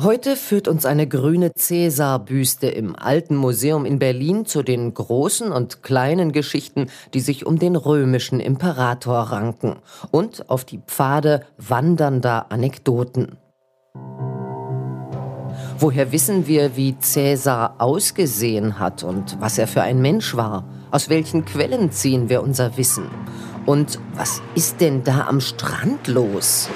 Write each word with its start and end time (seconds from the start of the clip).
Heute 0.00 0.36
führt 0.36 0.68
uns 0.68 0.86
eine 0.86 1.08
grüne 1.08 1.54
Cäsar-Büste 1.54 2.68
im 2.68 2.94
Alten 2.94 3.34
Museum 3.34 3.84
in 3.84 3.98
Berlin 3.98 4.46
zu 4.46 4.62
den 4.62 4.94
großen 4.94 5.50
und 5.50 5.82
kleinen 5.82 6.30
Geschichten, 6.30 6.86
die 7.14 7.20
sich 7.20 7.44
um 7.44 7.58
den 7.58 7.74
römischen 7.74 8.38
Imperator 8.38 9.18
ranken 9.18 9.74
und 10.12 10.48
auf 10.50 10.64
die 10.64 10.78
Pfade 10.86 11.42
wandernder 11.56 12.52
Anekdoten. 12.52 13.38
Woher 15.80 16.12
wissen 16.12 16.46
wir, 16.46 16.76
wie 16.76 16.96
Cäsar 17.00 17.74
ausgesehen 17.78 18.78
hat 18.78 19.02
und 19.02 19.36
was 19.40 19.58
er 19.58 19.66
für 19.66 19.82
ein 19.82 20.00
Mensch 20.00 20.36
war? 20.36 20.64
Aus 20.92 21.08
welchen 21.08 21.44
Quellen 21.44 21.90
ziehen 21.90 22.28
wir 22.28 22.44
unser 22.44 22.76
Wissen? 22.76 23.08
Und 23.66 23.98
was 24.14 24.42
ist 24.54 24.80
denn 24.80 25.02
da 25.02 25.26
am 25.26 25.40
Strand 25.40 26.06
los? 26.06 26.68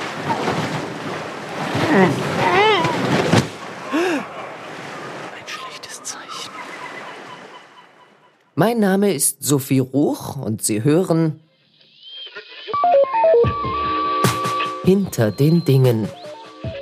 Mein 8.55 8.81
Name 8.81 9.15
ist 9.15 9.43
Sophie 9.43 9.79
Ruch 9.79 10.37
und 10.37 10.63
Sie 10.63 10.85
hören 10.85 11.41
Hinter 14.85 15.31
den 15.31 15.65
Dingen. 15.65 16.07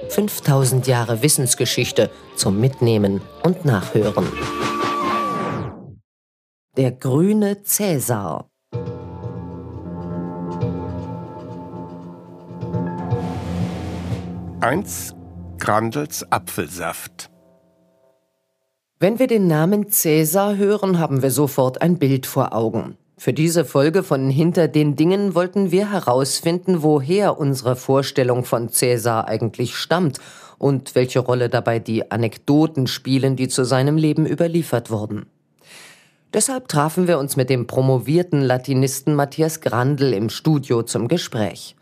5000 0.08 0.88
Jahre 0.88 1.22
Wissensgeschichte 1.22 2.10
zum 2.34 2.58
Mitnehmen 2.58 3.20
und 3.44 3.64
Nachhören. 3.64 4.26
Der 6.76 6.90
grüne 6.90 7.62
Cäsar. 7.62 8.50
Eins 14.60 15.14
Grandels 15.60 16.24
Apfelsaft. 16.32 17.30
Wenn 19.02 19.18
wir 19.18 19.28
den 19.28 19.46
Namen 19.46 19.88
Cäsar 19.88 20.58
hören, 20.58 20.98
haben 20.98 21.22
wir 21.22 21.30
sofort 21.30 21.80
ein 21.80 21.98
Bild 21.98 22.26
vor 22.26 22.54
Augen. 22.54 22.98
Für 23.16 23.32
diese 23.32 23.64
Folge 23.64 24.02
von 24.02 24.28
Hinter 24.28 24.68
den 24.68 24.94
Dingen 24.94 25.34
wollten 25.34 25.70
wir 25.70 25.90
herausfinden, 25.90 26.82
woher 26.82 27.38
unsere 27.38 27.76
Vorstellung 27.76 28.44
von 28.44 28.68
Cäsar 28.68 29.26
eigentlich 29.26 29.74
stammt 29.74 30.18
und 30.58 30.94
welche 30.94 31.20
Rolle 31.20 31.48
dabei 31.48 31.78
die 31.78 32.10
Anekdoten 32.10 32.86
spielen, 32.86 33.36
die 33.36 33.48
zu 33.48 33.64
seinem 33.64 33.96
Leben 33.96 34.26
überliefert 34.26 34.90
wurden. 34.90 35.24
Deshalb 36.34 36.68
trafen 36.68 37.08
wir 37.08 37.18
uns 37.18 37.36
mit 37.36 37.48
dem 37.48 37.66
promovierten 37.66 38.42
Latinisten 38.42 39.14
Matthias 39.14 39.62
Grandl 39.62 40.12
im 40.12 40.28
Studio 40.28 40.82
zum 40.82 41.08
Gespräch. 41.08 41.74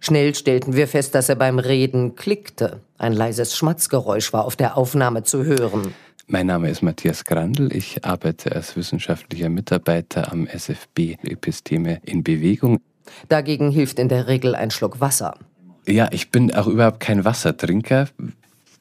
Schnell 0.00 0.34
stellten 0.34 0.74
wir 0.74 0.88
fest, 0.88 1.14
dass 1.14 1.28
er 1.28 1.36
beim 1.36 1.58
Reden 1.58 2.14
klickte. 2.16 2.80
Ein 2.96 3.12
leises 3.12 3.54
Schmatzgeräusch 3.54 4.32
war 4.32 4.46
auf 4.46 4.56
der 4.56 4.78
Aufnahme 4.78 5.22
zu 5.22 5.44
hören. 5.44 5.92
Mein 6.28 6.48
Name 6.48 6.68
ist 6.68 6.82
Matthias 6.82 7.24
Grandl. 7.24 7.72
Ich 7.72 8.04
arbeite 8.04 8.50
als 8.50 8.74
wissenschaftlicher 8.74 9.48
Mitarbeiter 9.48 10.32
am 10.32 10.48
SFB 10.48 11.18
Episteme 11.22 12.00
in 12.04 12.24
Bewegung. 12.24 12.80
Dagegen 13.28 13.70
hilft 13.70 14.00
in 14.00 14.08
der 14.08 14.26
Regel 14.26 14.56
ein 14.56 14.72
Schluck 14.72 15.00
Wasser. 15.00 15.38
Ja, 15.86 16.08
ich 16.10 16.32
bin 16.32 16.52
auch 16.52 16.66
überhaupt 16.66 16.98
kein 16.98 17.24
Wassertrinker, 17.24 18.08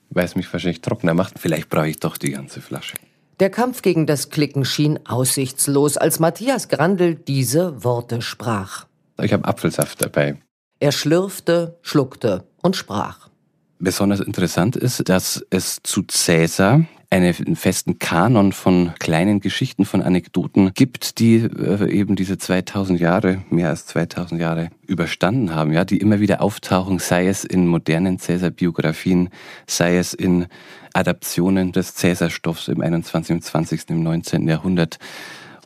weil 0.09 0.25
es 0.25 0.35
mich 0.35 0.51
wahrscheinlich 0.51 0.81
trockener 0.81 1.13
macht. 1.13 1.37
Vielleicht 1.37 1.69
brauche 1.69 1.87
ich 1.87 1.99
doch 1.99 2.17
die 2.17 2.31
ganze 2.31 2.61
Flasche. 2.61 2.95
Der 3.39 3.51
Kampf 3.51 3.83
gegen 3.83 4.07
das 4.07 4.31
Klicken 4.31 4.65
schien 4.65 4.99
aussichtslos, 5.05 5.97
als 5.97 6.19
Matthias 6.19 6.67
Grandl 6.67 7.13
diese 7.13 7.83
Worte 7.83 8.23
sprach. 8.23 8.87
Ich 9.21 9.33
habe 9.33 9.45
Apfelsaft 9.47 10.01
dabei. 10.01 10.37
Er 10.79 10.91
schlürfte, 10.91 11.77
schluckte 11.83 12.43
und 12.63 12.75
sprach. 12.75 13.29
Besonders 13.77 14.19
interessant 14.19 14.75
ist, 14.75 15.07
dass 15.07 15.45
es 15.51 15.77
zu 15.83 16.01
Cäsar 16.03 16.85
einen 17.15 17.55
festen 17.55 17.97
Kanon 17.97 18.51
von 18.51 18.91
kleinen 18.99 19.39
Geschichten, 19.39 19.85
von 19.85 20.01
Anekdoten 20.01 20.73
gibt, 20.73 21.19
die 21.19 21.35
äh, 21.37 21.89
eben 21.89 22.15
diese 22.15 22.37
2000 22.37 22.99
Jahre, 22.99 23.41
mehr 23.49 23.69
als 23.69 23.85
2000 23.85 24.41
Jahre 24.41 24.69
überstanden 24.85 25.55
haben, 25.55 25.71
ja, 25.71 25.85
die 25.85 25.97
immer 25.97 26.19
wieder 26.19 26.41
auftauchen, 26.41 26.99
sei 26.99 27.27
es 27.27 27.45
in 27.45 27.67
modernen 27.67 28.19
Cäsar-Biografien, 28.19 29.29
sei 29.65 29.97
es 29.97 30.13
in 30.13 30.47
Adaptionen 30.93 31.71
des 31.71 31.95
Cäsar-Stoffs 31.95 32.67
im 32.67 32.81
21., 32.81 33.29
im 33.29 33.41
20., 33.41 33.89
im 33.89 34.03
19. 34.03 34.47
Jahrhundert. 34.47 34.99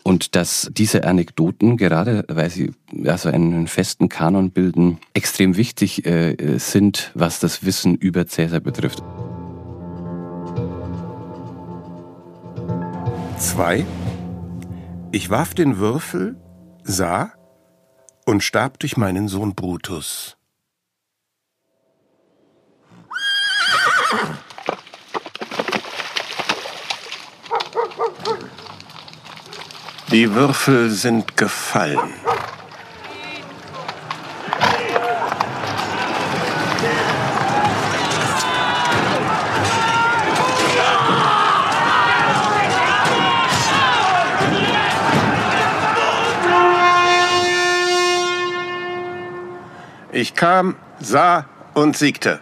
Und 0.03 0.35
dass 0.35 0.69
diese 0.71 1.03
Anekdoten, 1.03 1.77
gerade 1.77 2.25
weil 2.27 2.49
sie 2.49 2.71
also 3.05 3.29
einen 3.29 3.67
festen 3.67 4.07
Kanon 4.07 4.51
bilden, 4.51 4.99
extrem 5.13 5.57
wichtig 5.57 6.05
äh, 6.05 6.57
sind, 6.57 7.11
was 7.15 7.39
das 7.39 7.65
Wissen 7.65 7.95
über 7.95 8.27
Cäsar 8.27 8.59
betrifft. 8.59 9.03
2. 13.39 13.85
Ich 15.13 15.29
warf 15.29 15.53
den 15.53 15.77
Würfel, 15.77 16.35
sah 16.83 17.31
und 18.25 18.43
starb 18.43 18.79
durch 18.79 18.97
meinen 18.97 19.29
Sohn 19.29 19.55
Brutus. 19.55 20.37
Die 30.11 30.33
Würfel 30.33 30.89
sind 30.89 31.37
gefallen. 31.37 32.18
Ich 50.21 50.35
kam, 50.35 50.75
sah 50.99 51.45
und 51.75 51.95
siegte. 51.95 52.41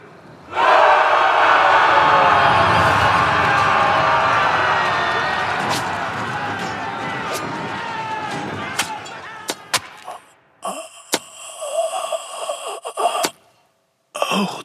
Auch 14.16 14.64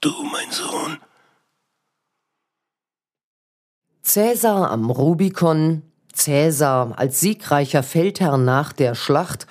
du, 0.00 0.12
mein 0.22 0.52
Sohn. 0.52 0.98
Cäsar 4.04 4.70
am 4.70 4.90
Rubikon, 4.90 5.82
Cäsar 6.12 6.96
als 6.96 7.18
siegreicher 7.18 7.82
Feldherr 7.82 8.36
nach 8.36 8.72
der 8.72 8.94
Schlacht 8.94 9.48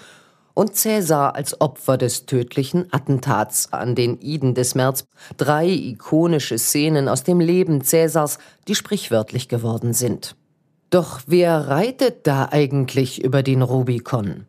und 0.53 0.75
Cäsar 0.75 1.35
als 1.35 1.59
Opfer 1.61 1.97
des 1.97 2.25
tödlichen 2.25 2.91
Attentats 2.91 3.73
an 3.73 3.95
den 3.95 4.19
Iden 4.19 4.53
des 4.53 4.75
März. 4.75 5.05
Drei 5.37 5.67
ikonische 5.67 6.57
Szenen 6.57 7.07
aus 7.07 7.23
dem 7.23 7.39
Leben 7.39 7.81
Cäsars, 7.83 8.37
die 8.67 8.75
sprichwörtlich 8.75 9.49
geworden 9.49 9.93
sind. 9.93 10.35
Doch 10.89 11.21
wer 11.25 11.69
reitet 11.69 12.27
da 12.27 12.49
eigentlich 12.51 13.23
über 13.23 13.41
den 13.41 13.63
Rubikon? 13.63 14.45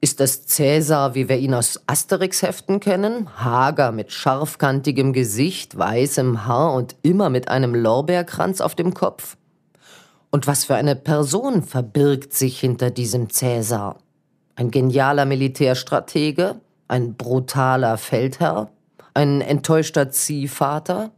Ist 0.00 0.18
das 0.18 0.46
Cäsar, 0.46 1.14
wie 1.14 1.28
wir 1.28 1.38
ihn 1.38 1.54
aus 1.54 1.80
Asterix-Heften 1.86 2.80
kennen? 2.80 3.28
Hager 3.36 3.92
mit 3.92 4.10
scharfkantigem 4.10 5.12
Gesicht, 5.12 5.78
weißem 5.78 6.46
Haar 6.46 6.74
und 6.74 6.96
immer 7.02 7.30
mit 7.30 7.48
einem 7.48 7.74
Lorbeerkranz 7.74 8.60
auf 8.60 8.74
dem 8.74 8.94
Kopf? 8.94 9.36
Und 10.30 10.46
was 10.46 10.64
für 10.64 10.74
eine 10.74 10.96
Person 10.96 11.62
verbirgt 11.62 12.32
sich 12.32 12.58
hinter 12.58 12.90
diesem 12.90 13.30
Cäsar? 13.30 13.98
Ein 14.54 14.70
genialer 14.70 15.24
Militärstratege? 15.24 16.60
Ein 16.88 17.14
brutaler 17.14 17.96
Feldherr? 17.96 18.70
Ein 19.14 19.40
enttäuschter 19.40 20.10
Ziehvater? 20.10 21.10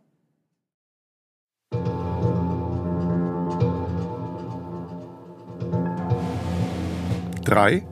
Drei. 7.44 7.86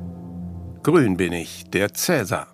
Grün 0.83 1.17
bin 1.17 1.33
ich, 1.33 1.65
der 1.71 1.93
Cäsar. 1.93 2.49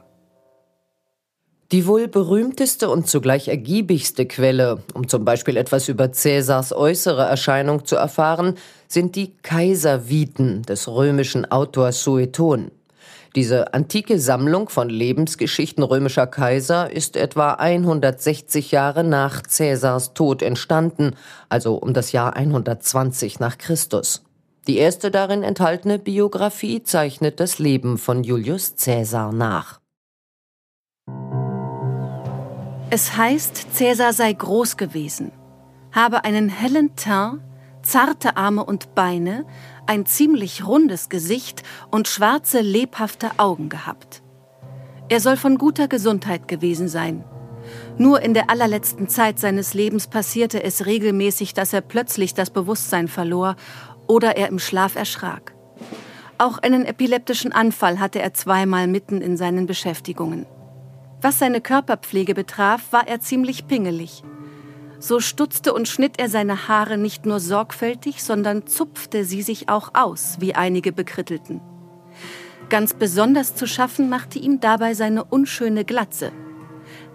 Die 1.70 1.86
wohl 1.86 2.08
berühmteste 2.08 2.88
und 2.88 3.06
zugleich 3.06 3.48
ergiebigste 3.48 4.24
Quelle, 4.24 4.82
um 4.94 5.06
zum 5.06 5.24
Beispiel 5.26 5.58
etwas 5.58 5.88
über 5.88 6.12
Cäsars 6.12 6.72
äußere 6.72 7.24
Erscheinung 7.26 7.84
zu 7.84 7.96
erfahren, 7.96 8.54
sind 8.88 9.16
die 9.16 9.36
Kaiserviten 9.36 10.62
des 10.62 10.88
römischen 10.88 11.50
Autors 11.50 12.02
Sueton. 12.02 12.70
Diese 13.38 13.72
antike 13.72 14.18
Sammlung 14.18 14.68
von 14.68 14.88
Lebensgeschichten 14.88 15.84
römischer 15.84 16.26
Kaiser 16.26 16.90
ist 16.90 17.14
etwa 17.14 17.52
160 17.52 18.72
Jahre 18.72 19.04
nach 19.04 19.44
Cäsars 19.44 20.12
Tod 20.12 20.42
entstanden, 20.42 21.14
also 21.48 21.76
um 21.76 21.94
das 21.94 22.10
Jahr 22.10 22.34
120 22.34 23.38
nach 23.38 23.56
Christus. 23.56 24.24
Die 24.66 24.78
erste 24.78 25.12
darin 25.12 25.44
enthaltene 25.44 26.00
Biografie 26.00 26.82
zeichnet 26.82 27.38
das 27.38 27.60
Leben 27.60 27.96
von 27.96 28.24
Julius 28.24 28.74
Cäsar 28.74 29.32
nach. 29.32 29.78
Es 32.90 33.16
heißt, 33.16 33.72
Cäsar 33.72 34.14
sei 34.14 34.32
groß 34.32 34.76
gewesen, 34.76 35.30
habe 35.92 36.24
einen 36.24 36.48
hellen 36.48 36.96
Teint, 36.96 37.38
zarte 37.82 38.36
Arme 38.36 38.64
und 38.64 38.96
Beine, 38.96 39.46
ein 39.88 40.04
ziemlich 40.04 40.66
rundes 40.66 41.08
Gesicht 41.08 41.62
und 41.90 42.08
schwarze, 42.08 42.60
lebhafte 42.60 43.30
Augen 43.38 43.68
gehabt. 43.70 44.22
Er 45.08 45.20
soll 45.20 45.38
von 45.38 45.56
guter 45.56 45.88
Gesundheit 45.88 46.46
gewesen 46.46 46.88
sein. 46.88 47.24
Nur 47.96 48.20
in 48.20 48.34
der 48.34 48.50
allerletzten 48.50 49.08
Zeit 49.08 49.38
seines 49.38 49.72
Lebens 49.72 50.06
passierte 50.06 50.62
es 50.62 50.84
regelmäßig, 50.84 51.54
dass 51.54 51.72
er 51.72 51.80
plötzlich 51.80 52.34
das 52.34 52.50
Bewusstsein 52.50 53.08
verlor 53.08 53.56
oder 54.06 54.36
er 54.36 54.48
im 54.48 54.58
Schlaf 54.58 54.94
erschrak. 54.94 55.54
Auch 56.36 56.58
einen 56.58 56.84
epileptischen 56.84 57.52
Anfall 57.52 57.98
hatte 57.98 58.20
er 58.20 58.34
zweimal 58.34 58.86
mitten 58.86 59.22
in 59.22 59.36
seinen 59.36 59.66
Beschäftigungen. 59.66 60.46
Was 61.20 61.38
seine 61.38 61.60
Körperpflege 61.60 62.34
betraf, 62.34 62.92
war 62.92 63.08
er 63.08 63.20
ziemlich 63.20 63.66
pingelig. 63.66 64.22
So 65.00 65.20
stutzte 65.20 65.72
und 65.72 65.88
schnitt 65.88 66.18
er 66.18 66.28
seine 66.28 66.68
Haare 66.68 66.98
nicht 66.98 67.24
nur 67.24 67.40
sorgfältig, 67.40 68.22
sondern 68.22 68.66
zupfte 68.66 69.24
sie 69.24 69.42
sich 69.42 69.68
auch 69.68 69.90
aus, 69.94 70.36
wie 70.40 70.54
einige 70.54 70.92
bekrittelten. 70.92 71.60
Ganz 72.68 72.94
besonders 72.94 73.54
zu 73.54 73.66
schaffen 73.66 74.08
machte 74.08 74.38
ihm 74.38 74.60
dabei 74.60 74.94
seine 74.94 75.24
unschöne 75.24 75.84
Glatze. 75.84 76.32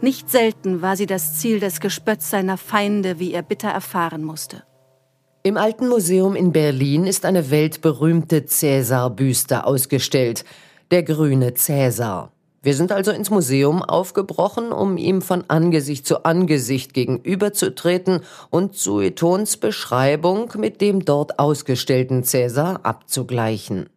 Nicht 0.02 0.30
selten 0.30 0.82
war 0.82 0.98
sie 0.98 1.06
das 1.06 1.40
Ziel 1.40 1.60
des 1.60 1.80
Gespötts 1.80 2.30
seiner 2.30 2.58
Feinde, 2.58 3.20
wie 3.20 3.34
er 3.34 3.42
bitter 3.42 3.70
erfahren 3.70 4.24
musste. 4.24 4.64
Im 5.44 5.58
Alten 5.58 5.90
Museum 5.90 6.36
in 6.36 6.52
Berlin 6.52 7.06
ist 7.06 7.26
eine 7.26 7.52
weltberühmte 7.52 8.46
Cäsar-Büste 8.46 9.66
ausgestellt, 9.66 10.46
der 10.92 11.04
grüne 11.04 11.54
Cäsar. 11.54 12.33
Wir 12.64 12.76
sind 12.76 12.94
also 12.94 13.12
ins 13.12 13.30
Museum 13.30 13.84
aufgebrochen, 13.84 14.72
um 14.72 14.96
ihm 14.96 15.22
von 15.22 15.44
Angesicht 15.50 16.08
zu 16.08 16.24
Angesicht 16.24 16.94
gegenüberzutreten 16.94 18.22
und 18.52 18.76
Suetons 18.78 19.58
Beschreibung 19.58 20.50
mit 20.58 20.80
dem 20.80 21.04
dort 21.04 21.40
ausgestellten 21.40 22.24
Cäsar 22.24 22.80
abzugleichen. 22.86 23.90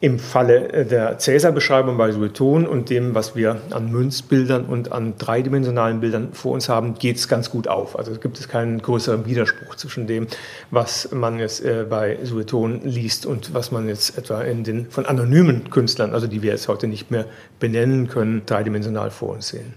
Im 0.00 0.18
Falle 0.18 0.72
äh, 0.72 0.84
der 0.84 1.18
Cäsar-Beschreibung 1.18 1.96
bei 1.96 2.10
Sueton 2.10 2.66
und 2.66 2.90
dem, 2.90 3.14
was 3.14 3.36
wir 3.36 3.60
an 3.70 3.92
Münzbildern 3.92 4.64
und 4.66 4.90
an 4.90 5.14
dreidimensionalen 5.18 6.00
Bildern 6.00 6.32
vor 6.32 6.52
uns 6.52 6.68
haben, 6.68 6.94
geht 6.94 7.16
es 7.16 7.28
ganz 7.28 7.48
gut 7.48 7.68
auf. 7.68 7.96
Also 7.96 8.12
gibt 8.18 8.38
es 8.40 8.48
keinen 8.48 8.82
größeren 8.82 9.24
Widerspruch 9.24 9.76
zwischen 9.76 10.08
dem, 10.08 10.26
was 10.72 11.12
man 11.12 11.38
jetzt 11.38 11.64
äh, 11.64 11.86
bei 11.88 12.18
Sueton 12.24 12.80
liest 12.82 13.24
und 13.24 13.54
was 13.54 13.70
man 13.70 13.86
jetzt 13.86 14.18
etwa 14.18 14.42
in 14.42 14.64
den 14.64 14.90
von 14.90 15.06
anonymen 15.06 15.70
Künstlern, 15.70 16.12
also 16.12 16.26
die 16.26 16.42
wir 16.42 16.50
jetzt 16.50 16.66
heute 16.66 16.88
nicht 16.88 17.12
mehr 17.12 17.26
benennen 17.60 18.08
können, 18.08 18.42
dreidimensional 18.46 19.12
vor 19.12 19.30
uns 19.30 19.48
sehen. 19.48 19.74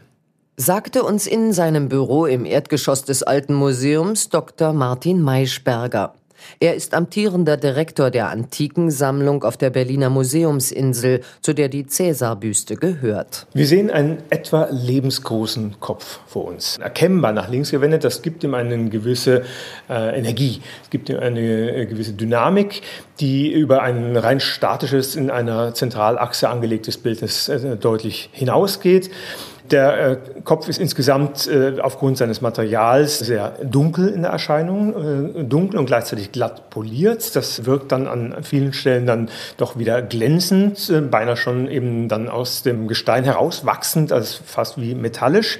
Sagte 0.58 1.04
uns 1.04 1.28
in 1.28 1.54
seinem 1.54 1.90
Büro 1.90 2.26
im 2.26 2.44
Erdgeschoss 2.44 3.04
des 3.04 3.22
Alten 3.22 3.54
Museums 3.54 4.30
Dr. 4.30 4.74
Martin 4.74 5.22
Maischberger. 5.22 6.16
Er 6.60 6.76
ist 6.76 6.94
amtierender 6.94 7.58
Direktor 7.58 8.12
der 8.12 8.30
Antikensammlung 8.30 9.44
auf 9.44 9.58
der 9.58 9.70
Berliner 9.70 10.10
Museumsinsel, 10.10 11.22
zu 11.42 11.54
der 11.54 11.70
die 11.70 11.86
Cäsarbüste 11.86 12.76
gehört. 12.76 13.48
Wir 13.54 13.68
sehen 13.68 13.90
einen 13.90 14.18
etwa 14.30 14.68
lebensgroßen 14.72 15.80
Kopf 15.80 16.20
vor 16.28 16.46
uns. 16.46 16.78
Erkennbar 16.78 17.32
nach 17.32 17.50
links 17.50 17.72
gewendet, 17.72 18.04
das 18.04 18.22
gibt 18.22 18.44
ihm 18.44 18.54
eine 18.54 18.90
gewisse 18.90 19.44
äh, 19.90 20.18
Energie, 20.18 20.62
es 20.84 20.90
gibt 20.90 21.10
ihm 21.10 21.20
eine 21.20 21.42
äh, 21.42 21.86
gewisse 21.86 22.14
Dynamik, 22.14 22.82
die 23.20 23.52
über 23.52 23.82
ein 23.82 24.16
rein 24.16 24.40
statisches, 24.40 25.16
in 25.16 25.30
einer 25.30 25.74
Zentralachse 25.74 26.50
angelegtes 26.50 26.98
Bildnis 26.98 27.50
äh, 27.50 27.76
deutlich 27.76 28.30
hinausgeht. 28.32 29.10
Der 29.72 30.12
äh, 30.12 30.18
Kopf 30.44 30.70
ist 30.70 30.80
insgesamt 30.80 31.48
äh, 31.48 31.80
aufgrund 31.82 32.18
seines 32.18 32.42
Materials 32.42 33.20
sehr 33.20 33.56
dunkel 33.64 34.08
in 34.10 34.22
der 34.22 34.32
Erscheinung, 34.32 35.36
äh, 35.36 35.44
dunkel 35.44 35.80
und 35.80 35.86
gleichzeitig 35.86 36.32
glatt 36.32 36.70
poliert. 36.70 37.36
Das 37.36 37.66
wirkt 37.66 37.92
dann 37.92 38.08
an 38.08 38.44
vielen 38.44 38.74
Stellen 38.74 39.06
dann 39.06 39.30
doch 39.58 39.78
wieder 39.78 40.02
glänzend, 40.02 40.90
äh, 40.90 41.02
beinahe 41.02 41.38
schon 41.38 41.68
eben 41.70 42.08
dann 42.08 42.30
aus 42.30 42.64
dem 42.64 42.88
Gestein 42.88 43.24
herauswachsend, 43.24 44.12
also 44.12 44.42
fast 44.46 44.80
wie 44.80 44.96
metallisch. 44.96 45.60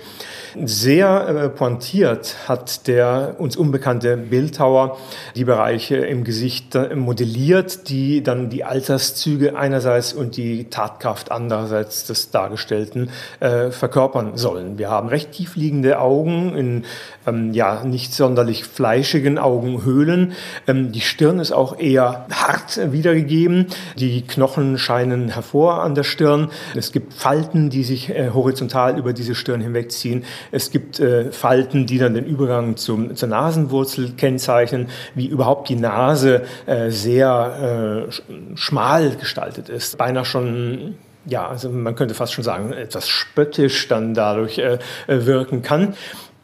Sehr 0.66 1.28
äh, 1.28 1.50
pointiert 1.50 2.36
hat 2.48 2.88
der 2.88 3.36
uns 3.38 3.56
unbekannte 3.56 4.18
Bildhauer 4.18 4.98
die 5.36 5.46
Bereiche 5.46 5.98
im 5.98 6.24
Gesicht 6.24 6.74
äh, 6.76 6.96
modelliert, 6.96 7.90
die 7.90 8.24
dann 8.24 8.50
die 8.50 8.64
Alterszüge 8.64 9.58
einerseits 9.58 10.14
und 10.14 10.38
die 10.38 10.66
Tatkraft 10.66 11.32
andererseits 11.32 12.06
des 12.06 12.32
Dargestellten 12.32 13.10
äh, 13.40 13.72
verkörpern 13.72 14.38
sollen. 14.38 14.78
Wir 14.78 14.90
haben 14.90 15.10
recht 15.10 15.32
tiefliegende 15.34 16.00
Augen 16.00 16.56
in 16.56 16.86
ähm, 17.28 17.54
ja 17.54 17.84
nicht 17.84 18.14
sonderlich 18.14 18.64
fleischigen 18.64 19.38
Augenhöhlen. 19.38 20.34
Ähm, 20.68 20.92
die 20.92 21.02
Stirn 21.02 21.40
ist 21.40 21.52
auch 21.52 21.78
eher 21.78 22.26
hart 22.32 22.92
wiedergegeben. 22.92 23.68
Die 23.98 24.22
Knochen 24.22 24.78
scheinen 24.78 25.30
hervor 25.30 25.84
an 25.84 25.94
der 25.94 26.04
Stirn. 26.04 26.50
Es 26.76 26.92
gibt 26.92 27.14
Falten, 27.14 27.70
die 27.70 27.84
sich 27.84 28.10
äh, 28.10 28.32
horizontal 28.34 28.98
über 28.98 29.14
diese 29.14 29.36
Stirn 29.36 29.62
hinwegziehen. 29.62 30.24
Es 30.52 30.72
gibt 30.72 31.00
äh, 31.00 31.32
Falten, 31.32 31.86
die 31.86 31.98
dann 31.98 32.14
den 32.14 32.26
Übergang 32.26 32.78
zum, 32.78 33.16
zur 33.16 33.30
Nasenwurzel 33.30 34.12
kennzeichnen, 34.18 34.88
wie 35.16 35.28
überhaupt 35.28 35.70
die 35.70 35.76
Nase 35.76 36.44
äh, 36.66 36.90
sehr 36.90 38.08
äh, 38.08 38.56
schmal 38.56 39.12
gestaltet 39.12 39.70
ist. 39.70 39.98
Beinahe 39.98 40.26
schon 40.26 40.96
ja, 41.30 41.46
also 41.46 41.70
man 41.70 41.96
könnte 41.96 42.14
fast 42.16 42.32
schon 42.32 42.44
sagen, 42.46 42.72
etwas 42.72 43.10
spöttisch 43.10 43.90
dann 43.90 44.14
dadurch 44.14 44.60
äh, 44.60 44.80
äh 45.08 45.26
wirken 45.26 45.62
kann. 45.62 45.94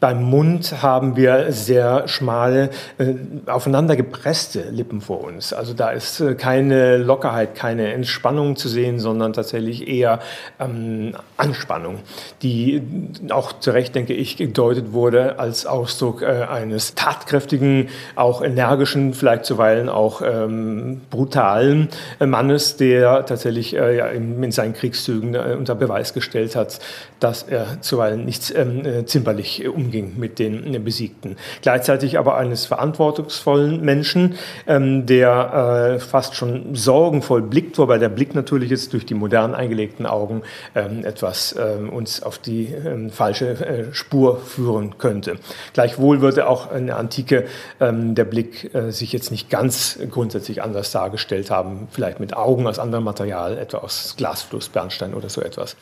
Beim 0.00 0.22
Mund 0.22 0.82
haben 0.82 1.16
wir 1.16 1.50
sehr 1.50 2.06
schmale, 2.08 2.68
äh, 2.98 3.14
aufeinander 3.46 3.96
gepresste 3.96 4.68
Lippen 4.70 5.00
vor 5.00 5.24
uns. 5.24 5.54
Also 5.54 5.72
da 5.72 5.90
ist 5.90 6.20
äh, 6.20 6.34
keine 6.34 6.98
Lockerheit, 6.98 7.54
keine 7.54 7.94
Entspannung 7.94 8.56
zu 8.56 8.68
sehen, 8.68 8.98
sondern 8.98 9.32
tatsächlich 9.32 9.88
eher 9.88 10.18
ähm, 10.60 11.14
Anspannung, 11.38 12.00
die 12.42 12.82
auch 13.30 13.58
zu 13.60 13.70
Recht, 13.70 13.94
denke 13.94 14.12
ich, 14.12 14.36
gedeutet 14.36 14.92
wurde 14.92 15.38
als 15.38 15.64
Ausdruck 15.64 16.20
äh, 16.20 16.26
eines 16.50 16.94
tatkräftigen, 16.94 17.88
auch 18.14 18.42
energischen, 18.42 19.14
vielleicht 19.14 19.46
zuweilen 19.46 19.88
auch 19.88 20.20
ähm, 20.22 21.00
brutalen 21.08 21.88
äh, 22.20 22.26
Mannes, 22.26 22.76
der 22.76 23.24
tatsächlich 23.24 23.74
äh, 23.74 23.96
ja, 23.96 24.08
in, 24.08 24.42
in, 24.42 24.52
seinen 24.52 24.74
Kriegszügen 24.74 25.34
äh, 25.34 25.56
unter 25.56 25.74
Beweis 25.74 26.12
gestellt 26.12 26.56
hat, 26.56 26.78
dass 27.20 27.42
er 27.42 27.80
zuweilen 27.80 28.26
nicht 28.26 28.52
ähm, 28.54 29.06
zimperlich 29.06 29.66
umgeht 29.66 29.93
umging 29.94 30.18
mit 30.18 30.38
den 30.38 30.84
Besiegten. 30.84 31.36
Gleichzeitig 31.62 32.18
aber 32.18 32.36
eines 32.36 32.66
verantwortungsvollen 32.66 33.80
Menschen, 33.80 34.34
ähm, 34.66 35.06
der 35.06 35.96
äh, 35.96 36.00
fast 36.00 36.34
schon 36.34 36.74
sorgenvoll 36.74 37.42
blickt, 37.42 37.78
wobei 37.78 37.98
der 37.98 38.08
Blick 38.08 38.34
natürlich 38.34 38.70
jetzt 38.70 38.92
durch 38.92 39.06
die 39.06 39.14
modern 39.14 39.54
eingelegten 39.54 40.06
Augen 40.06 40.42
ähm, 40.74 41.04
etwas 41.04 41.54
ähm, 41.58 41.90
uns 41.90 42.22
auf 42.22 42.38
die 42.38 42.66
ähm, 42.66 43.10
falsche 43.10 43.50
äh, 43.50 43.94
Spur 43.94 44.38
führen 44.38 44.98
könnte. 44.98 45.36
Gleichwohl 45.72 46.20
würde 46.20 46.48
auch 46.48 46.72
in 46.72 46.86
der 46.86 46.96
Antike 46.96 47.44
ähm, 47.80 48.14
der 48.14 48.24
Blick 48.24 48.74
äh, 48.74 48.90
sich 48.90 49.12
jetzt 49.12 49.30
nicht 49.30 49.50
ganz 49.50 49.98
grundsätzlich 50.10 50.62
anders 50.62 50.90
dargestellt 50.90 51.50
haben, 51.50 51.88
vielleicht 51.90 52.20
mit 52.20 52.36
Augen 52.36 52.66
aus 52.66 52.78
anderem 52.78 53.04
Material, 53.04 53.58
etwa 53.58 53.78
aus 53.78 54.14
Glasfluss, 54.16 54.68
Bernstein 54.68 55.14
oder 55.14 55.28
so 55.28 55.40
etwas. 55.40 55.76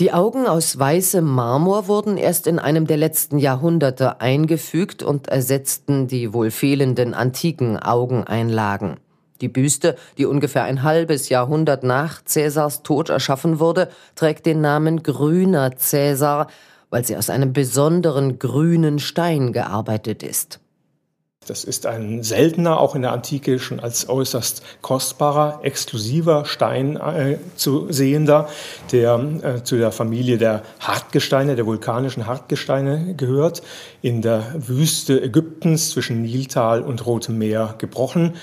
Die 0.00 0.12
Augen 0.12 0.48
aus 0.48 0.76
weißem 0.76 1.24
Marmor 1.24 1.86
wurden 1.86 2.16
erst 2.16 2.48
in 2.48 2.58
einem 2.58 2.88
der 2.88 2.96
letzten 2.96 3.38
Jahrhunderte 3.38 4.20
eingefügt 4.20 5.04
und 5.04 5.28
ersetzten 5.28 6.08
die 6.08 6.32
wohl 6.32 6.50
fehlenden 6.50 7.14
antiken 7.14 7.78
Augeneinlagen. 7.78 8.96
Die 9.40 9.46
Büste, 9.46 9.94
die 10.18 10.26
ungefähr 10.26 10.64
ein 10.64 10.82
halbes 10.82 11.28
Jahrhundert 11.28 11.84
nach 11.84 12.24
Cäsars 12.24 12.82
Tod 12.82 13.08
erschaffen 13.08 13.60
wurde, 13.60 13.88
trägt 14.16 14.46
den 14.46 14.60
Namen 14.60 15.04
Grüner 15.04 15.76
Cäsar, 15.76 16.48
weil 16.90 17.04
sie 17.04 17.16
aus 17.16 17.30
einem 17.30 17.52
besonderen 17.52 18.40
grünen 18.40 18.98
Stein 18.98 19.52
gearbeitet 19.52 20.24
ist. 20.24 20.58
Das 21.46 21.64
ist 21.64 21.86
ein 21.86 22.22
seltener, 22.22 22.80
auch 22.80 22.94
in 22.94 23.02
der 23.02 23.12
Antike 23.12 23.58
schon 23.58 23.80
als 23.80 24.08
äußerst 24.08 24.62
kostbarer, 24.82 25.60
exklusiver 25.62 26.44
Stein 26.44 26.96
äh, 26.96 27.38
zu 27.56 27.90
sehender, 27.90 28.48
der 28.92 29.20
äh, 29.42 29.62
zu 29.62 29.76
der 29.76 29.92
Familie 29.92 30.38
der 30.38 30.62
Hartgesteine, 30.80 31.56
der 31.56 31.66
vulkanischen 31.66 32.26
Hartgesteine 32.26 33.14
gehört, 33.16 33.62
in 34.02 34.22
der 34.22 34.54
Wüste 34.56 35.20
Ägyptens 35.22 35.90
zwischen 35.90 36.22
Niltal 36.22 36.82
und 36.82 37.04
Rotem 37.06 37.38
Meer 37.38 37.74
gebrochen 37.78 38.34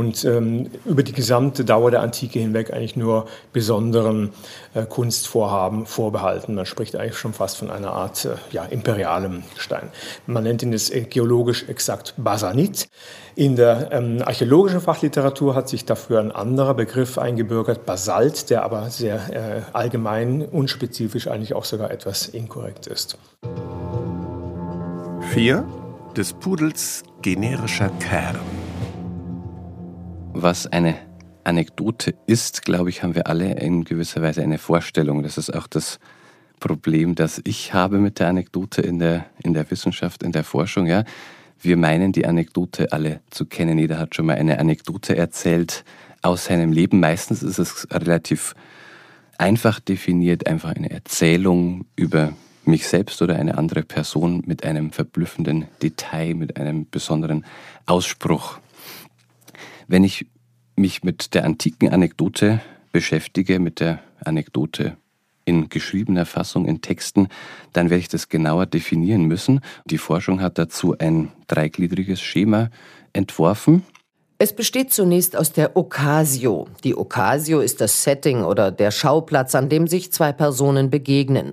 und 0.00 0.24
ähm, 0.24 0.70
über 0.86 1.02
die 1.02 1.12
gesamte 1.12 1.62
Dauer 1.62 1.90
der 1.90 2.00
Antike 2.00 2.38
hinweg 2.38 2.72
eigentlich 2.72 2.96
nur 2.96 3.26
besonderen 3.52 4.30
äh, 4.72 4.86
Kunstvorhaben 4.86 5.84
vorbehalten. 5.84 6.54
Man 6.54 6.64
spricht 6.64 6.96
eigentlich 6.96 7.18
schon 7.18 7.34
fast 7.34 7.58
von 7.58 7.70
einer 7.70 7.92
Art 7.92 8.24
äh, 8.24 8.30
ja, 8.50 8.64
imperialem 8.64 9.42
Stein. 9.58 9.90
Man 10.26 10.44
nennt 10.44 10.62
ihn 10.62 10.72
jetzt 10.72 10.90
geologisch 11.10 11.68
exakt 11.68 12.14
Basanit. 12.16 12.88
In 13.34 13.56
der 13.56 13.92
ähm, 13.92 14.22
archäologischen 14.24 14.80
Fachliteratur 14.80 15.54
hat 15.54 15.68
sich 15.68 15.84
dafür 15.84 16.18
ein 16.20 16.32
anderer 16.32 16.72
Begriff 16.72 17.18
eingebürgert, 17.18 17.84
Basalt, 17.84 18.48
der 18.48 18.62
aber 18.64 18.88
sehr 18.88 19.16
äh, 19.16 19.60
allgemein, 19.74 20.46
unspezifisch 20.46 21.28
eigentlich 21.28 21.52
auch 21.52 21.66
sogar 21.66 21.90
etwas 21.90 22.26
inkorrekt 22.26 22.86
ist. 22.86 23.18
4. 25.34 25.62
Des 26.16 26.32
Pudels 26.32 27.02
generischer 27.20 27.90
Kern. 28.00 28.38
Was 30.32 30.66
eine 30.66 30.96
Anekdote 31.44 32.14
ist, 32.26 32.64
glaube 32.64 32.90
ich, 32.90 33.02
haben 33.02 33.14
wir 33.14 33.26
alle 33.26 33.54
in 33.54 33.84
gewisser 33.84 34.22
Weise 34.22 34.42
eine 34.42 34.58
Vorstellung. 34.58 35.22
Das 35.22 35.36
ist 35.36 35.50
auch 35.50 35.66
das 35.66 35.98
Problem, 36.60 37.14
das 37.14 37.40
ich 37.44 37.74
habe 37.74 37.98
mit 37.98 38.20
der 38.20 38.28
Anekdote 38.28 38.82
in 38.82 38.98
der, 38.98 39.26
in 39.42 39.54
der 39.54 39.70
Wissenschaft, 39.70 40.22
in 40.22 40.32
der 40.32 40.44
Forschung. 40.44 40.86
Ja. 40.86 41.04
Wir 41.60 41.76
meinen, 41.76 42.12
die 42.12 42.26
Anekdote 42.26 42.92
alle 42.92 43.20
zu 43.30 43.44
kennen. 43.46 43.78
Jeder 43.78 43.98
hat 43.98 44.14
schon 44.14 44.26
mal 44.26 44.36
eine 44.36 44.58
Anekdote 44.58 45.16
erzählt 45.16 45.84
aus 46.22 46.46
seinem 46.46 46.72
Leben. 46.72 47.00
Meistens 47.00 47.42
ist 47.42 47.58
es 47.58 47.88
relativ 47.90 48.54
einfach 49.36 49.80
definiert, 49.80 50.46
einfach 50.46 50.74
eine 50.74 50.90
Erzählung 50.90 51.86
über 51.96 52.32
mich 52.64 52.86
selbst 52.86 53.20
oder 53.22 53.36
eine 53.36 53.58
andere 53.58 53.82
Person 53.82 54.42
mit 54.46 54.64
einem 54.64 54.92
verblüffenden 54.92 55.66
Detail, 55.82 56.34
mit 56.34 56.56
einem 56.56 56.86
besonderen 56.88 57.44
Ausspruch. 57.86 58.60
Wenn 59.90 60.04
ich 60.04 60.26
mich 60.76 61.02
mit 61.02 61.34
der 61.34 61.44
antiken 61.44 61.88
Anekdote 61.88 62.60
beschäftige, 62.92 63.58
mit 63.58 63.80
der 63.80 63.98
Anekdote 64.24 64.96
in 65.44 65.68
geschriebener 65.68 66.26
Fassung, 66.26 66.64
in 66.64 66.80
Texten, 66.80 67.26
dann 67.72 67.90
werde 67.90 67.98
ich 67.98 68.08
das 68.08 68.28
genauer 68.28 68.66
definieren 68.66 69.24
müssen. 69.24 69.62
Die 69.86 69.98
Forschung 69.98 70.40
hat 70.42 70.58
dazu 70.58 70.96
ein 70.96 71.32
dreigliedriges 71.48 72.20
Schema 72.20 72.70
entworfen. 73.12 73.82
Es 74.38 74.54
besteht 74.54 74.92
zunächst 74.92 75.36
aus 75.36 75.50
der 75.50 75.76
Occasio. 75.76 76.68
Die 76.84 76.96
Occasio 76.96 77.58
ist 77.58 77.80
das 77.80 78.04
Setting 78.04 78.44
oder 78.44 78.70
der 78.70 78.92
Schauplatz, 78.92 79.56
an 79.56 79.68
dem 79.68 79.88
sich 79.88 80.12
zwei 80.12 80.30
Personen 80.30 80.90
begegnen. 80.90 81.52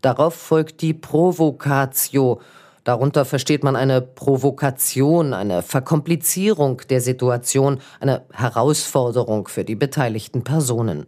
Darauf 0.00 0.34
folgt 0.34 0.80
die 0.80 0.94
Provocatio. 0.94 2.40
Darunter 2.84 3.24
versteht 3.24 3.64
man 3.64 3.76
eine 3.76 4.02
Provokation, 4.02 5.32
eine 5.32 5.62
Verkomplizierung 5.62 6.82
der 6.90 7.00
Situation, 7.00 7.80
eine 7.98 8.22
Herausforderung 8.32 9.48
für 9.48 9.64
die 9.64 9.74
beteiligten 9.74 10.44
Personen. 10.44 11.06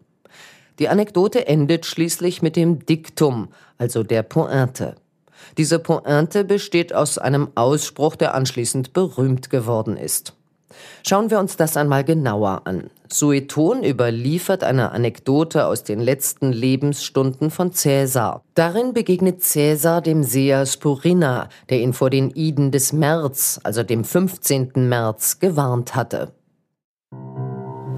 Die 0.78 0.88
Anekdote 0.88 1.46
endet 1.46 1.86
schließlich 1.86 2.42
mit 2.42 2.56
dem 2.56 2.84
Diktum, 2.84 3.48
also 3.78 4.02
der 4.02 4.22
Pointe. 4.22 4.96
Diese 5.58 5.78
Pointe 5.78 6.44
besteht 6.44 6.94
aus 6.94 7.18
einem 7.18 7.48
Ausspruch, 7.54 8.16
der 8.16 8.34
anschließend 8.34 8.92
berühmt 8.92 9.50
geworden 9.50 9.96
ist. 9.96 10.35
Schauen 11.06 11.30
wir 11.30 11.38
uns 11.38 11.56
das 11.56 11.76
einmal 11.76 12.04
genauer 12.04 12.62
an. 12.64 12.90
Sueton 13.08 13.84
überliefert 13.84 14.64
eine 14.64 14.92
Anekdote 14.92 15.66
aus 15.66 15.84
den 15.84 16.00
letzten 16.00 16.52
Lebensstunden 16.52 17.50
von 17.50 17.72
Cäsar. 17.72 18.42
Darin 18.54 18.92
begegnet 18.92 19.42
Cäsar 19.42 20.02
dem 20.02 20.22
Seher 20.22 20.66
Spurina, 20.66 21.48
der 21.70 21.80
ihn 21.80 21.92
vor 21.92 22.10
den 22.10 22.30
Iden 22.30 22.70
des 22.72 22.92
März, 22.92 23.60
also 23.62 23.82
dem 23.82 24.04
15. 24.04 24.88
März, 24.88 25.38
gewarnt 25.38 25.94
hatte. 25.94 26.32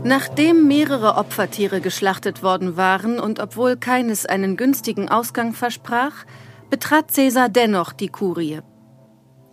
Nachdem 0.04 0.68
mehrere 0.68 1.16
Opfertiere 1.16 1.80
geschlachtet 1.80 2.42
worden 2.42 2.76
waren 2.76 3.18
und 3.18 3.40
obwohl 3.40 3.76
keines 3.76 4.26
einen 4.26 4.56
günstigen 4.56 5.08
Ausgang 5.08 5.54
versprach, 5.54 6.24
betrat 6.70 7.10
Cäsar 7.10 7.48
dennoch 7.48 7.92
die 7.92 8.08
Kurie. 8.08 8.60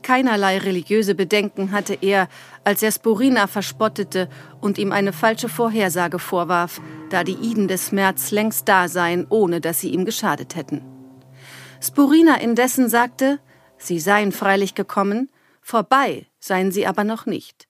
Keinerlei 0.05 0.59
religiöse 0.59 1.15
Bedenken 1.15 1.71
hatte 1.71 1.97
er, 1.99 2.29
als 2.63 2.83
er 2.83 2.91
Sporina 2.91 3.47
verspottete 3.47 4.29
und 4.61 4.77
ihm 4.77 4.91
eine 4.91 5.13
falsche 5.13 5.49
Vorhersage 5.49 6.19
vorwarf, 6.19 6.79
da 7.09 7.23
die 7.23 7.33
Iden 7.33 7.67
des 7.67 7.91
März 7.91 8.29
längst 8.29 8.67
da 8.69 8.87
seien, 8.87 9.25
ohne 9.29 9.61
dass 9.61 9.79
sie 9.79 9.89
ihm 9.89 10.05
geschadet 10.05 10.55
hätten. 10.55 10.83
Sporina 11.81 12.35
indessen 12.35 12.87
sagte, 12.87 13.39
sie 13.79 13.99
seien 13.99 14.31
freilich 14.31 14.75
gekommen, 14.75 15.31
vorbei 15.59 16.27
seien 16.39 16.71
sie 16.71 16.85
aber 16.85 17.03
noch 17.03 17.25
nicht. 17.25 17.67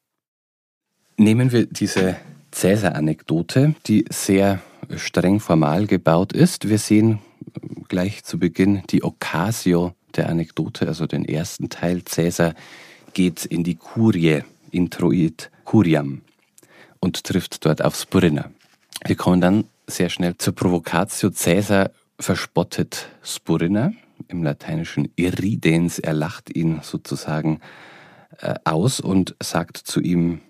Nehmen 1.16 1.54
wir 1.54 1.68
diese 1.68 2.18
Cäsar-Anekdote, 2.52 3.76
die 3.88 4.04
sehr 4.10 4.60
streng 4.98 5.40
formal 5.40 5.88
gebaut 5.88 6.34
ist. 6.34 6.68
Wir 6.68 6.80
sehen 6.80 7.20
gleich 7.88 8.26
zu 8.26 8.40
Beginn 8.40 8.84
die 8.90 9.06
Occasio 9.06 9.94
der 10.18 10.30
Anekdote, 10.30 10.88
also 10.88 11.08
den 11.08 11.26
ersten 11.26 11.70
Teil, 11.70 12.04
Cäsar 12.06 12.54
geht 13.14 13.46
in 13.46 13.64
die 13.64 13.76
Kurie, 13.76 14.44
introit 14.72 15.52
Curiam 15.64 16.22
und 17.00 17.24
trifft 17.24 17.66
dort 17.66 17.84
auf 17.84 17.96
Spurina. 17.96 18.52
Wir 19.06 19.16
kommen 19.16 19.42
dann 19.42 19.66
sehr 19.88 20.10
schnell 20.10 20.38
zur 20.38 20.56
Provocatio. 20.56 21.30
Cäsar 21.30 21.92
verspottet 22.20 23.10
Spurina 23.24 23.92
im 24.28 24.44
lateinischen 24.44 25.12
Irridens. 25.16 26.00
Er 26.00 26.14
lacht 26.14 26.56
ihn 26.56 26.80
sozusagen 26.82 27.60
äh, 28.40 28.56
aus 28.64 29.00
und 29.00 29.36
sagt 29.42 29.78
zu 29.78 30.02
ihm, 30.02 30.42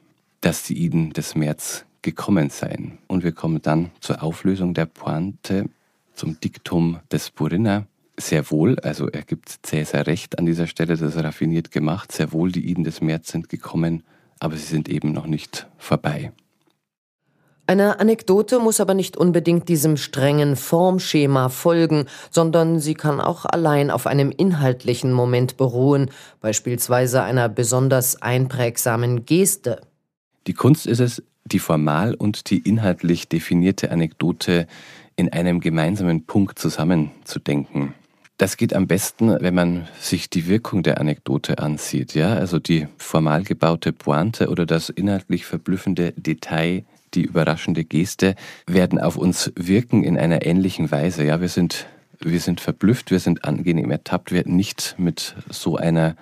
dass 0.41 0.63
die 0.63 0.77
Iden 0.77 1.11
des 1.13 1.35
März 1.35 1.85
gekommen 2.01 2.49
seien. 2.49 2.99
Und 3.07 3.23
wir 3.23 3.31
kommen 3.31 3.61
dann 3.61 3.91
zur 3.99 4.21
Auflösung 4.21 4.73
der 4.73 4.85
Pointe, 4.85 5.69
zum 6.13 6.39
Diktum 6.39 6.99
des 7.11 7.27
Spurina. 7.27 7.85
Sehr 8.17 8.49
wohl, 8.49 8.79
also 8.79 9.09
er 9.09 9.23
gibt 9.23 9.59
Cäsar 9.63 10.07
recht 10.07 10.39
an 10.39 10.45
dieser 10.45 10.67
Stelle, 10.67 10.95
das 10.95 11.01
ist 11.01 11.21
raffiniert 11.21 11.71
gemacht. 11.71 12.11
Sehr 12.11 12.31
wohl, 12.31 12.51
die 12.51 12.69
Iden 12.69 12.83
des 12.83 13.01
März 13.01 13.31
sind 13.31 13.49
gekommen, 13.49 14.03
aber 14.39 14.55
sie 14.55 14.65
sind 14.65 14.87
eben 14.87 15.11
noch 15.11 15.27
nicht 15.27 15.67
vorbei. 15.77 16.31
Eine 17.67 17.99
Anekdote 17.99 18.59
muss 18.59 18.79
aber 18.79 18.93
nicht 18.93 19.17
unbedingt 19.17 19.67
diesem 19.69 19.97
strengen 19.97 20.55
Formschema 20.55 21.49
folgen, 21.49 22.05
sondern 22.29 22.79
sie 22.79 22.93
kann 22.93 23.19
auch 23.19 23.43
allein 23.43 23.89
auf 23.89 24.05
einem 24.05 24.29
inhaltlichen 24.29 25.11
Moment 25.11 25.57
beruhen, 25.57 26.11
beispielsweise 26.41 27.23
einer 27.23 27.49
besonders 27.49 28.21
einprägsamen 28.21 29.25
Geste. 29.25 29.81
Die 30.45 30.53
Kunst 30.53 30.85
ist 30.85 30.99
es, 30.99 31.23
die 31.43 31.57
formal 31.57 32.13
und 32.13 32.51
die 32.51 32.59
inhaltlich 32.59 33.27
definierte 33.29 33.91
Anekdote 33.91 34.67
in 35.15 35.33
einem 35.33 35.59
gemeinsamen 35.59 36.25
Punkt 36.25 36.59
zusammenzudenken. 36.59 37.95
Das 38.37 38.57
geht 38.57 38.73
am 38.73 38.87
besten, 38.87 39.29
wenn 39.39 39.55
man 39.55 39.87
sich 39.97 40.29
die 40.29 40.47
Wirkung 40.47 40.83
der 40.83 40.99
Anekdote 40.99 41.59
ansieht, 41.59 42.15
ja, 42.15 42.33
also 42.33 42.59
die 42.59 42.87
formal 42.97 43.43
gebaute 43.43 43.93
Pointe 43.93 44.49
oder 44.49 44.65
das 44.65 44.89
inhaltlich 44.89 45.45
verblüffende 45.45 46.11
Detail, 46.17 46.83
die 47.13 47.23
überraschende 47.23 47.85
Geste 47.85 48.35
werden 48.67 48.99
auf 48.99 49.15
uns 49.15 49.53
wirken 49.55 50.03
in 50.03 50.17
einer 50.17 50.45
ähnlichen 50.45 50.91
Weise, 50.91 51.23
ja, 51.23 51.39
wir 51.39 51.47
sind 51.47 51.87
wir 52.19 52.39
sind 52.39 52.61
verblüfft, 52.61 53.11
wir 53.11 53.19
sind 53.19 53.45
angenehm 53.45 53.91
ertappt, 53.91 54.31
wir 54.31 54.47
nicht 54.47 54.95
mit 54.97 55.35
so 55.49 55.77
einer 55.77 56.15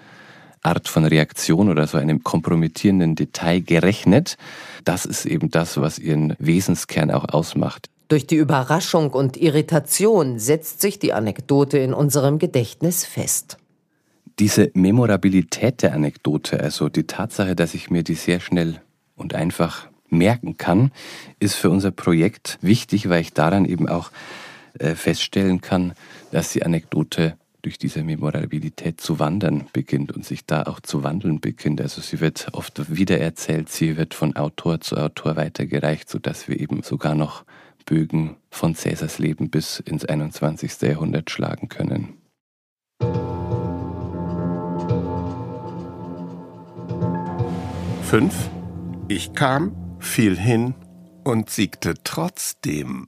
Art 0.62 0.88
von 0.88 1.06
Reaktion 1.06 1.70
oder 1.70 1.88
so 1.88 1.98
einem 1.98 2.24
kompromittierenden 2.24 3.16
Detail 3.16 3.60
gerechnet. 3.60 4.38
Das 4.86 5.06
ist 5.06 5.26
eben 5.26 5.52
das, 5.52 5.80
was 5.80 6.00
ihren 6.00 6.36
Wesenskern 6.40 7.12
auch 7.12 7.26
ausmacht. 7.30 7.90
Durch 8.08 8.28
die 8.28 8.36
Überraschung 8.36 9.12
und 9.12 9.38
Irritation 9.38 10.40
setzt 10.40 10.82
sich 10.82 11.00
die 11.00 11.14
Anekdote 11.14 11.78
in 11.78 11.94
unserem 11.94 12.40
Gedächtnis 12.40 13.06
fest. 13.06 13.58
Diese 14.40 14.72
Memorabilität 14.74 15.82
der 15.84 15.94
Anekdote, 15.94 16.60
also 16.60 16.90
die 16.90 17.06
Tatsache, 17.06 17.56
dass 17.56 17.74
ich 17.74 17.90
mir 17.90 18.04
die 18.04 18.16
sehr 18.16 18.40
schnell 18.40 18.82
und 19.16 19.36
einfach 19.36 19.88
merken 20.10 20.58
kann, 20.58 20.92
ist 21.40 21.56
für 21.56 21.70
unser 21.70 21.92
Projekt 21.92 22.58
wichtig, 22.62 23.10
weil 23.10 23.22
ich 23.22 23.34
daran 23.34 23.66
eben 23.66 23.88
auch 23.88 24.12
äh, 24.80 24.96
feststellen 24.96 25.62
kann, 25.62 25.94
dass 26.32 26.52
die 26.52 26.64
Anekdote 26.64 27.38
durch 27.62 27.78
diese 27.78 28.04
Memorabilität 28.04 29.00
zu 29.00 29.20
wandern 29.20 29.68
beginnt 29.72 30.12
und 30.12 30.26
sich 30.26 30.46
da 30.46 30.64
auch 30.64 30.82
zu 30.82 31.04
wandeln 31.04 31.40
beginnt. 31.40 31.80
Also 31.80 32.02
sie 32.02 32.20
wird 32.20 32.50
oft 32.52 32.94
wiedererzählt, 32.94 33.70
sie 33.70 33.98
wird 33.98 34.14
von 34.14 34.36
Autor 34.36 34.82
zu 34.82 34.98
Autor 34.98 35.38
weitergereicht, 35.38 36.10
sodass 36.10 36.48
wir 36.48 36.60
eben 36.60 36.84
sogar 36.84 37.16
noch 37.16 37.46
Bögen 37.86 38.38
von 38.50 38.76
Cäsars 38.76 39.20
Leben 39.20 39.50
bis 39.50 39.80
ins 39.80 40.06
21. 40.06 40.82
Jahrhundert 40.82 41.30
schlagen 41.30 41.70
können. 41.70 42.18
Fünf. 48.04 48.50
Ich 49.08 49.34
kam, 49.34 49.76
fiel 50.00 50.38
hin 50.38 50.76
und 51.24 51.50
siegte 51.50 51.96
trotzdem. 52.04 53.08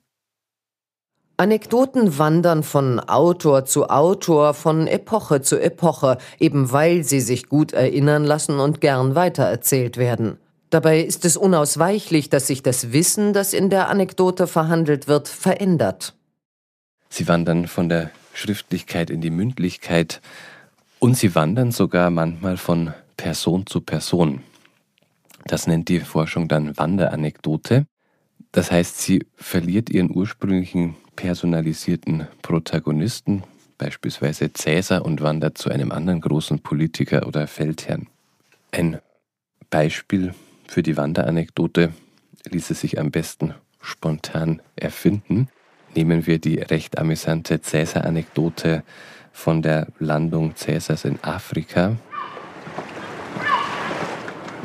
Anekdoten 1.38 2.18
wandern 2.18 2.64
von 2.64 3.00
Autor 3.02 3.66
zu 3.66 3.90
Autor, 3.90 4.54
von 4.54 4.88
Epoche 4.88 5.42
zu 5.42 5.62
Epoche, 5.62 6.18
eben 6.40 6.72
weil 6.72 7.04
sie 7.04 7.20
sich 7.20 7.50
gut 7.50 7.74
erinnern 7.74 8.24
lassen 8.24 8.60
und 8.60 8.80
gern 8.80 9.16
weitererzählt 9.16 9.98
werden. 9.98 10.38
Dabei 10.76 11.00
ist 11.00 11.24
es 11.24 11.38
unausweichlich, 11.38 12.30
dass 12.30 12.48
sich 12.48 12.62
das 12.62 12.92
Wissen, 12.92 13.32
das 13.32 13.54
in 13.54 13.70
der 13.70 13.88
Anekdote 13.88 14.46
verhandelt 14.46 15.08
wird, 15.08 15.30
verändert. 15.30 16.16
Sie 17.08 17.30
wandern 17.30 17.68
von 17.68 17.88
der 17.88 18.12
Schriftlichkeit 18.34 19.10
in 19.10 19.22
die 19.22 19.30
Mündlichkeit 19.30 20.20
und 21.00 21.16
sie 21.16 21.34
wandern 21.34 21.72
sogar 21.72 22.10
manchmal 22.10 22.58
von 22.58 22.94
Person 23.16 23.66
zu 23.66 23.80
Person. 23.80 24.44
Das 25.46 25.66
nennt 25.66 25.88
die 25.88 26.02
Forschung 26.02 26.50
dann 26.50 26.78
Wanderanekdote. 26.78 27.86
Das 28.52 28.70
heißt, 28.70 29.00
sie 29.00 29.26
verliert 29.38 29.90
ihren 29.90 30.14
ursprünglichen 30.14 30.98
personalisierten 31.16 32.28
Protagonisten, 32.42 33.44
beispielsweise 33.78 34.52
Cäsar, 34.52 35.06
und 35.06 35.22
wandert 35.22 35.58
zu 35.58 35.70
einem 35.70 35.94
anderen 35.94 36.20
großen 36.20 36.60
Politiker 36.60 37.28
oder 37.28 37.48
Feldherrn. 37.48 38.08
Ein 38.72 39.00
Beispiel 39.70 40.34
für 40.68 40.84
die 40.84 40.98
Wanderanekdote 40.98 41.94
ließe 42.50 42.74
sich 42.74 43.00
am 43.00 43.12
besten 43.12 43.54
spontan 43.82 44.62
erfinden. 44.76 45.50
Nehmen 45.96 46.28
wir 46.28 46.40
die 46.40 46.60
recht 46.60 46.98
amüsante 46.98 47.62
Cäsar-Anekdote 47.62 48.84
von 49.32 49.62
der 49.62 49.88
Landung 50.00 50.56
Cäsars 50.56 51.06
in 51.06 51.20
Afrika. 51.24 51.96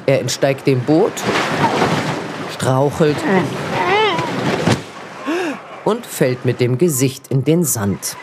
Er 0.06 0.20
entsteigt 0.20 0.66
dem 0.66 0.80
Boot, 0.80 1.12
strauchelt 2.52 3.16
und 5.84 6.04
fällt 6.06 6.44
mit 6.44 6.60
dem 6.60 6.78
Gesicht 6.78 7.28
in 7.28 7.44
den 7.44 7.64
Sand. 7.64 8.16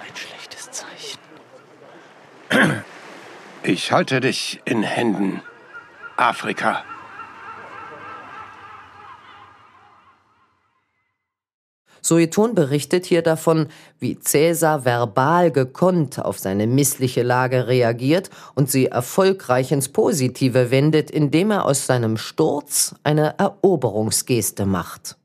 Ein 0.00 0.14
schlechtes 0.14 0.70
Zeichen. 0.70 1.18
Ich 3.62 3.92
halte 3.92 4.20
dich 4.20 4.60
in 4.64 4.82
Händen, 4.82 5.40
Afrika. 6.16 6.84
Sueton 12.04 12.54
berichtet 12.54 13.06
hier 13.06 13.22
davon, 13.22 13.68
wie 13.98 14.18
Cäsar 14.18 14.84
verbal 14.84 15.50
gekonnt 15.50 16.22
auf 16.22 16.38
seine 16.38 16.66
missliche 16.66 17.22
Lage 17.22 17.66
reagiert 17.66 18.28
und 18.54 18.70
sie 18.70 18.86
erfolgreich 18.86 19.72
ins 19.72 19.88
Positive 19.88 20.70
wendet, 20.70 21.10
indem 21.10 21.50
er 21.50 21.64
aus 21.64 21.86
seinem 21.86 22.18
Sturz 22.18 22.94
eine 23.04 23.38
Eroberungsgeste 23.38 24.66
macht. 24.66 25.16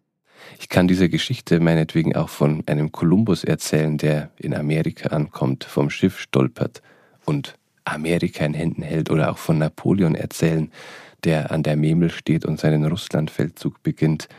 Ich 0.58 0.70
kann 0.70 0.88
diese 0.88 1.10
Geschichte 1.10 1.60
meinetwegen 1.60 2.16
auch 2.16 2.30
von 2.30 2.64
einem 2.66 2.94
Kolumbus 2.94 3.44
erzählen, 3.44 3.98
der 3.98 4.32
in 4.38 4.56
Amerika 4.56 5.10
ankommt, 5.10 5.66
vom 5.66 5.90
Schiff 5.90 6.18
stolpert 6.18 6.82
und 7.26 7.56
Amerika 7.92 8.46
in 8.46 8.54
Händen 8.54 8.82
hält, 8.82 9.10
oder 9.10 9.32
auch 9.32 9.38
von 9.38 9.58
Napoleon 9.58 10.16
erzählen, 10.16 10.72
der 11.24 11.52
an 11.52 11.64
der 11.64 11.76
Memel 11.76 12.10
steht 12.10 12.46
und 12.46 12.60
seinen 12.60 12.86
Russlandfeldzug 12.86 13.84
beginnt. 13.84 14.30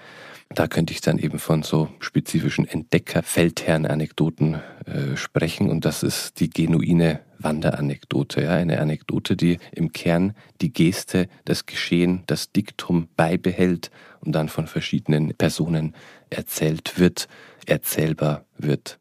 Da 0.53 0.67
könnte 0.67 0.93
ich 0.93 1.01
dann 1.01 1.19
eben 1.19 1.39
von 1.39 1.63
so 1.63 1.91
spezifischen 2.01 2.67
Entdecker-Feldherren-Anekdoten 2.67 4.55
äh, 4.85 5.17
sprechen 5.17 5.71
und 5.71 5.85
das 5.85 6.03
ist 6.03 6.41
die 6.41 6.51
genuine 6.51 7.21
Wanderanekdote. 7.39 8.43
Ja? 8.43 8.55
Eine 8.55 8.81
Anekdote, 8.81 9.37
die 9.37 9.59
im 9.71 9.93
Kern 9.93 10.35
die 10.61 10.73
Geste, 10.73 11.29
das 11.45 11.67
Geschehen, 11.67 12.25
das 12.27 12.51
Diktum 12.51 13.07
beibehält 13.17 13.93
und 14.21 14.33
dann 14.33 14.49
von 14.49 14.67
verschiedenen 14.67 15.35
Personen 15.35 15.95
erzählt 16.31 16.99
wird, 16.99 17.29
erzählbar 17.67 18.45
wird. 18.59 19.00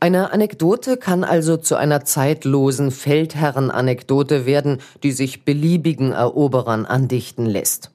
Eine 0.00 0.32
Anekdote 0.32 0.96
kann 0.96 1.24
also 1.24 1.56
zu 1.56 1.76
einer 1.76 2.04
zeitlosen 2.04 2.90
Feldherrenanekdote 2.90 4.44
werden, 4.44 4.78
die 5.02 5.12
sich 5.12 5.44
beliebigen 5.44 6.12
Eroberern 6.12 6.84
andichten 6.84 7.46
lässt. 7.46 7.90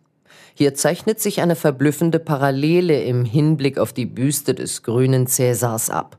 Hier 0.56 0.74
zeichnet 0.74 1.22
sich 1.22 1.42
eine 1.42 1.56
verblüffende 1.56 2.20
Parallele 2.20 3.02
im 3.04 3.24
Hinblick 3.24 3.78
auf 3.78 3.94
die 3.94 4.06
Büste 4.06 4.54
des 4.54 4.84
grünen 4.84 5.28
Cäsars 5.28 5.90
ab. 5.90 6.18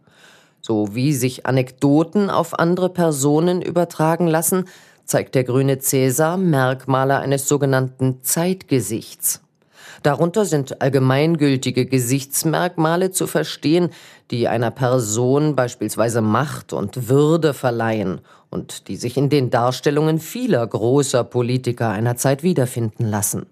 So 0.62 0.94
wie 0.94 1.12
sich 1.12 1.46
Anekdoten 1.46 2.30
auf 2.30 2.58
andere 2.58 2.88
Personen 2.88 3.60
übertragen 3.60 4.26
lassen, 4.26 4.64
zeigt 5.04 5.34
der 5.34 5.44
grüne 5.44 5.78
Cäsar 5.80 6.36
Merkmale 6.36 7.18
eines 7.18 7.48
sogenannten 7.48 8.22
Zeitgesichts. 8.22 9.42
Darunter 10.02 10.46
sind 10.46 10.80
allgemeingültige 10.80 11.84
Gesichtsmerkmale 11.84 13.10
zu 13.10 13.26
verstehen, 13.26 13.90
die 14.30 14.48
einer 14.48 14.70
Person 14.70 15.56
beispielsweise 15.56 16.22
Macht 16.22 16.72
und 16.72 17.08
Würde 17.08 17.52
verleihen 17.52 18.20
und 18.48 18.88
die 18.88 18.96
sich 18.96 19.16
in 19.16 19.28
den 19.28 19.50
Darstellungen 19.50 20.18
vieler 20.18 20.66
großer 20.66 21.24
Politiker 21.24 21.90
einer 21.90 22.16
Zeit 22.16 22.42
wiederfinden 22.42 23.06
lassen. 23.08 23.46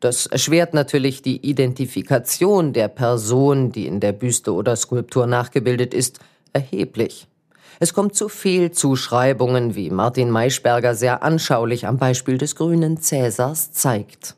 Das 0.00 0.26
erschwert 0.26 0.74
natürlich 0.74 1.22
die 1.22 1.48
Identifikation 1.48 2.72
der 2.72 2.88
Person, 2.88 3.70
die 3.70 3.86
in 3.86 4.00
der 4.00 4.12
Büste 4.12 4.52
oder 4.52 4.74
Skulptur 4.74 5.26
nachgebildet 5.26 5.94
ist, 5.94 6.18
erheblich. 6.52 7.28
Es 7.78 7.94
kommt 7.94 8.14
zu 8.14 8.28
Fehlzuschreibungen, 8.28 9.74
wie 9.74 9.90
Martin 9.90 10.30
Maischberger 10.30 10.94
sehr 10.94 11.22
anschaulich 11.22 11.86
am 11.86 11.98
Beispiel 11.98 12.38
des 12.38 12.56
grünen 12.56 13.00
Cäsars 13.00 13.72
zeigt. 13.72 14.36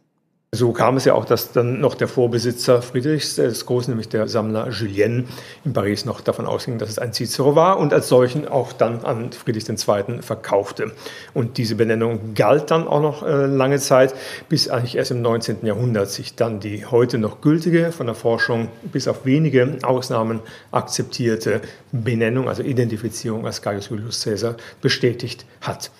So 0.54 0.70
kam 0.70 0.96
es 0.96 1.04
ja 1.04 1.14
auch, 1.14 1.24
dass 1.24 1.50
dann 1.50 1.80
noch 1.80 1.96
der 1.96 2.06
Vorbesitzer 2.06 2.80
Friedrichs 2.80 3.34
des 3.34 3.66
Großen, 3.66 3.90
nämlich 3.90 4.08
der 4.08 4.28
Sammler 4.28 4.70
Julien 4.70 5.26
in 5.64 5.72
Paris, 5.72 6.04
noch 6.04 6.20
davon 6.20 6.46
ausging, 6.46 6.78
dass 6.78 6.90
es 6.90 7.00
ein 7.00 7.12
Cicero 7.12 7.56
war 7.56 7.80
und 7.80 7.92
als 7.92 8.08
solchen 8.08 8.46
auch 8.46 8.72
dann 8.72 9.04
an 9.04 9.32
Friedrich 9.32 9.68
II. 9.68 10.22
verkaufte. 10.22 10.92
Und 11.34 11.58
diese 11.58 11.74
Benennung 11.74 12.34
galt 12.34 12.70
dann 12.70 12.86
auch 12.86 13.00
noch 13.00 13.24
äh, 13.24 13.46
lange 13.46 13.80
Zeit, 13.80 14.14
bis 14.48 14.68
eigentlich 14.68 14.96
erst 14.96 15.10
im 15.10 15.22
19. 15.22 15.66
Jahrhundert 15.66 16.08
sich 16.10 16.36
dann 16.36 16.60
die 16.60 16.86
heute 16.86 17.18
noch 17.18 17.40
gültige, 17.40 17.90
von 17.90 18.06
der 18.06 18.14
Forschung 18.14 18.68
bis 18.92 19.08
auf 19.08 19.26
wenige 19.26 19.78
Ausnahmen 19.82 20.38
akzeptierte 20.70 21.62
Benennung, 21.90 22.48
also 22.48 22.62
Identifizierung 22.62 23.44
als 23.44 23.60
Gaius 23.60 23.88
Julius 23.88 24.22
Caesar, 24.22 24.54
bestätigt 24.80 25.46
hat. 25.62 25.90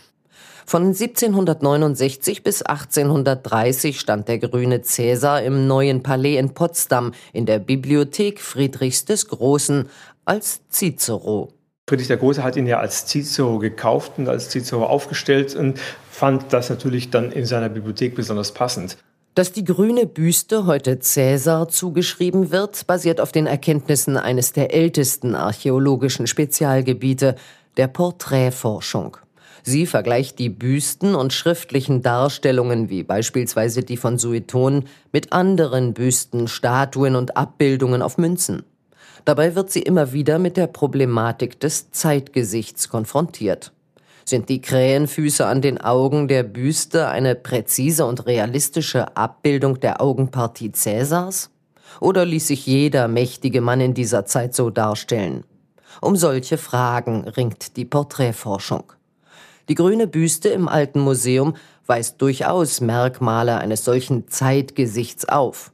Von 0.67 0.87
1769 0.87 2.43
bis 2.43 2.63
1830 2.63 4.01
stand 4.01 4.29
der 4.29 4.39
grüne 4.39 4.81
Cäsar 4.81 5.43
im 5.43 5.67
neuen 5.67 6.03
Palais 6.03 6.39
in 6.39 6.55
Potsdam 6.55 7.13
in 7.33 7.45
der 7.45 7.59
Bibliothek 7.59 8.41
Friedrichs 8.41 9.05
des 9.05 9.29
Großen 9.29 9.89
als 10.25 10.63
Cicero. 10.71 11.53
Friedrich 11.87 12.09
der 12.09 12.17
Große 12.17 12.43
hat 12.43 12.57
ihn 12.57 12.67
ja 12.67 12.79
als 12.79 13.07
Cicero 13.07 13.59
gekauft 13.59 14.13
und 14.17 14.27
als 14.27 14.49
Cicero 14.49 14.87
aufgestellt 14.87 15.55
und 15.55 15.79
fand 16.11 16.51
das 16.53 16.71
natürlich 16.71 17.11
dann 17.11 17.31
in 17.31 17.45
seiner 17.45 17.69
Bibliothek 17.69 18.15
besonders 18.15 18.53
passend. 18.53 18.97
Dass 19.35 19.53
die 19.53 19.65
grüne 19.65 20.07
Büste 20.07 20.65
heute 20.65 21.01
Cäsar 21.01 21.69
zugeschrieben 21.69 22.53
wird, 22.53 22.87
basiert 22.87 23.21
auf 23.21 23.33
den 23.33 23.47
Erkenntnissen 23.47 24.17
eines 24.17 24.53
der 24.53 24.73
ältesten 24.73 25.35
archäologischen 25.35 26.27
Spezialgebiete, 26.27 27.35
der 27.77 27.89
Porträtforschung. 27.89 29.19
Sie 29.67 29.87
vergleicht 29.87 30.39
die 30.39 30.51
Büsten 30.51 31.15
und 31.15 31.33
schriftlichen 31.33 32.03
Darstellungen, 32.03 32.91
wie 32.91 33.03
beispielsweise 33.03 33.83
die 33.83 33.97
von 33.97 34.19
Sueton, 34.19 34.85
mit 35.11 35.33
anderen 35.33 35.95
Büsten, 35.95 36.49
Statuen 36.49 37.17
und 37.17 37.39
Abbildungen 37.39 38.03
auf 38.03 38.19
Münzen. 38.19 38.65
Dabei 39.25 39.55
wird 39.55 39.71
sie 39.71 39.81
immer 39.81 40.13
wieder 40.13 40.39
mit 40.39 40.59
der 40.59 40.67
Problematik 40.67 41.59
des 41.61 41.91
Zeitgesichts 41.93 42.91
konfrontiert. 42.91 43.73
Sind 44.27 44.51
die 44.51 44.61
Krähenfüße 44.61 45.47
an 45.47 45.63
den 45.63 45.81
Augen 45.81 46.29
der 46.29 46.43
Büste 46.43 47.09
eine 47.09 47.35
präzise 47.35 48.05
und 48.05 48.27
realistische 48.27 49.17
Abbildung 49.17 49.81
der 49.81 50.03
Augenpartie 50.03 50.73
Cäsars? 50.73 51.49
Oder 52.01 52.27
ließ 52.27 52.49
sich 52.49 52.67
jeder 52.67 53.09
mächtige 53.09 53.63
Mann 53.63 53.81
in 53.81 53.95
dieser 53.95 54.27
Zeit 54.27 54.55
so 54.55 54.69
darstellen? 54.69 55.45
Um 56.03 56.17
solche 56.17 56.59
Fragen 56.59 57.27
ringt 57.29 57.79
die 57.79 57.87
Porträtforschung. 57.87 58.93
Die 59.69 59.75
grüne 59.75 60.07
Büste 60.07 60.51
im 60.51 60.69
Alten 60.69 61.01
Museum 61.01 61.57
weist 61.87 62.21
durchaus 62.21 62.81
Merkmale 62.81 63.57
eines 63.57 63.85
solchen 63.85 64.29
Zeitgesichts 64.29 65.29
auf. 65.29 65.73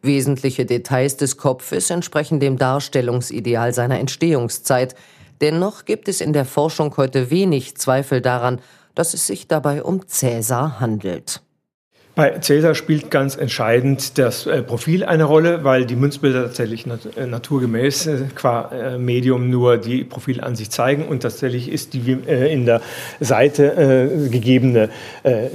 Wesentliche 0.00 0.66
Details 0.66 1.16
des 1.16 1.36
Kopfes 1.36 1.90
entsprechen 1.90 2.40
dem 2.40 2.58
Darstellungsideal 2.58 3.72
seiner 3.72 3.98
Entstehungszeit. 4.00 4.94
Dennoch 5.40 5.84
gibt 5.84 6.08
es 6.08 6.20
in 6.20 6.32
der 6.32 6.44
Forschung 6.44 6.96
heute 6.96 7.30
wenig 7.30 7.76
Zweifel 7.76 8.20
daran, 8.20 8.60
dass 8.94 9.14
es 9.14 9.26
sich 9.26 9.48
dabei 9.48 9.82
um 9.82 10.06
Cäsar 10.06 10.80
handelt. 10.80 11.42
Bei 12.14 12.38
Cäsar 12.40 12.74
spielt 12.74 13.10
ganz 13.10 13.36
entscheidend 13.36 14.18
das 14.18 14.46
äh, 14.46 14.62
Profil 14.62 15.02
eine 15.02 15.24
Rolle, 15.24 15.64
weil 15.64 15.86
die 15.86 15.96
Münzbilder 15.96 16.42
tatsächlich 16.42 16.84
äh, 17.16 17.24
naturgemäß 17.26 18.06
äh, 18.06 18.18
qua 18.34 18.70
Medium 18.98 19.48
nur 19.48 19.78
die 19.78 20.04
Profilansicht 20.04 20.72
zeigen 20.72 21.06
und 21.06 21.20
tatsächlich 21.20 21.70
ist 21.70 21.94
die 21.94 22.12
in 22.12 22.66
der 22.66 22.80
Seite 23.20 24.28
gegebene 24.30 24.90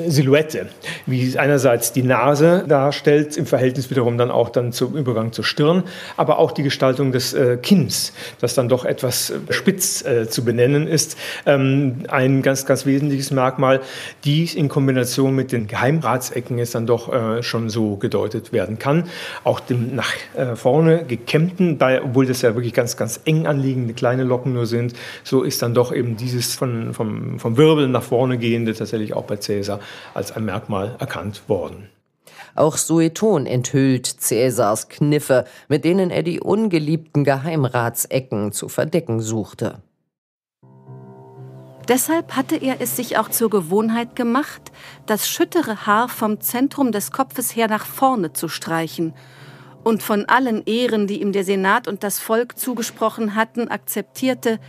Silhouette, 0.07 0.67
wie 1.05 1.37
einerseits 1.37 1.93
die 1.93 2.03
Nase 2.03 2.65
darstellt, 2.67 3.37
im 3.37 3.45
Verhältnis 3.45 3.89
wiederum 3.89 4.17
dann 4.17 4.31
auch 4.31 4.49
dann 4.49 4.71
zum 4.71 4.95
Übergang 4.95 5.31
zur 5.31 5.43
Stirn, 5.43 5.83
aber 6.15 6.39
auch 6.39 6.51
die 6.51 6.63
Gestaltung 6.63 7.11
des 7.11 7.35
Kinns, 7.61 8.13
das 8.39 8.55
dann 8.55 8.69
doch 8.69 8.85
etwas 8.85 9.33
spitz 9.49 10.03
zu 10.29 10.45
benennen 10.45 10.87
ist, 10.87 11.17
ähm, 11.45 12.03
ein 12.07 12.41
ganz, 12.41 12.65
ganz 12.65 12.85
wesentliches 12.85 13.31
Merkmal, 13.31 13.81
dies 14.23 14.55
in 14.55 14.69
Kombination 14.69 15.35
mit 15.35 15.51
den 15.51 15.67
Geheimratsecken 15.67 16.46
Ecken 16.47 16.59
es 16.59 16.71
dann 16.71 16.87
doch 16.87 17.11
äh, 17.11 17.43
schon 17.43 17.69
so 17.69 17.97
gedeutet 17.97 18.53
werden 18.53 18.79
kann. 18.79 19.03
Auch 19.43 19.59
dem 19.59 19.95
nach 19.95 20.13
äh, 20.33 20.55
vorne 20.55 21.03
gekämmten, 21.03 21.77
bei, 21.77 22.01
obwohl 22.01 22.25
das 22.25 22.41
ja 22.41 22.55
wirklich 22.55 22.73
ganz, 22.73 22.95
ganz 22.95 23.19
eng 23.25 23.47
anliegende 23.47 23.93
kleine 23.93 24.23
Locken 24.23 24.53
nur 24.53 24.65
sind, 24.65 24.93
so 25.25 25.43
ist 25.43 25.61
dann 25.61 25.73
doch 25.73 25.93
eben 25.93 26.15
dieses 26.15 26.55
von, 26.55 26.93
vom, 26.93 27.37
vom 27.39 27.57
Wirbel 27.57 27.89
nach 27.89 28.03
vorne 28.03 28.37
gehende 28.37 28.73
tatsächlich 28.73 29.13
auch 29.13 29.25
bei 29.25 29.35
Cäsar 29.35 29.81
als 30.13 30.31
ein 30.31 30.45
Merkmal 30.45 30.95
erkannt 30.99 31.41
worden. 31.49 31.89
Auch 32.55 32.77
Sueton 32.77 33.45
enthüllt 33.45 34.07
Cäsars 34.07 34.87
Kniffe, 34.87 35.43
mit 35.67 35.83
denen 35.83 36.11
er 36.11 36.23
die 36.23 36.39
ungeliebten 36.39 37.25
Geheimratsecken 37.25 38.53
zu 38.53 38.69
verdecken 38.69 39.19
suchte. 39.19 39.79
Deshalb 41.87 42.35
hatte 42.35 42.57
er 42.57 42.81
es 42.81 42.97
sich 42.97 43.17
auch 43.17 43.29
zur 43.29 43.49
Gewohnheit 43.49 44.15
gemacht, 44.15 44.73
das 45.05 45.29
schüttere 45.29 45.85
Haar 45.85 46.09
vom 46.09 46.41
Zentrum 46.41 46.91
des 46.91 47.11
Kopfes 47.11 47.55
her 47.55 47.69
nach 47.69 47.85
vorne 47.85 48.33
zu 48.33 48.49
streichen 48.49 49.13
und 49.85 50.03
von 50.03 50.25
allen 50.25 50.65
Ehren, 50.65 51.07
die 51.07 51.21
ihm 51.21 51.31
der 51.31 51.45
Senat 51.45 51.87
und 51.87 52.03
das 52.03 52.19
Volk 52.19 52.59
zugesprochen 52.59 53.35
hatten, 53.35 53.69
akzeptierte, 53.69 54.59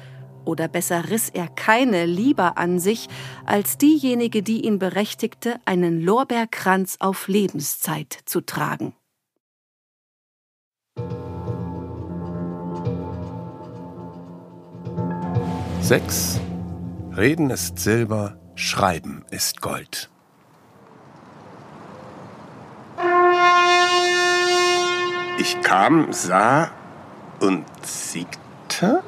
oder 0.44 0.68
besser 0.68 1.11
riss 1.11 1.28
er 1.28 1.48
keine 1.48 2.07
lieber 2.07 2.57
an 2.57 2.78
sich, 2.78 3.09
als 3.44 3.78
diejenige, 3.78 4.44
die 4.44 4.64
ihn 4.64 4.78
berechtigte, 4.78 5.57
einen 5.64 6.00
Lorbeerkranz 6.00 6.98
auf 7.00 7.26
Lebenszeit 7.26 8.16
zu 8.24 8.40
tragen. 8.40 8.94
Sechs 15.83 16.40
Reden 17.18 17.50
ist 17.50 17.81
Silber, 17.81 18.38
Schreiben 18.54 19.24
ist 19.33 19.61
Gold. 19.61 20.09
Ich 25.40 25.61
kam, 25.62 26.12
sah 26.12 26.70
und 27.40 27.64
siegte? 27.85 29.02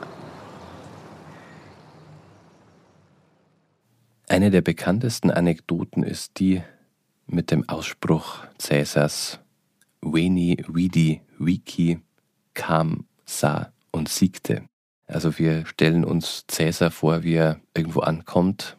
Eine 4.29 4.51
der 4.51 4.63
bekanntesten 4.63 5.31
Anekdoten 5.31 6.03
ist 6.03 6.41
die 6.41 6.65
mit 7.29 7.53
dem 7.53 7.69
Ausspruch 7.69 8.45
Cäsars 8.59 9.39
Veni, 10.03 10.65
Vidi, 10.67 11.21
Vici, 11.39 12.01
kam, 12.55 13.07
sah 13.25 13.73
und 13.93 14.09
siegte. 14.09 14.70
Also 15.11 15.39
wir 15.39 15.67
stellen 15.67 16.05
uns 16.05 16.45
Cäsar 16.47 16.91
vor, 16.91 17.25
wie 17.25 17.35
er 17.35 17.61
irgendwo 17.75 18.01
ankommt, 18.01 18.77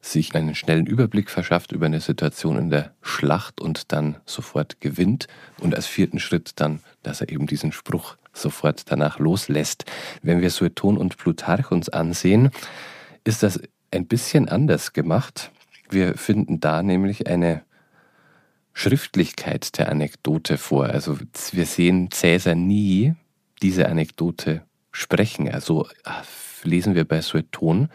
sich 0.00 0.34
einen 0.34 0.54
schnellen 0.54 0.86
Überblick 0.86 1.30
verschafft 1.30 1.72
über 1.72 1.86
eine 1.86 2.00
Situation 2.00 2.58
in 2.58 2.70
der 2.70 2.94
Schlacht 3.00 3.60
und 3.60 3.92
dann 3.92 4.16
sofort 4.26 4.80
gewinnt 4.80 5.28
und 5.60 5.74
als 5.74 5.86
vierten 5.86 6.18
Schritt 6.18 6.52
dann, 6.56 6.80
dass 7.02 7.20
er 7.20 7.28
eben 7.28 7.46
diesen 7.46 7.72
Spruch 7.72 8.16
sofort 8.32 8.90
danach 8.90 9.18
loslässt. 9.18 9.84
Wenn 10.22 10.40
wir 10.40 10.50
Sueton 10.50 10.96
und 10.96 11.16
Plutarch 11.16 11.70
uns 11.70 11.88
ansehen, 11.88 12.50
ist 13.24 13.42
das 13.42 13.60
ein 13.90 14.06
bisschen 14.06 14.48
anders 14.48 14.92
gemacht. 14.92 15.50
Wir 15.90 16.16
finden 16.16 16.60
da 16.60 16.82
nämlich 16.82 17.26
eine 17.26 17.62
Schriftlichkeit 18.72 19.78
der 19.78 19.90
Anekdote 19.90 20.58
vor. 20.58 20.86
Also 20.86 21.18
wir 21.52 21.66
sehen 21.66 22.10
Cäsar 22.10 22.54
nie 22.54 23.14
diese 23.60 23.88
Anekdote 23.88 24.62
sprechen. 24.98 25.50
Also 25.50 25.86
ah, 26.04 26.22
lesen 26.64 26.94
wir 26.94 27.04
bei 27.04 27.20
Sueton, 27.20 27.88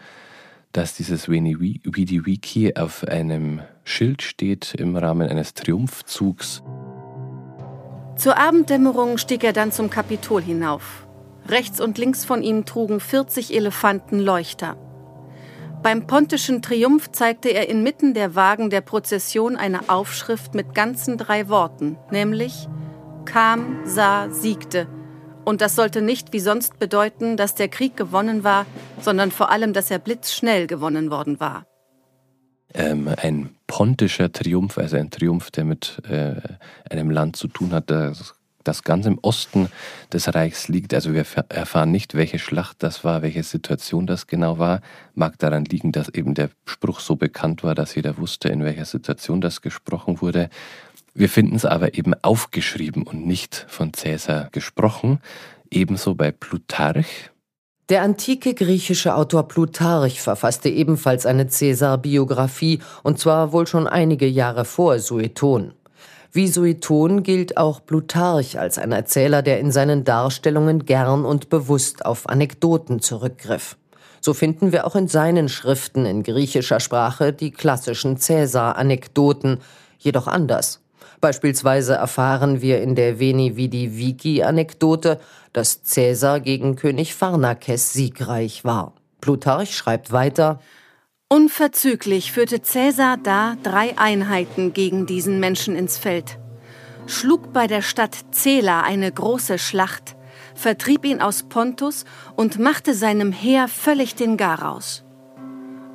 dass 0.72 0.94
dieses 0.94 1.28
Vidi 1.28 2.26
Vici 2.26 2.74
auf 2.76 3.04
einem 3.04 3.60
Schild 3.84 4.22
steht 4.22 4.74
im 4.74 4.96
Rahmen 4.96 5.28
eines 5.28 5.54
Triumphzugs. 5.54 6.62
Zur 8.16 8.38
Abenddämmerung 8.38 9.18
stieg 9.18 9.44
er 9.44 9.52
dann 9.52 9.72
zum 9.72 9.90
Kapitol 9.90 10.42
hinauf. 10.42 11.06
Rechts 11.46 11.80
und 11.80 11.98
links 11.98 12.24
von 12.24 12.42
ihm 12.42 12.64
trugen 12.64 13.00
40 13.00 13.54
Elefanten 13.54 14.18
Leuchter. 14.18 14.76
Beim 15.82 16.06
pontischen 16.06 16.62
Triumph 16.62 17.10
zeigte 17.12 17.50
er 17.50 17.68
inmitten 17.68 18.14
der 18.14 18.34
Wagen 18.34 18.70
der 18.70 18.80
Prozession 18.80 19.56
eine 19.56 19.90
Aufschrift 19.90 20.54
mit 20.54 20.74
ganzen 20.74 21.18
drei 21.18 21.50
Worten, 21.50 21.98
nämlich 22.10 22.68
kam, 23.26 23.80
sah, 23.84 24.30
siegte– 24.30 24.88
und 25.44 25.60
das 25.60 25.76
sollte 25.76 26.02
nicht 26.02 26.32
wie 26.32 26.40
sonst 26.40 26.78
bedeuten, 26.78 27.36
dass 27.36 27.54
der 27.54 27.68
Krieg 27.68 27.96
gewonnen 27.96 28.44
war, 28.44 28.66
sondern 29.00 29.30
vor 29.30 29.50
allem, 29.50 29.72
dass 29.72 29.90
er 29.90 29.98
blitzschnell 29.98 30.66
gewonnen 30.66 31.10
worden 31.10 31.40
war. 31.40 31.66
Ähm, 32.72 33.08
ein 33.16 33.50
pontischer 33.66 34.32
Triumph, 34.32 34.78
also 34.78 34.96
ein 34.96 35.10
Triumph, 35.10 35.50
der 35.52 35.64
mit 35.64 36.02
äh, 36.08 36.34
einem 36.90 37.10
Land 37.10 37.36
zu 37.36 37.46
tun 37.46 37.72
hat, 37.72 37.88
das, 37.90 38.34
das 38.64 38.82
ganz 38.82 39.06
im 39.06 39.18
Osten 39.22 39.68
des 40.12 40.34
Reichs 40.34 40.66
liegt. 40.68 40.92
Also 40.92 41.14
wir 41.14 41.24
erfahren 41.50 41.92
nicht, 41.92 42.14
welche 42.14 42.40
Schlacht 42.40 42.82
das 42.82 43.04
war, 43.04 43.22
welche 43.22 43.44
Situation 43.44 44.08
das 44.08 44.26
genau 44.26 44.58
war. 44.58 44.80
Mag 45.14 45.38
daran 45.38 45.64
liegen, 45.64 45.92
dass 45.92 46.08
eben 46.08 46.34
der 46.34 46.50
Spruch 46.64 46.98
so 46.98 47.14
bekannt 47.14 47.62
war, 47.62 47.76
dass 47.76 47.94
jeder 47.94 48.18
wusste, 48.18 48.48
in 48.48 48.64
welcher 48.64 48.86
Situation 48.86 49.40
das 49.40 49.62
gesprochen 49.62 50.20
wurde. 50.20 50.50
Wir 51.14 51.28
finden 51.28 51.54
es 51.54 51.64
aber 51.64 51.94
eben 51.94 52.12
aufgeschrieben 52.22 53.04
und 53.04 53.24
nicht 53.24 53.66
von 53.68 53.94
Cäsar 53.94 54.48
gesprochen, 54.50 55.20
ebenso 55.70 56.16
bei 56.16 56.32
Plutarch. 56.32 57.30
Der 57.88 58.02
antike 58.02 58.54
griechische 58.54 59.14
Autor 59.14 59.46
Plutarch 59.46 60.20
verfasste 60.20 60.70
ebenfalls 60.70 61.26
eine 61.26 61.46
Cäsar-Biografie, 61.46 62.80
und 63.02 63.18
zwar 63.18 63.52
wohl 63.52 63.66
schon 63.66 63.86
einige 63.86 64.26
Jahre 64.26 64.64
vor 64.64 64.98
Sueton. 64.98 65.74
Wie 66.32 66.48
Sueton 66.48 67.22
gilt 67.22 67.58
auch 67.58 67.84
Plutarch 67.84 68.58
als 68.58 68.78
ein 68.78 68.90
Erzähler, 68.90 69.42
der 69.42 69.60
in 69.60 69.70
seinen 69.70 70.02
Darstellungen 70.02 70.84
gern 70.84 71.24
und 71.24 71.48
bewusst 71.48 72.04
auf 72.04 72.28
Anekdoten 72.28 73.00
zurückgriff. 73.00 73.76
So 74.20 74.34
finden 74.34 74.72
wir 74.72 74.86
auch 74.86 74.96
in 74.96 75.06
seinen 75.06 75.48
Schriften 75.48 76.06
in 76.06 76.24
griechischer 76.24 76.80
Sprache 76.80 77.32
die 77.32 77.52
klassischen 77.52 78.16
Cäsar-Anekdoten, 78.16 79.60
jedoch 79.98 80.26
anders. 80.26 80.83
Beispielsweise 81.24 81.94
erfahren 81.94 82.60
wir 82.60 82.82
in 82.82 82.96
der 82.96 83.18
Veni 83.18 83.56
Vidi 83.56 83.96
Vici 83.96 84.42
Anekdote, 84.42 85.18
dass 85.54 85.80
Caesar 85.90 86.38
gegen 86.38 86.76
König 86.76 87.14
Pharnakes 87.14 87.94
siegreich 87.94 88.62
war. 88.62 88.92
Plutarch 89.22 89.74
schreibt 89.74 90.12
weiter, 90.12 90.60
Unverzüglich 91.28 92.30
führte 92.30 92.60
Caesar 92.60 93.16
da 93.16 93.56
drei 93.62 93.96
Einheiten 93.96 94.74
gegen 94.74 95.06
diesen 95.06 95.40
Menschen 95.40 95.76
ins 95.76 95.96
Feld, 95.96 96.38
schlug 97.06 97.54
bei 97.54 97.68
der 97.68 97.80
Stadt 97.80 98.18
Cela 98.30 98.82
eine 98.82 99.10
große 99.10 99.56
Schlacht, 99.58 100.16
vertrieb 100.54 101.06
ihn 101.06 101.22
aus 101.22 101.44
Pontus 101.44 102.04
und 102.36 102.58
machte 102.58 102.92
seinem 102.92 103.32
Heer 103.32 103.68
völlig 103.68 104.14
den 104.14 104.36
Garaus. 104.36 105.03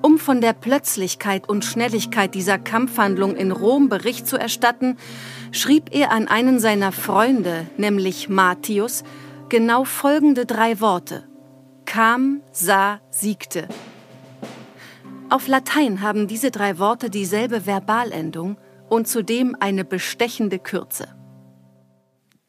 Um 0.01 0.17
von 0.17 0.39
der 0.39 0.53
Plötzlichkeit 0.53 1.49
und 1.49 1.65
Schnelligkeit 1.65 2.33
dieser 2.33 2.57
Kampfhandlung 2.57 3.35
in 3.35 3.51
Rom 3.51 3.89
Bericht 3.89 4.27
zu 4.27 4.37
erstatten, 4.37 4.97
schrieb 5.51 5.93
er 5.93 6.11
an 6.11 6.27
einen 6.27 6.59
seiner 6.59 6.91
Freunde, 6.91 7.67
nämlich 7.77 8.29
Martius, 8.29 9.03
genau 9.49 9.83
folgende 9.83 10.45
drei 10.45 10.79
Worte. 10.79 11.25
Kam, 11.85 12.41
sah, 12.51 13.01
siegte. 13.09 13.67
Auf 15.29 15.47
Latein 15.47 16.01
haben 16.01 16.27
diese 16.27 16.49
drei 16.49 16.79
Worte 16.79 17.09
dieselbe 17.09 17.61
Verbalendung 17.61 18.57
und 18.89 19.07
zudem 19.07 19.55
eine 19.59 19.83
bestechende 19.83 20.59
Kürze. 20.59 21.07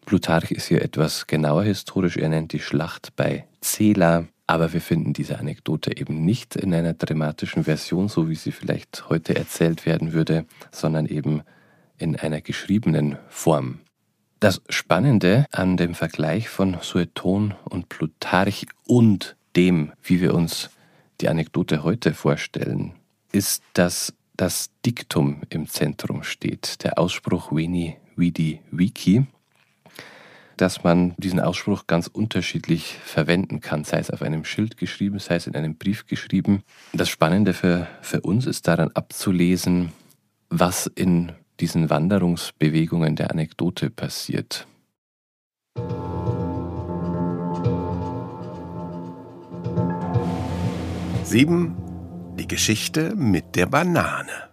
Plutarch 0.07 0.51
ist 0.51 0.67
hier 0.67 0.83
etwas 0.83 1.27
genauer 1.27 1.65
historisch. 1.65 2.17
Er 2.17 2.29
nennt 2.29 2.53
die 2.53 2.59
Schlacht 2.59 3.15
bei 3.17 3.47
Cela 3.61 4.27
aber 4.51 4.73
wir 4.73 4.81
finden 4.81 5.13
diese 5.13 5.39
Anekdote 5.39 5.97
eben 5.97 6.25
nicht 6.25 6.57
in 6.57 6.75
einer 6.75 6.95
dramatischen 6.95 7.65
Version, 7.65 8.09
so 8.09 8.29
wie 8.29 8.35
sie 8.35 8.53
vielleicht 8.53 9.09
heute 9.09 9.37
erzählt 9.37 9.87
werden 9.87 10.13
würde, 10.13 10.45
sondern 10.73 11.07
eben 11.07 11.43
in 11.99 12.17
einer 12.17 12.41
geschriebenen 12.41 13.17
Form. 13.29 13.81
Das 14.41 14.61
Spannende 14.69 15.47
an 15.53 15.77
dem 15.77 15.95
Vergleich 15.95 16.49
von 16.49 16.79
Sueton 16.81 17.55
und 17.65 17.89
Plutarch 17.89 18.67
und 18.87 19.37
dem, 19.55 19.93
wie 20.03 20.21
wir 20.21 20.35
uns 20.35 20.71
die 21.21 21.29
Anekdote 21.29 21.85
heute 21.85 22.15
vorstellen, 22.15 22.95
ist, 23.33 23.63
dass 23.75 24.15
das 24.37 24.71
Diktum 24.85 25.43
im 25.51 25.69
Zentrum 25.69 26.23
steht, 26.23 26.83
der 26.83 26.99
Ausspruch 26.99 27.53
Veni, 27.53 27.99
Vidi, 28.17 28.61
Vici, 28.71 29.27
dass 30.61 30.85
man 30.85 31.15
diesen 31.17 31.41
Ausspruch 31.41 31.87
ganz 31.87 32.07
unterschiedlich 32.07 32.99
verwenden 33.03 33.61
kann, 33.61 33.85
sei 33.85 33.99
es 33.99 34.11
auf 34.11 34.21
einem 34.21 34.45
Schild 34.45 34.77
geschrieben, 34.77 35.19
sei 35.19 35.37
es 35.37 35.47
in 35.47 35.57
einem 35.57 35.77
Brief 35.77 36.07
geschrieben. 36.07 36.63
Das 36.93 37.09
Spannende 37.09 37.55
für, 37.55 37.87
für 38.03 38.21
uns 38.21 38.47
ist 38.47 38.69
daran 38.69 38.91
abzulesen, 38.93 39.93
was 40.51 40.87
in 40.87 41.33
diesen 41.61 41.89
Wanderungsbewegungen 41.89 43.17
der 43.17 43.31
Anekdote 43.31 43.91
passiert. 43.91 44.67
Sieben. 51.25 51.77
Die 52.39 52.49
Geschichte 52.49 53.15
mit 53.17 53.57
der 53.57 53.67
Banane. 53.67 54.50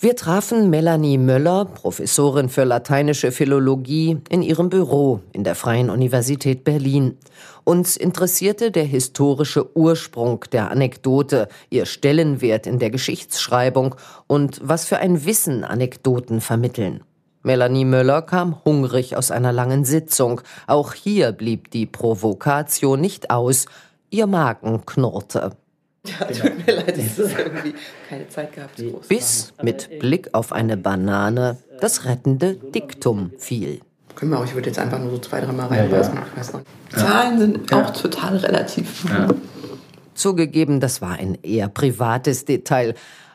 Wir 0.00 0.14
trafen 0.14 0.70
Melanie 0.70 1.18
Möller, 1.18 1.64
Professorin 1.64 2.48
für 2.48 2.62
lateinische 2.62 3.32
Philologie, 3.32 4.18
in 4.28 4.42
ihrem 4.42 4.68
Büro 4.68 5.22
in 5.32 5.42
der 5.42 5.56
Freien 5.56 5.90
Universität 5.90 6.62
Berlin. 6.62 7.18
Uns 7.64 7.96
interessierte 7.96 8.70
der 8.70 8.84
historische 8.84 9.76
Ursprung 9.76 10.44
der 10.52 10.70
Anekdote, 10.70 11.48
ihr 11.68 11.84
Stellenwert 11.84 12.68
in 12.68 12.78
der 12.78 12.90
Geschichtsschreibung 12.90 13.96
und 14.28 14.60
was 14.62 14.84
für 14.84 14.98
ein 14.98 15.24
Wissen 15.24 15.64
Anekdoten 15.64 16.40
vermitteln. 16.40 17.02
Melanie 17.42 17.84
Möller 17.84 18.22
kam 18.22 18.64
hungrig 18.64 19.16
aus 19.16 19.32
einer 19.32 19.50
langen 19.50 19.84
Sitzung. 19.84 20.42
Auch 20.68 20.94
hier 20.94 21.32
blieb 21.32 21.72
die 21.72 21.86
Provokatio 21.86 22.96
nicht 22.96 23.32
aus. 23.32 23.66
Ihr 24.10 24.28
Magen 24.28 24.86
knurrte. 24.86 25.56
Ja, 26.06 26.26
tut 26.26 26.66
mir 26.66 26.76
leid, 26.76 26.96
dass 26.96 27.16
das 27.16 27.32
irgendwie 27.38 27.74
keine 28.08 28.28
Zeit 28.28 28.52
gehabt 28.52 28.76
groß 28.76 29.08
Bis 29.08 29.52
mit 29.62 29.98
Blick 29.98 30.30
auf 30.32 30.52
eine 30.52 30.76
Banane 30.76 31.58
das 31.80 32.04
rettende 32.04 32.54
Diktum 32.54 33.32
fiel. 33.38 33.80
Können 34.14 34.32
wir 34.32 34.40
auch, 34.40 34.44
ich 34.44 34.54
würde 34.54 34.68
jetzt 34.68 34.78
einfach 34.78 34.98
nur 34.98 35.10
so 35.12 35.18
zwei, 35.18 35.40
dreimal 35.40 35.68
reinbeißen. 35.68 36.14
Ja, 36.14 36.22
ja. 36.42 36.98
Zahlen 36.98 37.38
sind 37.38 37.72
auch 37.72 37.90
total 37.90 38.36
relativ. 38.38 39.06
Zugegeben, 40.14 40.80
das 40.80 41.00
war 41.00 41.12
ein 41.12 41.38
eher 41.42 41.68
privates 41.68 42.44
Detail. 42.44 42.94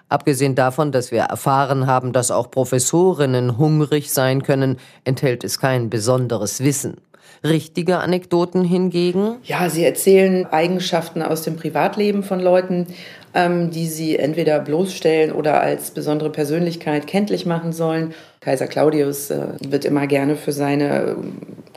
Abgesehen 0.10 0.56
davon, 0.56 0.91
dass 0.91 1.12
wir 1.12 1.21
erfahren 1.21 1.88
haben, 1.88 2.12
dass 2.12 2.32
auch 2.32 2.52
Professorinnen 2.52 3.58
hungrig 3.58 4.12
sein 4.12 4.43
können, 4.43 4.78
enthält 5.06 5.43
es 5.45 5.58
kein 5.58 5.89
besonderes 5.89 6.60
Wissen. 6.60 6.97
Richtige 7.43 7.99
Anekdoten 7.99 8.63
hingegen? 8.63 9.36
Ja, 9.43 9.69
sie 9.69 9.83
erzählen 9.83 10.45
Eigenschaften 10.45 11.21
aus 11.21 11.41
dem 11.41 11.57
Privatleben 11.57 12.23
von 12.23 12.39
Leuten, 12.39 12.88
ähm, 13.34 13.72
die 13.72 13.88
sie 13.88 14.17
entweder 14.17 14.60
bloßstellen 14.60 15.32
oder 15.32 15.62
als 15.62 15.91
besondere 15.91 16.30
Persönlichkeit 16.30 17.08
kenntlich 17.08 17.46
machen 17.46 17.74
sollen. 17.74 18.13
Kaiser 18.41 18.67
Claudius 18.67 19.32
äh, 19.32 19.48
wird 19.67 19.86
immer 19.86 20.06
gerne 20.08 20.36
für 20.36 20.52
seine 20.52 21.15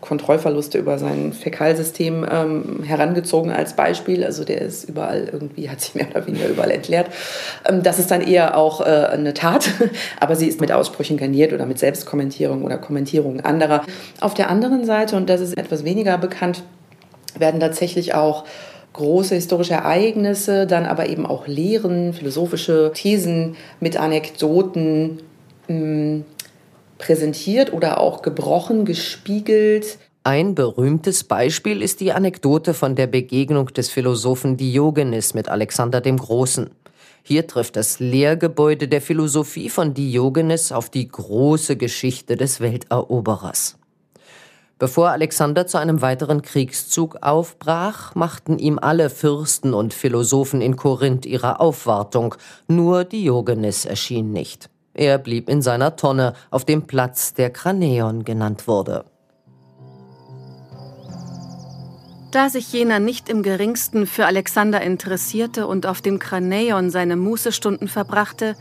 Kontrollverluste 0.00 0.78
über 0.78 0.98
sein 0.98 1.32
Fäkalsystem 1.32 2.26
ähm, 2.30 2.82
herangezogen 2.84 3.50
als 3.50 3.74
Beispiel. 3.74 4.24
Also 4.24 4.44
der 4.44 4.60
ist 4.60 4.88
überall 4.88 5.28
irgendwie, 5.32 5.70
hat 5.70 5.80
sich 5.80 5.94
mehr 5.94 6.08
oder 6.10 6.26
weniger 6.26 6.48
überall 6.48 6.70
entleert. 6.70 7.08
Ähm, 7.68 7.82
das 7.82 7.98
ist 7.98 8.10
dann 8.10 8.20
eher 8.20 8.56
auch 8.56 8.80
äh, 8.80 8.84
eine 8.84 9.32
Tat, 9.32 9.70
aber 10.20 10.36
sie 10.36 10.46
ist 10.46 10.60
mit 10.60 10.72
Aussprüchen 10.72 11.16
garniert 11.16 11.52
oder 11.52 11.66
mit 11.66 11.78
Selbstkommentierung 11.78 12.62
oder 12.62 12.78
Kommentierung 12.78 13.40
anderer. 13.40 13.84
Auf 14.20 14.34
der 14.34 14.50
anderen 14.50 14.84
Seite, 14.84 15.16
und 15.16 15.30
das 15.30 15.40
ist 15.40 15.56
etwas 15.56 15.84
weniger 15.84 16.18
bekannt, 16.18 16.62
werden 17.38 17.60
tatsächlich 17.60 18.14
auch 18.14 18.44
große 18.96 19.34
historische 19.34 19.74
Ereignisse, 19.74 20.66
dann 20.66 20.86
aber 20.86 21.08
eben 21.08 21.26
auch 21.26 21.46
Lehren, 21.46 22.12
philosophische 22.12 22.92
Thesen 22.94 23.56
mit 23.80 23.96
Anekdoten 23.96 25.20
mh, 25.68 25.74
hm, 25.74 26.24
präsentiert 26.98 27.72
oder 27.72 28.00
auch 28.00 28.22
gebrochen, 28.22 28.84
gespiegelt. 28.84 29.98
Ein 30.24 30.54
berühmtes 30.54 31.24
Beispiel 31.24 31.82
ist 31.82 32.00
die 32.00 32.12
Anekdote 32.12 32.74
von 32.74 32.96
der 32.96 33.06
Begegnung 33.06 33.66
des 33.66 33.90
Philosophen 33.90 34.56
Diogenes 34.56 35.34
mit 35.34 35.48
Alexander 35.48 36.00
dem 36.00 36.16
Großen. 36.16 36.70
Hier 37.22 37.46
trifft 37.46 37.76
das 37.76 38.00
Lehrgebäude 38.00 38.88
der 38.88 39.00
Philosophie 39.00 39.68
von 39.68 39.94
Diogenes 39.94 40.72
auf 40.72 40.90
die 40.90 41.08
große 41.08 41.76
Geschichte 41.76 42.36
des 42.36 42.60
Welteroberers. 42.60 43.76
Bevor 44.78 45.08
Alexander 45.08 45.66
zu 45.66 45.78
einem 45.78 46.02
weiteren 46.02 46.42
Kriegszug 46.42 47.16
aufbrach, 47.22 48.14
machten 48.14 48.58
ihm 48.58 48.78
alle 48.78 49.08
Fürsten 49.08 49.72
und 49.72 49.94
Philosophen 49.94 50.60
in 50.60 50.76
Korinth 50.76 51.24
ihre 51.24 51.60
Aufwartung, 51.60 52.34
nur 52.68 53.04
Diogenes 53.04 53.86
erschien 53.86 54.32
nicht. 54.32 54.68
Er 54.92 55.16
blieb 55.16 55.48
in 55.48 55.62
seiner 55.62 55.96
Tonne 55.96 56.34
auf 56.50 56.66
dem 56.66 56.86
Platz, 56.86 57.32
der 57.32 57.48
Kranäon 57.48 58.24
genannt 58.24 58.68
wurde. 58.68 59.06
Da 62.30 62.50
sich 62.50 62.70
jener 62.70 62.98
nicht 62.98 63.30
im 63.30 63.42
geringsten 63.42 64.06
für 64.06 64.26
Alexander 64.26 64.82
interessierte 64.82 65.66
und 65.66 65.86
auf 65.86 66.02
dem 66.02 66.18
Kranäon 66.18 66.90
seine 66.90 67.16
Mußestunden 67.16 67.88
verbrachte, 67.88 68.56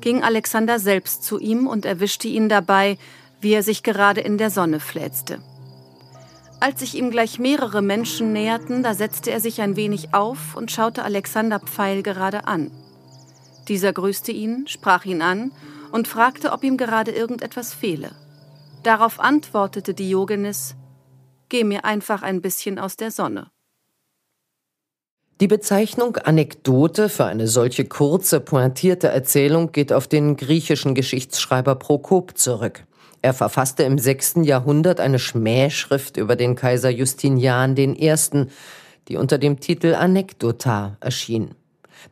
ging 0.00 0.22
Alexander 0.22 0.78
selbst 0.78 1.24
zu 1.24 1.38
ihm 1.38 1.66
und 1.66 1.84
erwischte 1.84 2.26
ihn 2.26 2.48
dabei, 2.48 2.96
wie 3.42 3.52
er 3.52 3.62
sich 3.62 3.82
gerade 3.82 4.22
in 4.22 4.38
der 4.38 4.48
Sonne 4.48 4.80
fläzte. 4.80 5.40
Als 6.60 6.80
sich 6.80 6.96
ihm 6.96 7.10
gleich 7.10 7.38
mehrere 7.38 7.82
Menschen 7.82 8.32
näherten, 8.32 8.82
da 8.82 8.94
setzte 8.94 9.30
er 9.30 9.40
sich 9.40 9.60
ein 9.60 9.76
wenig 9.76 10.12
auf 10.12 10.56
und 10.56 10.72
schaute 10.72 11.04
Alexander 11.04 11.60
Pfeil 11.60 12.02
gerade 12.02 12.46
an. 12.48 12.72
Dieser 13.68 13.92
grüßte 13.92 14.32
ihn, 14.32 14.66
sprach 14.66 15.04
ihn 15.04 15.22
an 15.22 15.52
und 15.92 16.08
fragte, 16.08 16.52
ob 16.52 16.64
ihm 16.64 16.76
gerade 16.76 17.12
irgendetwas 17.12 17.74
fehle. 17.74 18.10
Darauf 18.82 19.20
antwortete 19.20 19.94
Diogenes, 19.94 20.74
Geh 21.48 21.64
mir 21.64 21.84
einfach 21.84 22.22
ein 22.22 22.42
bisschen 22.42 22.78
aus 22.78 22.96
der 22.96 23.10
Sonne. 23.10 23.50
Die 25.40 25.46
Bezeichnung 25.46 26.16
Anekdote 26.16 27.08
für 27.08 27.24
eine 27.24 27.46
solche 27.46 27.84
kurze, 27.84 28.40
pointierte 28.40 29.08
Erzählung 29.08 29.72
geht 29.72 29.92
auf 29.92 30.08
den 30.08 30.36
griechischen 30.36 30.94
Geschichtsschreiber 30.94 31.76
Prokop 31.76 32.36
zurück. 32.36 32.84
Er 33.28 33.34
verfasste 33.34 33.82
im 33.82 33.98
6. 33.98 34.36
Jahrhundert 34.44 35.00
eine 35.00 35.18
Schmähschrift 35.18 36.16
über 36.16 36.34
den 36.34 36.56
Kaiser 36.56 36.88
Justinian 36.88 37.76
I., 37.76 38.14
die 39.06 39.16
unter 39.18 39.36
dem 39.36 39.60
Titel 39.60 39.94
Anekdota 39.94 40.96
erschien. 41.00 41.50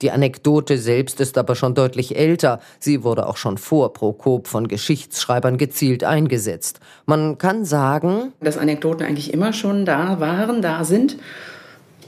Die 0.03 0.11
Anekdote 0.11 0.77
selbst 0.77 1.19
ist 1.23 1.39
aber 1.39 1.55
schon 1.55 1.75
deutlich 1.75 2.19
älter. 2.19 2.61
Sie 2.79 3.03
wurde 3.03 3.29
auch 3.29 3.39
schon 3.39 3.57
vor 3.57 3.95
Prokop 3.95 4.47
von 4.47 4.69
Geschichtsschreibern 4.69 5.57
gezielt 5.57 6.05
eingesetzt. 6.05 6.81
Man 7.07 7.39
kann 7.39 7.65
sagen, 7.65 8.35
dass 8.43 8.59
Anekdoten 8.59 9.07
eigentlich 9.07 9.33
immer 9.33 9.55
schon 9.55 9.87
da 9.87 10.21
waren, 10.21 10.61
da 10.61 10.85
sind. 10.85 11.17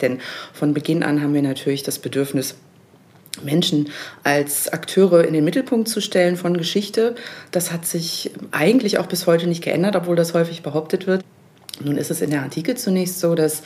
Denn 0.03 0.19
von 0.53 0.75
Beginn 0.75 1.03
an 1.03 1.23
haben 1.23 1.33
wir 1.33 1.41
natürlich 1.41 1.83
das 1.83 1.99
Bedürfnis, 1.99 2.57
Menschen 3.45 3.91
als 4.23 4.69
Akteure 4.73 5.25
in 5.25 5.33
den 5.33 5.45
Mittelpunkt 5.45 5.89
zu 5.89 6.01
stellen 6.01 6.37
von 6.37 6.57
Geschichte. 6.57 7.15
Das 7.51 7.73
hat 7.73 7.87
sich 7.87 8.31
eigentlich 8.51 8.99
auch 8.99 9.07
bis 9.07 9.27
heute 9.27 9.47
nicht 9.47 9.63
geändert, 9.63 9.97
obwohl 9.97 10.17
das 10.17 10.35
häufig 10.35 10.63
behauptet 10.63 11.07
wird. 11.07 11.25
Nun 11.83 11.97
ist 11.97 12.11
es 12.11 12.21
in 12.21 12.31
der 12.31 12.43
Antike 12.43 12.75
zunächst 12.75 13.21
so, 13.21 13.35
dass 13.35 13.63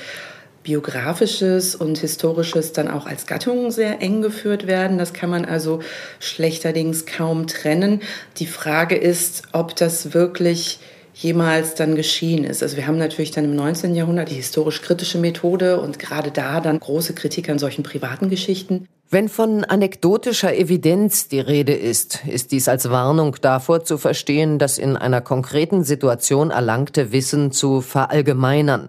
biografisches 0.62 1.74
und 1.74 1.98
historisches 1.98 2.72
dann 2.72 2.88
auch 2.88 3.06
als 3.06 3.26
Gattung 3.26 3.70
sehr 3.70 4.00
eng 4.00 4.22
geführt 4.22 4.66
werden. 4.66 4.98
Das 4.98 5.12
kann 5.12 5.30
man 5.30 5.44
also 5.44 5.80
schlechterdings 6.20 7.06
kaum 7.06 7.46
trennen. 7.46 8.00
Die 8.36 8.46
Frage 8.46 8.96
ist, 8.96 9.42
ob 9.52 9.74
das 9.74 10.14
wirklich 10.14 10.78
jemals 11.14 11.74
dann 11.74 11.94
geschehen 11.94 12.44
ist. 12.44 12.62
Also 12.62 12.76
wir 12.76 12.86
haben 12.86 12.98
natürlich 12.98 13.30
dann 13.30 13.44
im 13.44 13.54
19. 13.54 13.94
Jahrhundert 13.94 14.30
die 14.30 14.36
historisch-kritische 14.36 15.18
Methode 15.18 15.80
und 15.80 15.98
gerade 15.98 16.30
da 16.30 16.60
dann 16.60 16.80
große 16.80 17.14
Kritik 17.14 17.48
an 17.48 17.58
solchen 17.58 17.82
privaten 17.82 18.30
Geschichten. 18.30 18.86
Wenn 19.10 19.28
von 19.28 19.64
anekdotischer 19.64 20.56
Evidenz 20.56 21.28
die 21.28 21.40
Rede 21.40 21.74
ist, 21.74 22.20
ist 22.26 22.50
dies 22.50 22.66
als 22.66 22.88
Warnung 22.88 23.36
davor 23.42 23.84
zu 23.84 23.98
verstehen, 23.98 24.58
das 24.58 24.78
in 24.78 24.96
einer 24.96 25.20
konkreten 25.20 25.84
Situation 25.84 26.50
erlangte 26.50 27.12
Wissen 27.12 27.52
zu 27.52 27.82
verallgemeinern. 27.82 28.88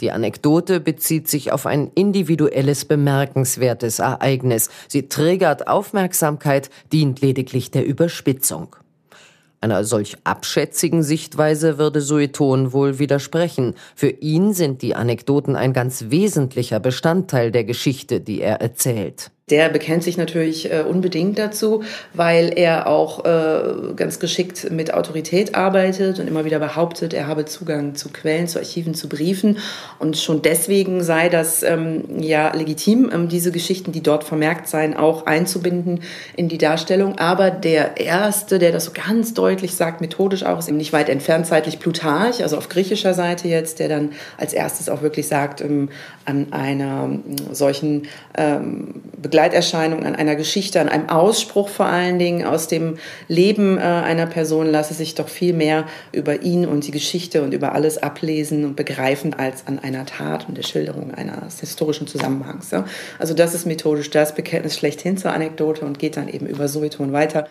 Die 0.00 0.12
Anekdote 0.12 0.78
bezieht 0.78 1.26
sich 1.26 1.50
auf 1.50 1.66
ein 1.66 1.90
individuelles, 1.94 2.84
bemerkenswertes 2.84 3.98
Ereignis. 3.98 4.68
Sie 4.86 5.08
triggert 5.08 5.66
Aufmerksamkeit, 5.66 6.70
dient 6.92 7.20
lediglich 7.20 7.72
der 7.72 7.84
Überspitzung. 7.86 8.76
Einer 9.60 9.84
solch 9.84 10.16
abschätzigen 10.24 11.02
Sichtweise 11.02 11.78
würde 11.78 12.00
Sueton 12.00 12.72
wohl 12.72 12.98
widersprechen. 12.98 13.74
Für 13.94 14.10
ihn 14.10 14.52
sind 14.52 14.82
die 14.82 14.94
Anekdoten 14.94 15.56
ein 15.56 15.72
ganz 15.72 16.06
wesentlicher 16.08 16.80
Bestandteil 16.80 17.50
der 17.50 17.64
Geschichte, 17.64 18.20
die 18.20 18.40
er 18.40 18.60
erzählt. 18.60 19.30
Der 19.48 19.68
bekennt 19.68 20.02
sich 20.02 20.16
natürlich 20.16 20.72
äh, 20.72 20.80
unbedingt 20.80 21.38
dazu, 21.38 21.84
weil 22.14 22.52
er 22.56 22.88
auch 22.88 23.24
äh, 23.24 23.94
ganz 23.94 24.18
geschickt 24.18 24.72
mit 24.72 24.92
Autorität 24.92 25.54
arbeitet 25.54 26.18
und 26.18 26.26
immer 26.26 26.44
wieder 26.44 26.58
behauptet, 26.58 27.14
er 27.14 27.28
habe 27.28 27.44
Zugang 27.44 27.94
zu 27.94 28.08
Quellen, 28.08 28.48
zu 28.48 28.58
Archiven, 28.58 28.94
zu 28.94 29.08
Briefen. 29.08 29.58
Und 30.00 30.16
schon 30.16 30.42
deswegen 30.42 31.00
sei 31.04 31.28
das 31.28 31.62
ähm, 31.62 32.18
ja 32.18 32.52
legitim, 32.56 33.08
ähm, 33.14 33.28
diese 33.28 33.52
Geschichten, 33.52 33.92
die 33.92 34.02
dort 34.02 34.24
vermerkt 34.24 34.66
seien, 34.66 34.96
auch 34.96 35.26
einzubinden 35.26 36.00
in 36.34 36.48
die 36.48 36.58
Darstellung. 36.58 37.16
Aber 37.18 37.52
der 37.52 38.00
Erste, 38.00 38.58
der 38.58 38.72
das 38.72 38.86
so 38.86 38.90
ganz 38.92 39.32
deutlich 39.32 39.76
sagt, 39.76 40.00
methodisch 40.00 40.42
auch, 40.42 40.58
ist 40.58 40.66
eben 40.66 40.76
nicht 40.76 40.92
weit 40.92 41.08
entfernt 41.08 41.46
zeitlich 41.46 41.78
Plutarch, 41.78 42.42
also 42.42 42.56
auf 42.56 42.68
griechischer 42.68 43.14
Seite 43.14 43.46
jetzt, 43.46 43.78
der 43.78 43.88
dann 43.88 44.10
als 44.38 44.52
erstes 44.52 44.88
auch 44.88 45.02
wirklich 45.02 45.28
sagt, 45.28 45.60
ähm, 45.60 45.88
an 46.24 46.52
einer 46.52 47.04
ähm, 47.04 47.22
solchen 47.52 48.08
ähm, 48.36 49.02
Begleiterscheinung, 49.36 50.06
an 50.06 50.16
einer 50.16 50.34
Geschichte, 50.34 50.80
an 50.80 50.88
einem 50.88 51.10
Ausspruch 51.10 51.68
vor 51.68 51.84
allen 51.84 52.18
Dingen 52.18 52.46
aus 52.46 52.68
dem 52.68 52.96
Leben 53.28 53.76
äh, 53.76 53.82
einer 53.82 54.24
Person 54.24 54.66
lasse 54.66 54.94
sich 54.94 55.14
doch 55.14 55.28
viel 55.28 55.52
mehr 55.52 55.84
über 56.10 56.40
ihn 56.40 56.64
und 56.64 56.86
die 56.86 56.90
Geschichte 56.90 57.42
und 57.42 57.52
über 57.52 57.74
alles 57.74 57.98
ablesen 57.98 58.64
und 58.64 58.76
begreifen 58.76 59.34
als 59.34 59.66
an 59.66 59.78
einer 59.78 60.06
Tat 60.06 60.48
und 60.48 60.56
der 60.56 60.62
Schilderung 60.62 61.12
eines 61.12 61.60
historischen 61.60 62.06
Zusammenhangs. 62.06 62.70
Also 63.18 63.34
das 63.34 63.52
ist 63.52 63.66
methodisch 63.66 64.08
das 64.08 64.34
Bekenntnis 64.34 64.78
schlechthin 64.78 65.18
zur 65.18 65.34
Anekdote 65.34 65.84
und 65.84 65.98
geht 65.98 66.16
dann 66.16 66.28
eben 66.28 66.46
über 66.46 66.66
Sueton 66.66 67.12
weiter. 67.12 67.46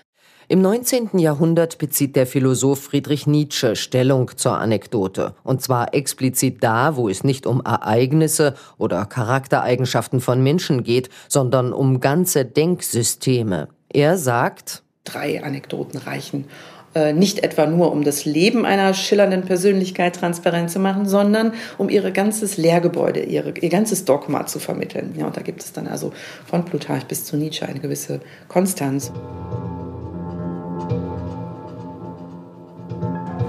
Im 0.47 0.61
19. 0.61 1.17
Jahrhundert 1.17 1.79
bezieht 1.79 2.15
der 2.15 2.27
Philosoph 2.27 2.83
Friedrich 2.83 3.25
Nietzsche 3.25 3.75
Stellung 3.75 4.29
zur 4.35 4.59
Anekdote, 4.59 5.33
und 5.43 5.63
zwar 5.63 5.95
explizit 5.95 6.63
da, 6.63 6.95
wo 6.95 7.09
es 7.09 7.23
nicht 7.23 7.47
um 7.47 7.63
Ereignisse 7.65 8.53
oder 8.77 9.05
Charaktereigenschaften 9.05 10.21
von 10.21 10.43
Menschen 10.43 10.83
geht, 10.83 11.09
sondern 11.27 11.73
um 11.73 11.99
ganze 11.99 12.45
Denksysteme. 12.45 13.69
Er 13.91 14.19
sagt, 14.19 14.83
drei 15.03 15.43
Anekdoten 15.43 15.99
reichen 15.99 16.45
äh, 16.93 17.11
nicht 17.11 17.43
etwa 17.43 17.65
nur 17.65 17.91
um 17.91 18.03
das 18.03 18.25
Leben 18.25 18.65
einer 18.65 18.93
schillernden 18.93 19.45
Persönlichkeit 19.45 20.15
transparent 20.15 20.69
zu 20.69 20.77
machen, 20.77 21.07
sondern 21.07 21.53
um 21.79 21.89
ihr 21.89 22.09
ganzes 22.11 22.57
Lehrgebäude, 22.57 23.21
ihre, 23.21 23.57
ihr 23.59 23.69
ganzes 23.69 24.05
Dogma 24.05 24.45
zu 24.45 24.59
vermitteln. 24.59 25.15
Ja, 25.17 25.25
und 25.25 25.35
da 25.35 25.41
gibt 25.41 25.63
es 25.63 25.73
dann 25.73 25.87
also 25.87 26.13
von 26.45 26.65
Plutarch 26.65 27.05
bis 27.05 27.25
zu 27.25 27.35
Nietzsche 27.35 27.67
eine 27.67 27.79
gewisse 27.79 28.21
Konstanz. 28.47 29.11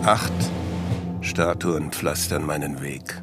Acht 0.04 0.32
Statuen 1.20 1.90
pflastern 1.90 2.46
meinen 2.46 2.80
Weg. 2.80 3.20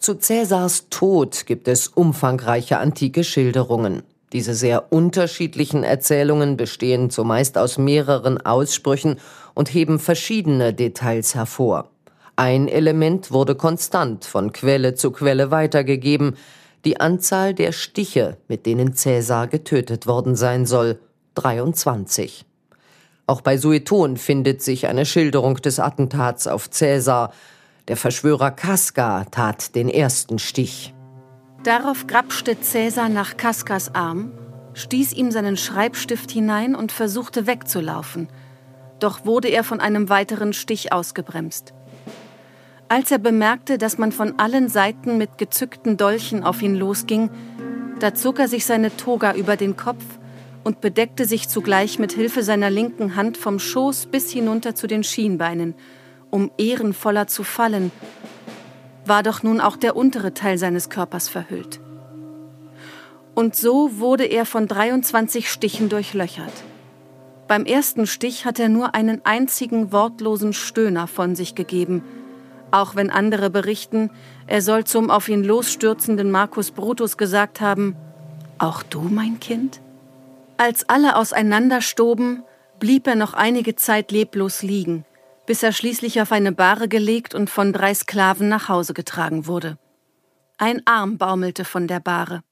Zu 0.00 0.16
Cäsars 0.16 0.88
Tod 0.90 1.46
gibt 1.46 1.68
es 1.68 1.86
umfangreiche 1.86 2.78
antike 2.78 3.22
Schilderungen. 3.22 4.02
Diese 4.32 4.54
sehr 4.54 4.92
unterschiedlichen 4.92 5.84
Erzählungen 5.84 6.56
bestehen 6.56 7.10
zumeist 7.10 7.56
aus 7.56 7.78
mehreren 7.78 8.44
Aussprüchen 8.44 9.20
und 9.54 9.72
heben 9.72 10.00
verschiedene 10.00 10.74
Details 10.74 11.36
hervor. 11.36 11.91
Ein 12.36 12.68
Element 12.68 13.30
wurde 13.30 13.54
konstant 13.54 14.24
von 14.24 14.52
Quelle 14.52 14.94
zu 14.94 15.10
Quelle 15.10 15.50
weitergegeben, 15.50 16.36
die 16.84 16.98
Anzahl 16.98 17.54
der 17.54 17.72
Stiche, 17.72 18.38
mit 18.48 18.66
denen 18.66 18.94
Cäsar 18.94 19.46
getötet 19.46 20.06
worden 20.06 20.34
sein 20.34 20.66
soll, 20.66 20.98
23. 21.34 22.44
Auch 23.26 23.40
bei 23.40 23.56
Sueton 23.56 24.16
findet 24.16 24.62
sich 24.62 24.86
eine 24.86 25.06
Schilderung 25.06 25.56
des 25.56 25.78
Attentats 25.78 26.46
auf 26.46 26.70
Cäsar. 26.70 27.32
Der 27.88 27.96
Verschwörer 27.96 28.50
Casca 28.50 29.24
tat 29.30 29.74
den 29.74 29.88
ersten 29.88 30.38
Stich. 30.38 30.94
Darauf 31.62 32.06
grapschte 32.06 32.60
Cäsar 32.60 33.08
nach 33.08 33.36
Cascas 33.36 33.94
Arm, 33.94 34.32
stieß 34.74 35.12
ihm 35.12 35.30
seinen 35.30 35.56
Schreibstift 35.56 36.30
hinein 36.30 36.74
und 36.74 36.92
versuchte 36.92 37.46
wegzulaufen. 37.46 38.28
Doch 38.98 39.24
wurde 39.24 39.48
er 39.48 39.62
von 39.62 39.80
einem 39.80 40.08
weiteren 40.08 40.52
Stich 40.52 40.92
ausgebremst. 40.92 41.74
Als 42.92 43.10
er 43.10 43.16
bemerkte, 43.16 43.78
dass 43.78 43.96
man 43.96 44.12
von 44.12 44.38
allen 44.38 44.68
Seiten 44.68 45.16
mit 45.16 45.38
gezückten 45.38 45.96
Dolchen 45.96 46.44
auf 46.44 46.60
ihn 46.60 46.74
losging, 46.74 47.30
da 48.00 48.12
zog 48.12 48.38
er 48.38 48.48
sich 48.48 48.66
seine 48.66 48.94
Toga 48.94 49.32
über 49.32 49.56
den 49.56 49.78
Kopf 49.78 50.04
und 50.62 50.82
bedeckte 50.82 51.24
sich 51.24 51.48
zugleich 51.48 51.98
mit 51.98 52.12
Hilfe 52.12 52.42
seiner 52.42 52.68
linken 52.68 53.16
Hand 53.16 53.38
vom 53.38 53.58
Schoß 53.58 54.08
bis 54.08 54.30
hinunter 54.30 54.74
zu 54.74 54.88
den 54.88 55.04
Schienbeinen, 55.04 55.74
um 56.28 56.50
ehrenvoller 56.58 57.28
zu 57.28 57.44
fallen, 57.44 57.90
war 59.06 59.22
doch 59.22 59.42
nun 59.42 59.62
auch 59.62 59.78
der 59.78 59.96
untere 59.96 60.34
Teil 60.34 60.58
seines 60.58 60.90
Körpers 60.90 61.30
verhüllt. 61.30 61.80
Und 63.34 63.56
so 63.56 64.00
wurde 64.00 64.24
er 64.26 64.44
von 64.44 64.68
23 64.68 65.50
Stichen 65.50 65.88
durchlöchert. 65.88 66.52
Beim 67.48 67.64
ersten 67.64 68.06
Stich 68.06 68.44
hat 68.44 68.58
er 68.58 68.68
nur 68.68 68.94
einen 68.94 69.24
einzigen 69.24 69.92
wortlosen 69.92 70.52
Stöhner 70.52 71.06
von 71.06 71.34
sich 71.34 71.54
gegeben– 71.54 72.04
auch 72.72 72.96
wenn 72.96 73.10
andere 73.10 73.50
berichten, 73.50 74.10
er 74.46 74.62
soll 74.62 74.84
zum 74.84 75.10
auf 75.10 75.28
ihn 75.28 75.44
losstürzenden 75.44 76.30
Marcus 76.30 76.70
Brutus 76.70 77.16
gesagt 77.16 77.60
haben, 77.60 77.96
Auch 78.58 78.82
du, 78.82 79.02
mein 79.02 79.40
Kind? 79.40 79.80
Als 80.56 80.88
alle 80.88 81.16
auseinanderstoben, 81.16 82.42
blieb 82.78 83.06
er 83.06 83.14
noch 83.14 83.34
einige 83.34 83.76
Zeit 83.76 84.10
leblos 84.10 84.62
liegen, 84.62 85.04
bis 85.46 85.62
er 85.62 85.72
schließlich 85.72 86.20
auf 86.20 86.32
eine 86.32 86.52
Bahre 86.52 86.88
gelegt 86.88 87.34
und 87.34 87.50
von 87.50 87.72
drei 87.72 87.94
Sklaven 87.94 88.48
nach 88.48 88.68
Hause 88.68 88.94
getragen 88.94 89.46
wurde. 89.46 89.78
Ein 90.58 90.82
Arm 90.84 91.18
baumelte 91.18 91.64
von 91.64 91.88
der 91.88 92.00
Bahre. 92.00 92.42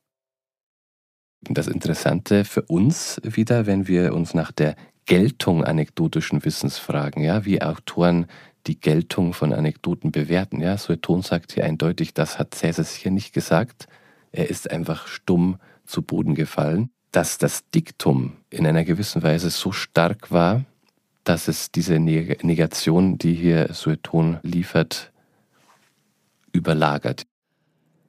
Das 1.43 1.69
Interessante 1.69 2.45
für 2.45 2.63
uns 2.63 3.21
wieder, 3.23 3.67
wenn 3.67 3.89
wir 3.89 4.15
uns 4.15 4.35
nach 4.35 4.53
der 4.53 4.77
Geltung 5.07 5.65
anekdotischen 5.65 6.45
Wissens 6.45 6.79
fragen, 6.79 7.23
ja, 7.23 7.45
wie 7.45 7.63
Autoren 7.63 8.27
die 8.67 8.81
Geltung 8.81 9.33
von 9.33 9.53
Anekdoten 9.53 10.13
bewerten. 10.13 10.61
Ja, 10.61 10.77
Sueton 10.77 11.23
sagt 11.23 11.53
hier 11.53 11.65
eindeutig, 11.65 12.15
das 12.15 12.39
hat 12.39 12.55
Cäsar 12.55 12.85
sicher 12.85 13.11
nicht 13.11 13.33
gesagt. 13.33 13.89
Er 14.33 14.49
ist 14.49 14.71
einfach 14.71 15.07
stumm 15.07 15.59
zu 15.85 16.03
Boden 16.03 16.35
gefallen. 16.35 16.91
Dass 17.13 17.39
das 17.39 17.69
Diktum 17.71 18.37
in 18.51 18.67
einer 18.67 18.85
gewissen 18.85 19.23
Weise 19.23 19.51
so 19.51 19.73
stark 19.73 20.31
war, 20.31 20.65
dass 21.25 21.49
es 21.49 21.73
diese 21.73 21.99
Negation, 21.99 23.19
die 23.19 23.35
hier 23.35 23.73
Sueton 23.75 24.39
liefert, 24.43 25.13
überlagert. 26.53 27.27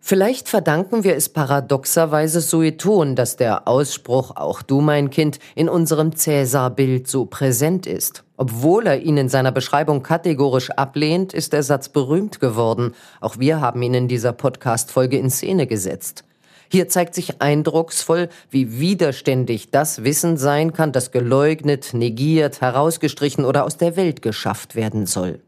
Vielleicht 0.03 0.49
verdanken 0.49 1.03
wir 1.03 1.15
es 1.15 1.29
paradoxerweise 1.29 2.41
Sueton, 2.41 3.15
dass 3.15 3.37
der 3.37 3.67
Ausspruch 3.67 4.35
Auch 4.35 4.63
du, 4.63 4.81
mein 4.81 5.11
Kind, 5.11 5.37
in 5.53 5.69
unserem 5.69 6.15
Cäsar-Bild 6.15 7.07
so 7.07 7.25
präsent 7.25 7.85
ist. 7.85 8.23
Obwohl 8.35 8.87
er 8.87 8.99
ihn 8.99 9.17
in 9.17 9.29
seiner 9.29 9.51
Beschreibung 9.51 10.01
kategorisch 10.01 10.71
ablehnt, 10.71 11.33
ist 11.35 11.53
der 11.53 11.61
Satz 11.61 11.87
berühmt 11.89 12.39
geworden. 12.39 12.95
Auch 13.21 13.37
wir 13.37 13.61
haben 13.61 13.83
ihn 13.83 13.93
in 13.93 14.07
dieser 14.07 14.33
Podcast-Folge 14.33 15.19
in 15.19 15.29
Szene 15.29 15.67
gesetzt. 15.67 16.23
Hier 16.67 16.89
zeigt 16.89 17.13
sich 17.13 17.39
eindrucksvoll, 17.39 18.29
wie 18.49 18.79
widerständig 18.79 19.69
das 19.69 20.03
Wissen 20.03 20.35
sein 20.35 20.73
kann, 20.73 20.91
das 20.91 21.11
geleugnet, 21.11 21.93
negiert, 21.93 22.59
herausgestrichen 22.59 23.45
oder 23.45 23.65
aus 23.65 23.77
der 23.77 23.95
Welt 23.95 24.23
geschafft 24.23 24.75
werden 24.75 25.05
soll. 25.05 25.41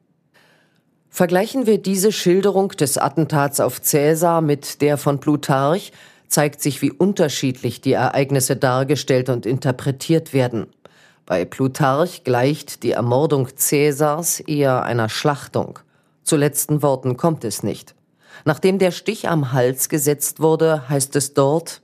Vergleichen 1.15 1.67
wir 1.67 1.77
diese 1.77 2.11
Schilderung 2.11 2.69
des 2.69 2.97
Attentats 2.97 3.59
auf 3.59 3.79
Cäsar 3.79 4.41
mit 4.41 4.81
der 4.81 4.97
von 4.97 5.19
Plutarch, 5.19 5.91
zeigt 6.27 6.59
sich, 6.59 6.81
wie 6.81 6.91
unterschiedlich 6.91 7.81
die 7.81 7.91
Ereignisse 7.91 8.55
dargestellt 8.55 9.29
und 9.29 9.45
interpretiert 9.45 10.33
werden. 10.33 10.65
Bei 11.27 11.45
Plutarch 11.45 12.23
gleicht 12.23 12.81
die 12.81 12.93
Ermordung 12.93 13.47
Cäsars 13.55 14.39
eher 14.39 14.81
einer 14.81 15.07
Schlachtung. 15.07 15.77
Zu 16.23 16.35
letzten 16.35 16.81
Worten 16.81 17.15
kommt 17.15 17.43
es 17.43 17.61
nicht. 17.61 17.93
Nachdem 18.43 18.79
der 18.79 18.89
Stich 18.89 19.29
am 19.29 19.51
Hals 19.51 19.89
gesetzt 19.89 20.39
wurde, 20.39 20.89
heißt 20.89 21.15
es 21.15 21.35
dort 21.35 21.83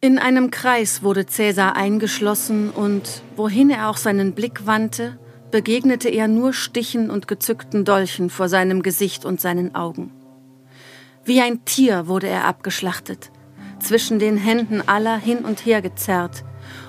In 0.00 0.18
einem 0.18 0.50
Kreis 0.50 1.02
wurde 1.02 1.26
Cäsar 1.26 1.76
eingeschlossen 1.76 2.70
und 2.70 3.22
wohin 3.36 3.68
er 3.68 3.90
auch 3.90 3.98
seinen 3.98 4.32
Blick 4.32 4.64
wandte, 4.64 5.18
begegnete 5.50 6.08
er 6.08 6.28
nur 6.28 6.52
Stichen 6.52 7.10
und 7.10 7.28
gezückten 7.28 7.84
Dolchen 7.84 8.30
vor 8.30 8.48
seinem 8.48 8.82
Gesicht 8.82 9.24
und 9.24 9.40
seinen 9.40 9.74
Augen. 9.74 10.12
Wie 11.24 11.40
ein 11.40 11.64
Tier 11.64 12.06
wurde 12.06 12.28
er 12.28 12.46
abgeschlachtet, 12.46 13.30
zwischen 13.78 14.18
den 14.18 14.36
Händen 14.36 14.82
aller 14.86 15.16
hin 15.16 15.38
und 15.38 15.64
her 15.66 15.82
gezerrt, 15.82 16.44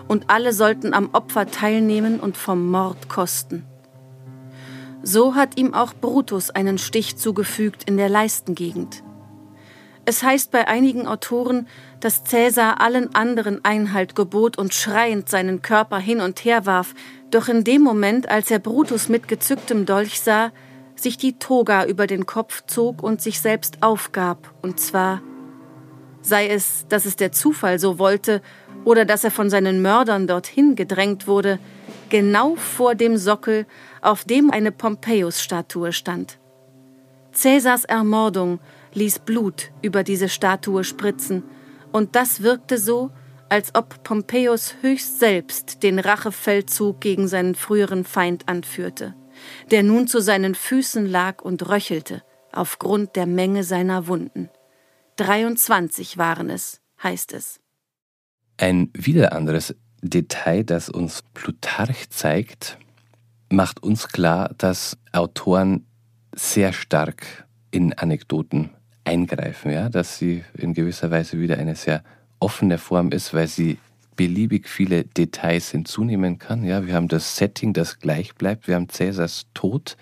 und 0.08 0.30
alle 0.30 0.54
sollten 0.54 0.94
am 0.94 1.10
Opfer 1.14 1.50
teilnehmen 1.50 2.20
und 2.20 2.38
vom 2.38 2.70
Mord 2.70 3.10
kosten. 3.10 3.66
So 5.04 5.36
hat 5.36 5.58
ihm 5.58 5.74
auch 5.74 5.94
Brutus 5.94 6.50
einen 6.52 6.78
Stich 6.78 7.18
zugefügt 7.18 7.86
in 7.86 7.98
der 7.98 8.10
Leistengegend. 8.10 9.04
Es 10.06 10.24
heißt 10.24 10.52
bei 10.52 10.68
einigen 10.68 11.08
Autoren, 11.08 11.68
dass 12.00 12.24
Cäsar 12.24 12.82
allen 12.82 13.14
anderen 13.16 13.64
Einhalt 13.64 14.16
gebot 14.16 14.58
und 14.58 14.74
schreiend 14.74 15.30
seinen 15.30 15.62
Körper 15.62 16.00
hin 16.00 16.22
und 16.22 16.44
her 16.44 16.66
warf, 16.66 16.94
doch 17.32 17.48
in 17.48 17.64
dem 17.64 17.82
Moment, 17.82 18.30
als 18.30 18.52
er 18.52 18.60
Brutus 18.60 19.10
mit 19.10 19.28
gezücktem 19.28 19.86
Dolch 19.86 20.20
sah, 20.20 20.52
sich 20.96 21.18
die 21.18 21.40
Toga 21.40 21.86
über 21.86 22.08
den 22.08 22.26
Kopf 22.26 22.64
zog 22.68 23.02
und 23.02 23.22
sich 23.22 23.42
selbst 23.42 23.82
aufgab, 23.82 24.54
und 24.62 24.80
zwar 24.80 25.22
sei 26.22 26.48
es, 26.48 26.86
dass 26.88 27.06
es 27.06 27.16
der 27.16 27.32
Zufall 27.32 27.80
so 27.80 27.98
wollte 27.98 28.42
oder 28.86 29.06
dass 29.06 29.24
er 29.24 29.32
von 29.32 29.50
seinen 29.50 29.82
Mördern 29.82 30.28
dorthin 30.28 30.76
gedrängt 30.76 31.28
wurde, 31.28 31.60
genau 32.10 32.56
vor 32.56 32.96
dem 32.96 33.18
Sockel, 33.18 33.66
auf 34.02 34.24
dem 34.24 34.52
eine 34.52 34.72
Pompeius-Statue 34.72 35.94
stand. 35.94 36.38
Cäsars 37.32 37.86
Ermordung 37.86 38.60
ließ 38.94 39.20
Blut 39.20 39.72
über 39.82 40.04
diese 40.04 40.30
Statue 40.30 40.84
spritzen, 40.84 41.44
und 41.92 42.16
das 42.16 42.42
wirkte 42.42 42.78
so, 42.78 43.12
als 43.52 43.76
ob 43.76 44.02
Pompeius 44.04 44.76
höchst 44.82 45.20
selbst 45.20 45.84
den 45.84 46.00
Rachefeldzug 46.00 47.02
gegen 47.02 47.28
seinen 47.28 47.54
früheren 47.54 48.06
Feind 48.06 48.48
anführte, 48.48 49.14
der 49.72 49.84
nun 49.84 50.08
zu 50.08 50.22
seinen 50.22 50.56
Füßen 50.56 51.06
lag 51.06 51.42
und 51.42 51.68
röchelte 51.68 52.24
aufgrund 52.54 53.18
der 53.18 53.26
Menge 53.26 53.66
seiner 53.66 54.08
Wunden. 54.08 54.50
23 55.18 56.18
waren 56.18 56.50
es, 56.50 56.80
heißt 57.04 57.34
es. 57.34 57.60
Ein 58.56 58.90
wieder 58.94 59.34
anderes 59.34 59.76
Detail, 60.02 60.64
das 60.64 60.90
uns 60.90 61.22
Plutarch 61.34 62.10
zeigt, 62.10 62.78
macht 63.50 63.84
uns 63.84 64.08
klar, 64.08 64.56
dass 64.58 64.98
Autoren 65.12 65.86
sehr 66.34 66.72
stark 66.72 67.46
in 67.70 67.92
Anekdoten 67.92 68.70
eingreifen, 69.04 69.72
ja, 69.72 69.90
dass 69.90 70.18
sie 70.18 70.46
in 70.58 70.74
gewisser 70.74 71.12
Weise 71.12 71.38
wieder 71.38 71.58
eine 71.58 71.76
sehr 71.76 72.02
offene 72.42 72.78
Form 72.78 73.12
ist, 73.12 73.34
weil 73.34 73.48
sie 73.48 73.78
beliebig 74.18 74.68
viele 74.68 75.06
Details 75.06 75.72
hinzunehmen 75.72 76.38
kann. 76.38 76.64
Ja, 76.64 76.86
wir 76.86 76.96
haben 76.96 77.08
das 77.08 77.38
Setting, 77.38 77.74
das 77.74 78.00
gleich 78.00 78.36
bleibt. 78.36 78.68
Wir 78.68 78.76
haben 78.76 78.90
Cäsars 78.90 79.48
Tod. 79.54 79.96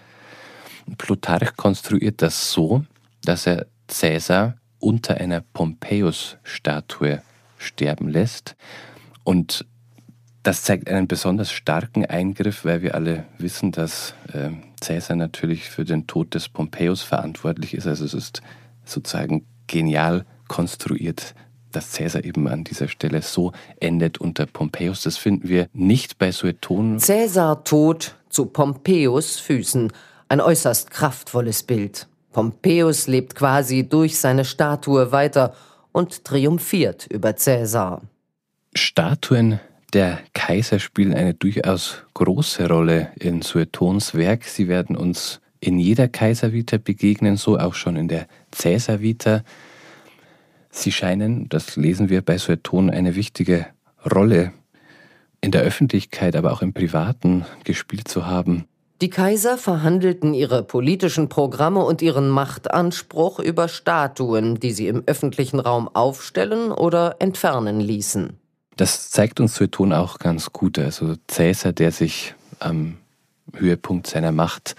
Plutarch 0.97 1.55
konstruiert 1.55 2.21
das 2.21 2.51
so, 2.51 2.83
dass 3.23 3.45
er 3.45 3.67
Cäsar 3.87 4.57
unter 4.79 5.15
einer 5.15 5.41
Pompeius-Statue 5.41 7.21
sterben 7.57 8.09
lässt. 8.09 8.55
Und 9.23 9.65
das 10.41 10.63
zeigt 10.63 10.89
einen 10.89 11.07
besonders 11.07 11.51
starken 11.51 12.05
Eingriff, 12.05 12.65
weil 12.65 12.81
wir 12.81 12.95
alle 12.95 13.25
wissen, 13.37 13.71
dass 13.71 14.15
äh, 14.33 14.49
Cäsar 14.81 15.17
natürlich 15.17 15.69
für 15.69 15.83
den 15.83 16.07
Tod 16.07 16.33
des 16.33 16.49
Pompeius 16.49 17.01
verantwortlich 17.01 17.73
ist. 17.73 17.85
Also 17.85 18.05
es 18.05 18.13
ist 18.13 18.41
sozusagen 18.85 19.45
genial 19.67 20.25
konstruiert, 20.47 21.35
dass 21.71 21.91
Cäsar 21.91 22.23
eben 22.23 22.47
an 22.47 22.63
dieser 22.63 22.87
Stelle 22.87 23.21
so 23.21 23.51
endet 23.79 24.17
unter 24.17 24.45
Pompeius. 24.45 25.03
Das 25.03 25.17
finden 25.17 25.49
wir 25.49 25.67
nicht 25.73 26.17
bei 26.17 26.31
Sueton. 26.31 26.99
Cäsar 26.99 27.63
tot 27.63 28.15
zu 28.29 28.45
Pompeius 28.45 29.39
Füßen. 29.39 29.91
Ein 30.27 30.41
äußerst 30.41 30.91
kraftvolles 30.91 31.63
Bild. 31.63 32.07
Pompeius 32.31 33.07
lebt 33.07 33.35
quasi 33.35 33.87
durch 33.87 34.19
seine 34.19 34.45
Statue 34.45 35.11
weiter 35.11 35.53
und 35.91 36.23
triumphiert 36.23 37.07
über 37.07 37.35
Cäsar. 37.35 38.01
Statuen 38.75 39.59
der 39.93 40.19
Kaiser 40.33 40.77
spielen 40.77 41.15
eine 41.15 41.33
durchaus 41.33 42.03
große 42.13 42.67
Rolle 42.67 43.11
in 43.19 43.41
Suetons 43.41 44.13
Werk. 44.13 44.43
Sie 44.43 44.67
werden 44.67 44.95
uns 44.95 45.41
in 45.59 45.79
jeder 45.79 46.07
Kaiservita 46.07 46.77
begegnen, 46.77 47.37
so 47.37 47.57
auch 47.57 47.73
schon 47.73 47.95
in 47.95 48.07
der 48.07 48.27
Cäsarvita. 48.51 49.43
Sie 50.71 50.91
scheinen, 50.91 51.49
das 51.49 51.75
lesen 51.75 52.09
wir 52.09 52.21
bei 52.21 52.37
Sueton, 52.37 52.89
eine 52.89 53.15
wichtige 53.15 53.65
Rolle 54.09 54.53
in 55.41 55.51
der 55.51 55.61
Öffentlichkeit, 55.61 56.35
aber 56.35 56.51
auch 56.51 56.61
im 56.61 56.73
Privaten 56.73 57.45
gespielt 57.63 58.07
zu 58.07 58.25
haben. 58.25 58.65
Die 59.01 59.09
Kaiser 59.09 59.57
verhandelten 59.57 60.33
ihre 60.33 60.61
politischen 60.61 61.29
Programme 61.29 61.85
und 61.85 62.01
ihren 62.01 62.27
Machtanspruch 62.27 63.39
über 63.39 63.69
Statuen, 63.69 64.59
die 64.59 64.73
sie 64.73 64.87
im 64.87 65.03
öffentlichen 65.05 65.61
Raum 65.61 65.87
aufstellen 65.87 66.73
oder 66.73 67.15
entfernen 67.19 67.79
ließen. 67.79 68.37
Das 68.75 69.09
zeigt 69.09 69.39
uns 69.39 69.55
Sueton 69.55 69.93
auch 69.93 70.19
ganz 70.19 70.51
gut. 70.51 70.77
Also 70.77 71.15
Cäsar, 71.27 71.71
der 71.71 71.93
sich 71.93 72.35
am 72.59 72.97
Höhepunkt 73.53 74.07
seiner 74.07 74.33
Macht 74.33 74.75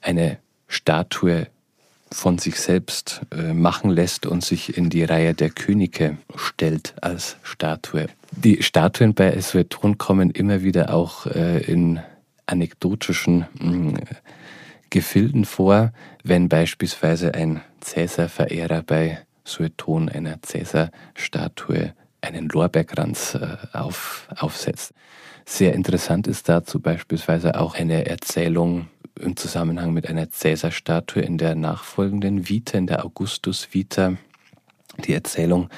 eine 0.00 0.38
Statue 0.68 1.48
von 2.14 2.38
sich 2.38 2.60
selbst 2.60 3.22
äh, 3.30 3.52
machen 3.52 3.90
lässt 3.90 4.24
und 4.26 4.44
sich 4.44 4.76
in 4.76 4.88
die 4.88 5.04
Reihe 5.04 5.34
der 5.34 5.50
Könige 5.50 6.16
stellt 6.36 6.94
als 7.00 7.36
Statue. 7.42 8.06
Die 8.30 8.62
Statuen 8.62 9.14
bei 9.14 9.38
Sueton 9.40 9.98
kommen 9.98 10.30
immer 10.30 10.62
wieder 10.62 10.94
auch 10.94 11.26
äh, 11.26 11.60
in 11.60 12.00
anekdotischen 12.46 13.46
mh, 13.58 14.00
Gefilden 14.90 15.44
vor, 15.44 15.92
wenn 16.22 16.48
beispielsweise 16.48 17.34
ein 17.34 17.60
Cäsar-Verehrer 17.80 18.82
bei 18.82 19.18
Sueton 19.44 20.08
einer 20.08 20.40
Cäsar-Statue 20.40 21.94
einen 22.20 22.48
Lorbeerkranz 22.48 23.34
äh, 23.34 23.56
auf, 23.76 24.28
aufsetzt. 24.36 24.94
Sehr 25.46 25.74
interessant 25.74 26.26
ist 26.26 26.48
dazu 26.48 26.80
beispielsweise 26.80 27.58
auch 27.60 27.74
eine 27.74 28.06
Erzählung 28.06 28.88
im 29.20 29.36
Zusammenhang 29.36 29.92
mit 29.92 30.08
einer 30.08 30.30
Cäsar-Statue 30.30 31.22
in 31.22 31.38
der 31.38 31.54
nachfolgenden 31.54 32.48
Vita, 32.48 32.78
in 32.78 32.86
der 32.86 33.04
Augustus-Vita, 33.04 34.16
die 35.04 35.12
Erzählung, 35.12 35.68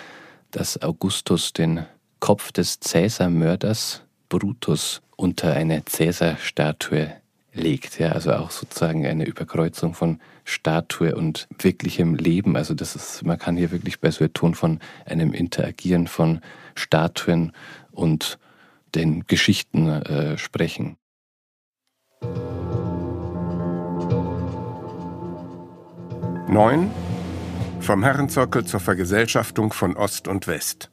dass 0.51 0.81
Augustus 0.83 1.53
den 1.53 1.85
Kopf 2.21 2.53
des 2.53 2.81
Cäsar-Mörders 2.81 4.03
Brutus 4.29 5.03
unter 5.17 5.53
eine 5.53 5.85
Cäsar-Statue 5.85 7.13
legt. 7.53 7.99
Ja, 7.99 8.13
also 8.13 8.33
auch 8.33 8.51
sozusagen 8.51 9.07
eine 9.07 9.25
Überkreuzung 9.25 9.95
von 9.95 10.21
Statue 10.45 11.15
und 11.15 11.49
wirklichem 11.59 12.15
Leben. 12.15 12.57
Also 12.57 12.75
das 12.75 12.95
ist, 12.95 13.25
man 13.25 13.39
kann 13.39 13.57
hier 13.57 13.71
wirklich 13.73 14.01
bei 14.01 14.11
Sueton 14.11 14.55
von 14.55 14.81
einem 15.05 15.33
Interagieren 15.33 16.07
von 16.07 16.41
Statuen 16.75 17.53
und 17.91 18.39
den 18.95 19.27
Geschichten 19.27 19.89
äh, 19.89 20.39
sprechen. 20.39 20.97
Neun. 26.49 26.91
Vom 27.81 28.03
Herrenzirkel 28.03 28.65
zur 28.65 28.81
Vergesellschaftung 28.81 29.73
von 29.73 29.97
Ost 29.97 30.27
und 30.27 30.47
West. 30.47 30.91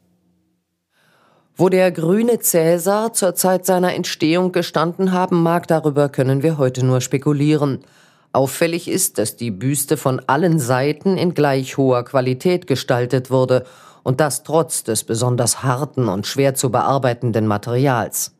Wo 1.56 1.70
der 1.70 1.92
grüne 1.92 2.40
Cäsar 2.40 3.14
zur 3.14 3.36
Zeit 3.36 3.66
seiner 3.66 3.94
Entstehung 3.94 4.52
gestanden 4.52 5.12
haben 5.12 5.42
mag, 5.42 5.68
darüber 5.68 6.10
können 6.10 6.44
wir 6.44 6.58
heute 6.58 6.86
nur 6.86 7.00
spekulieren. 7.00 7.86
Auffällig 8.32 8.88
ist, 8.88 9.20
dass 9.20 9.38
die 9.38 9.52
Büste 9.52 9.96
von 9.96 10.20
allen 10.26 10.58
Seiten 10.58 11.18
in 11.18 11.36
gleich 11.36 11.78
hoher 11.78 12.04
Qualität 12.04 12.66
gestaltet 12.66 13.30
wurde 13.30 13.66
und 14.04 14.20
das 14.20 14.44
trotz 14.44 14.84
des 14.84 15.04
besonders 15.04 15.64
harten 15.64 16.08
und 16.08 16.28
schwer 16.28 16.56
zu 16.56 16.72
bearbeitenden 16.72 17.48
Materials. 17.48 18.36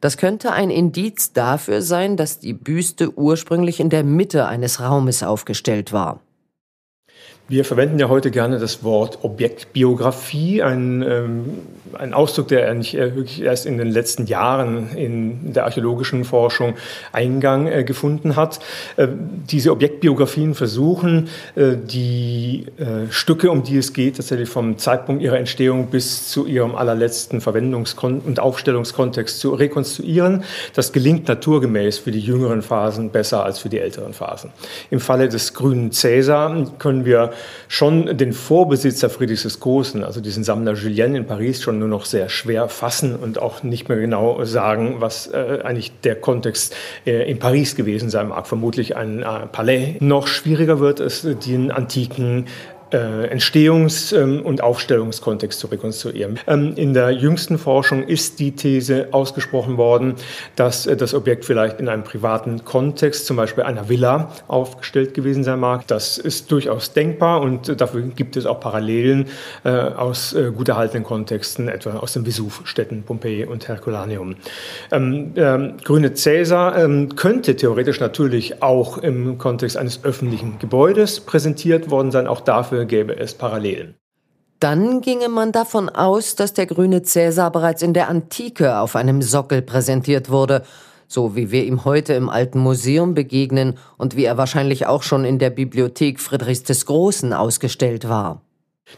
Das 0.00 0.16
könnte 0.16 0.52
ein 0.52 0.70
Indiz 0.70 1.32
dafür 1.32 1.82
sein, 1.82 2.16
dass 2.16 2.38
die 2.38 2.54
Büste 2.54 3.18
ursprünglich 3.18 3.80
in 3.80 3.90
der 3.90 4.04
Mitte 4.04 4.46
eines 4.46 4.80
Raumes 4.80 5.22
aufgestellt 5.22 5.92
war. 5.92 6.20
Wir 7.50 7.64
verwenden 7.64 7.98
ja 7.98 8.08
heute 8.08 8.30
gerne 8.30 8.60
das 8.60 8.84
Wort 8.84 9.18
Objektbiografie, 9.22 10.62
ein, 10.62 11.02
ähm, 11.02 11.44
ein 11.98 12.14
Ausdruck, 12.14 12.46
der 12.46 12.70
eigentlich 12.70 12.94
wirklich 12.94 13.42
erst 13.42 13.66
in 13.66 13.76
den 13.76 13.90
letzten 13.90 14.26
Jahren 14.26 14.94
in 14.94 15.52
der 15.52 15.64
archäologischen 15.64 16.22
Forschung 16.24 16.74
Eingang 17.10 17.66
äh, 17.66 17.82
gefunden 17.82 18.36
hat. 18.36 18.60
Äh, 18.96 19.08
diese 19.50 19.72
Objektbiografien 19.72 20.54
versuchen, 20.54 21.28
äh, 21.56 21.72
die 21.76 22.66
äh, 22.78 23.10
Stücke, 23.10 23.50
um 23.50 23.64
die 23.64 23.78
es 23.78 23.94
geht, 23.94 24.18
tatsächlich 24.18 24.48
vom 24.48 24.78
Zeitpunkt 24.78 25.20
ihrer 25.20 25.38
Entstehung 25.38 25.88
bis 25.88 26.28
zu 26.28 26.46
ihrem 26.46 26.76
allerletzten 26.76 27.40
Verwendungs- 27.40 28.00
und 28.00 28.38
Aufstellungskontext 28.38 29.40
zu 29.40 29.54
rekonstruieren. 29.54 30.44
Das 30.76 30.92
gelingt 30.92 31.26
naturgemäß 31.26 31.98
für 31.98 32.12
die 32.12 32.20
jüngeren 32.20 32.62
Phasen 32.62 33.10
besser 33.10 33.44
als 33.44 33.58
für 33.58 33.68
die 33.68 33.80
älteren 33.80 34.12
Phasen. 34.12 34.52
Im 34.92 35.00
Falle 35.00 35.28
des 35.28 35.52
grünen 35.52 35.90
Cäsar 35.90 36.70
können 36.78 37.04
wir 37.04 37.32
schon 37.68 38.16
den 38.16 38.32
Vorbesitzer 38.32 39.10
Friedrichs 39.10 39.42
des 39.42 39.60
Großen, 39.60 40.04
also 40.04 40.20
diesen 40.20 40.44
Sammler 40.44 40.74
Julien 40.74 41.14
in 41.14 41.26
Paris, 41.26 41.62
schon 41.62 41.78
nur 41.78 41.88
noch 41.88 42.04
sehr 42.04 42.28
schwer 42.28 42.68
fassen 42.68 43.16
und 43.16 43.40
auch 43.40 43.62
nicht 43.62 43.88
mehr 43.88 43.98
genau 43.98 44.44
sagen, 44.44 44.96
was 44.98 45.26
äh, 45.28 45.60
eigentlich 45.62 45.92
der 46.00 46.16
Kontext 46.16 46.74
äh, 47.06 47.30
in 47.30 47.38
Paris 47.38 47.76
gewesen 47.76 48.10
sein 48.10 48.28
mag. 48.28 48.46
Vermutlich 48.46 48.96
ein 48.96 49.22
äh, 49.22 49.46
Palais. 49.46 49.96
Noch 50.00 50.26
schwieriger 50.26 50.80
wird 50.80 51.00
es, 51.00 51.26
den 51.46 51.70
antiken 51.70 52.46
Entstehungs- 52.96 54.16
ähm, 54.16 54.42
und 54.42 54.62
Aufstellungskontext 54.62 55.60
zu 55.60 55.68
rekonstruieren. 55.68 56.38
Ähm, 56.46 56.74
in 56.76 56.94
der 56.94 57.10
jüngsten 57.10 57.58
Forschung 57.58 58.02
ist 58.02 58.40
die 58.40 58.52
These 58.52 59.08
ausgesprochen 59.12 59.76
worden, 59.76 60.14
dass 60.56 60.86
äh, 60.86 60.96
das 60.96 61.14
Objekt 61.14 61.44
vielleicht 61.44 61.80
in 61.80 61.88
einem 61.88 62.02
privaten 62.02 62.64
Kontext, 62.64 63.26
zum 63.26 63.36
Beispiel 63.36 63.64
einer 63.64 63.88
Villa, 63.88 64.32
aufgestellt 64.48 65.14
gewesen 65.14 65.44
sein 65.44 65.60
mag. 65.60 65.86
Das 65.86 66.18
ist 66.18 66.50
durchaus 66.50 66.92
denkbar 66.92 67.40
und 67.40 67.80
dafür 67.80 68.02
gibt 68.02 68.36
es 68.36 68.46
auch 68.46 68.60
Parallelen 68.60 69.26
äh, 69.64 69.70
aus 69.70 70.36
gut 70.56 70.68
erhaltenen 70.68 71.04
Kontexten, 71.04 71.68
etwa 71.68 71.96
aus 71.96 72.12
den 72.12 72.24
Vesuvstädten 72.24 73.02
Pompeji 73.02 73.44
und 73.44 73.68
Herculaneum. 73.68 74.36
Ähm, 74.90 75.34
grüne 75.84 76.14
Cäsar 76.14 76.88
könnte 77.16 77.56
theoretisch 77.56 78.00
natürlich 78.00 78.62
auch 78.62 78.98
im 78.98 79.38
Kontext 79.38 79.76
eines 79.76 80.04
öffentlichen 80.04 80.58
Gebäudes 80.58 81.20
präsentiert 81.20 81.90
worden 81.90 82.10
sein. 82.10 82.26
Auch 82.26 82.40
dafür 82.40 82.79
gäbe 82.86 83.16
es 83.16 83.34
Parallelen. 83.34 83.94
Dann 84.60 85.00
ginge 85.00 85.28
man 85.28 85.52
davon 85.52 85.88
aus, 85.88 86.34
dass 86.36 86.52
der 86.52 86.66
grüne 86.66 87.02
Cäsar 87.02 87.50
bereits 87.50 87.82
in 87.82 87.94
der 87.94 88.08
Antike 88.08 88.78
auf 88.78 88.94
einem 88.94 89.22
Sockel 89.22 89.62
präsentiert 89.62 90.28
wurde, 90.28 90.64
so 91.08 91.34
wie 91.34 91.50
wir 91.50 91.64
ihm 91.64 91.84
heute 91.84 92.12
im 92.12 92.28
Alten 92.28 92.58
Museum 92.58 93.14
begegnen 93.14 93.78
und 93.96 94.16
wie 94.16 94.24
er 94.24 94.36
wahrscheinlich 94.36 94.86
auch 94.86 95.02
schon 95.02 95.24
in 95.24 95.38
der 95.38 95.50
Bibliothek 95.50 96.20
Friedrichs 96.20 96.62
des 96.62 96.84
Großen 96.84 97.32
ausgestellt 97.32 98.08
war. 98.08 98.42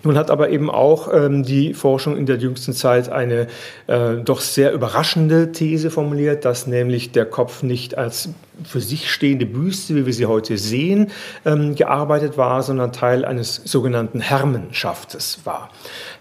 Nun 0.02 0.16
hat 0.16 0.30
aber 0.30 0.50
eben 0.50 0.70
auch 0.70 1.12
ähm, 1.12 1.42
die 1.42 1.74
Forschung 1.74 2.16
in 2.16 2.26
der 2.26 2.36
jüngsten 2.36 2.72
Zeit 2.72 3.08
eine 3.08 3.46
äh, 3.86 4.16
doch 4.24 4.40
sehr 4.40 4.72
überraschende 4.72 5.52
These 5.52 5.90
formuliert, 5.90 6.44
dass 6.44 6.66
nämlich 6.66 7.12
der 7.12 7.26
Kopf 7.26 7.62
nicht 7.62 7.96
als 7.96 8.30
für 8.64 8.80
sich 8.80 9.10
stehende 9.10 9.46
Büste, 9.46 9.94
wie 9.94 10.06
wir 10.06 10.12
sie 10.12 10.26
heute 10.26 10.58
sehen, 10.58 11.10
ähm, 11.44 11.74
gearbeitet 11.74 12.36
war, 12.36 12.62
sondern 12.62 12.92
Teil 12.92 13.24
eines 13.24 13.56
sogenannten 13.56 14.20
Hermenschaftes 14.20 15.40
war. 15.44 15.70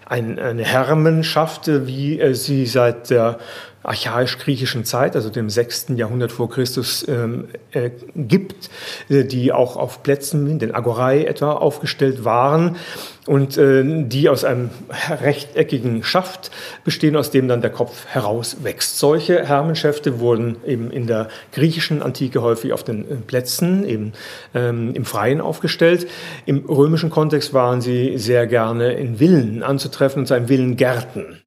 Ein, 0.06 0.38
eine 0.38 0.64
Hermenschaft, 0.64 1.68
wie 1.68 2.20
äh, 2.20 2.34
sie 2.34 2.66
seit 2.66 3.10
der 3.10 3.38
archaisch-griechischen 3.82 4.84
Zeit, 4.84 5.16
also 5.16 5.30
dem 5.30 5.50
6. 5.50 5.86
Jahrhundert 5.96 6.32
vor 6.32 6.48
Christus, 6.48 7.06
ähm, 7.08 7.48
äh, 7.72 7.90
gibt, 8.14 8.70
äh, 9.08 9.24
die 9.24 9.52
auch 9.52 9.76
auf 9.76 10.02
Plätzen 10.02 10.48
wie 10.48 10.58
den 10.58 10.74
Agorai 10.74 11.24
etwa 11.24 11.52
aufgestellt 11.52 12.24
waren 12.24 12.76
und 13.26 13.56
äh, 13.56 13.84
die 14.06 14.28
aus 14.28 14.44
einem 14.44 14.70
rechteckigen 15.08 16.02
Schaft 16.02 16.50
bestehen, 16.84 17.16
aus 17.16 17.30
dem 17.30 17.48
dann 17.48 17.60
der 17.60 17.70
Kopf 17.70 18.06
herauswächst. 18.06 18.98
Solche 18.98 19.46
Hermenschäfte 19.46 20.20
wurden 20.20 20.56
eben 20.66 20.90
in 20.90 21.06
der 21.06 21.28
griechischen 21.52 22.02
Antike 22.02 22.42
häufig 22.42 22.72
auf 22.72 22.84
den 22.84 23.02
äh, 23.02 23.14
Plätzen 23.16 23.86
eben, 23.86 24.12
ähm, 24.54 24.94
im 24.94 25.04
Freien 25.04 25.40
aufgestellt. 25.40 26.08
Im 26.46 26.64
römischen 26.66 27.10
Kontext 27.10 27.54
waren 27.54 27.80
sie 27.80 28.18
sehr 28.18 28.46
gerne 28.46 28.92
in 28.92 29.18
Villen 29.18 29.62
anzutreffen, 29.62 30.20
und 30.20 30.26
zwar 30.26 30.38
in 30.38 30.48
Villengärten. 30.48 31.41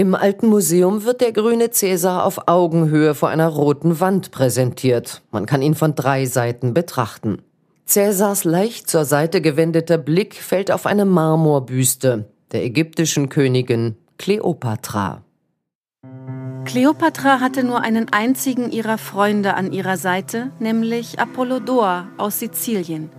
Im 0.00 0.14
Alten 0.14 0.46
Museum 0.46 1.04
wird 1.04 1.20
der 1.20 1.30
grüne 1.30 1.72
Cäsar 1.72 2.24
auf 2.24 2.48
Augenhöhe 2.48 3.14
vor 3.14 3.28
einer 3.28 3.48
roten 3.48 4.00
Wand 4.00 4.30
präsentiert. 4.30 5.20
Man 5.30 5.44
kann 5.44 5.60
ihn 5.60 5.74
von 5.74 5.94
drei 5.94 6.24
Seiten 6.24 6.72
betrachten. 6.72 7.42
Cäsars 7.84 8.44
leicht 8.44 8.88
zur 8.88 9.04
Seite 9.04 9.42
gewendeter 9.42 9.98
Blick 9.98 10.36
fällt 10.36 10.70
auf 10.70 10.86
eine 10.86 11.04
Marmorbüste 11.04 12.30
der 12.50 12.64
ägyptischen 12.64 13.28
Königin 13.28 13.98
Kleopatra. 14.16 15.22
Kleopatra 16.64 17.40
hatte 17.40 17.62
nur 17.62 17.82
einen 17.82 18.10
einzigen 18.10 18.72
ihrer 18.72 18.96
Freunde 18.96 19.52
an 19.52 19.70
ihrer 19.70 19.98
Seite, 19.98 20.50
nämlich 20.60 21.18
Apollodor 21.18 22.08
aus 22.16 22.38
Sizilien, 22.38 23.10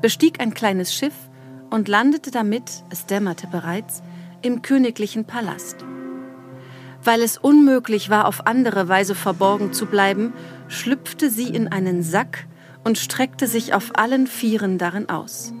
bestieg 0.00 0.40
ein 0.40 0.54
kleines 0.54 0.94
Schiff 0.94 1.28
und 1.68 1.86
landete 1.86 2.30
damit, 2.30 2.82
es 2.88 3.04
dämmerte 3.04 3.46
bereits, 3.46 4.02
im 4.40 4.62
königlichen 4.62 5.26
Palast. 5.26 5.84
Weil 7.04 7.20
es 7.20 7.36
unmöglich 7.36 8.08
war, 8.08 8.26
auf 8.26 8.46
andere 8.46 8.88
Weise 8.88 9.14
verborgen 9.14 9.72
zu 9.72 9.86
bleiben, 9.86 10.32
schlüpfte 10.68 11.30
sie 11.30 11.48
in 11.48 11.68
einen 11.68 12.02
Sack 12.02 12.46
und 12.82 12.98
streckte 12.98 13.46
sich 13.46 13.74
auf 13.74 13.92
allen 13.94 14.26
Vieren 14.26 14.78
darin 14.78 15.08
aus. 15.08 15.52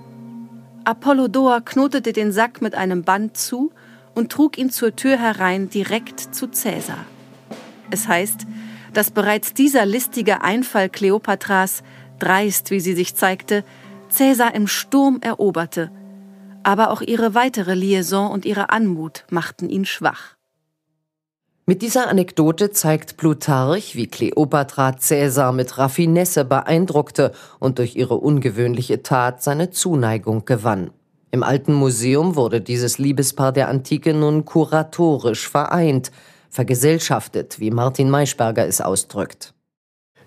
Apollodor 0.84 1.60
knotete 1.62 2.12
den 2.12 2.32
Sack 2.32 2.60
mit 2.60 2.74
einem 2.74 3.04
Band 3.04 3.36
zu 3.36 3.72
und 4.14 4.30
trug 4.30 4.58
ihn 4.58 4.70
zur 4.70 4.96
Tür 4.96 5.18
herein 5.18 5.68
direkt 5.68 6.20
zu 6.34 6.48
Cäsar. 6.48 7.04
Es 7.90 8.08
heißt, 8.08 8.46
dass 8.92 9.10
bereits 9.10 9.54
dieser 9.54 9.86
listige 9.86 10.42
Einfall 10.42 10.88
Kleopatras, 10.88 11.82
dreist 12.18 12.70
wie 12.70 12.80
sie 12.80 12.94
sich 12.94 13.14
zeigte, 13.16 13.64
Cäsar 14.08 14.54
im 14.54 14.66
Sturm 14.66 15.18
eroberte, 15.20 15.90
aber 16.62 16.90
auch 16.90 17.02
ihre 17.02 17.34
weitere 17.34 17.74
Liaison 17.74 18.30
und 18.30 18.44
ihre 18.44 18.70
Anmut 18.70 19.24
machten 19.30 19.68
ihn 19.68 19.84
schwach. 19.84 20.33
Mit 21.66 21.80
dieser 21.80 22.08
Anekdote 22.08 22.72
zeigt 22.72 23.16
Plutarch, 23.16 23.96
wie 23.96 24.06
Kleopatra 24.06 24.98
Cäsar 24.98 25.50
mit 25.50 25.78
Raffinesse 25.78 26.44
beeindruckte 26.44 27.32
und 27.58 27.78
durch 27.78 27.96
ihre 27.96 28.16
ungewöhnliche 28.16 29.02
Tat 29.02 29.42
seine 29.42 29.70
Zuneigung 29.70 30.44
gewann. 30.44 30.90
Im 31.30 31.42
Alten 31.42 31.72
Museum 31.72 32.36
wurde 32.36 32.60
dieses 32.60 32.98
Liebespaar 32.98 33.50
der 33.50 33.68
Antike 33.68 34.12
nun 34.12 34.44
kuratorisch 34.44 35.48
vereint, 35.48 36.10
vergesellschaftet, 36.50 37.58
wie 37.60 37.70
Martin 37.70 38.10
Maischberger 38.10 38.66
es 38.66 38.82
ausdrückt. 38.82 39.53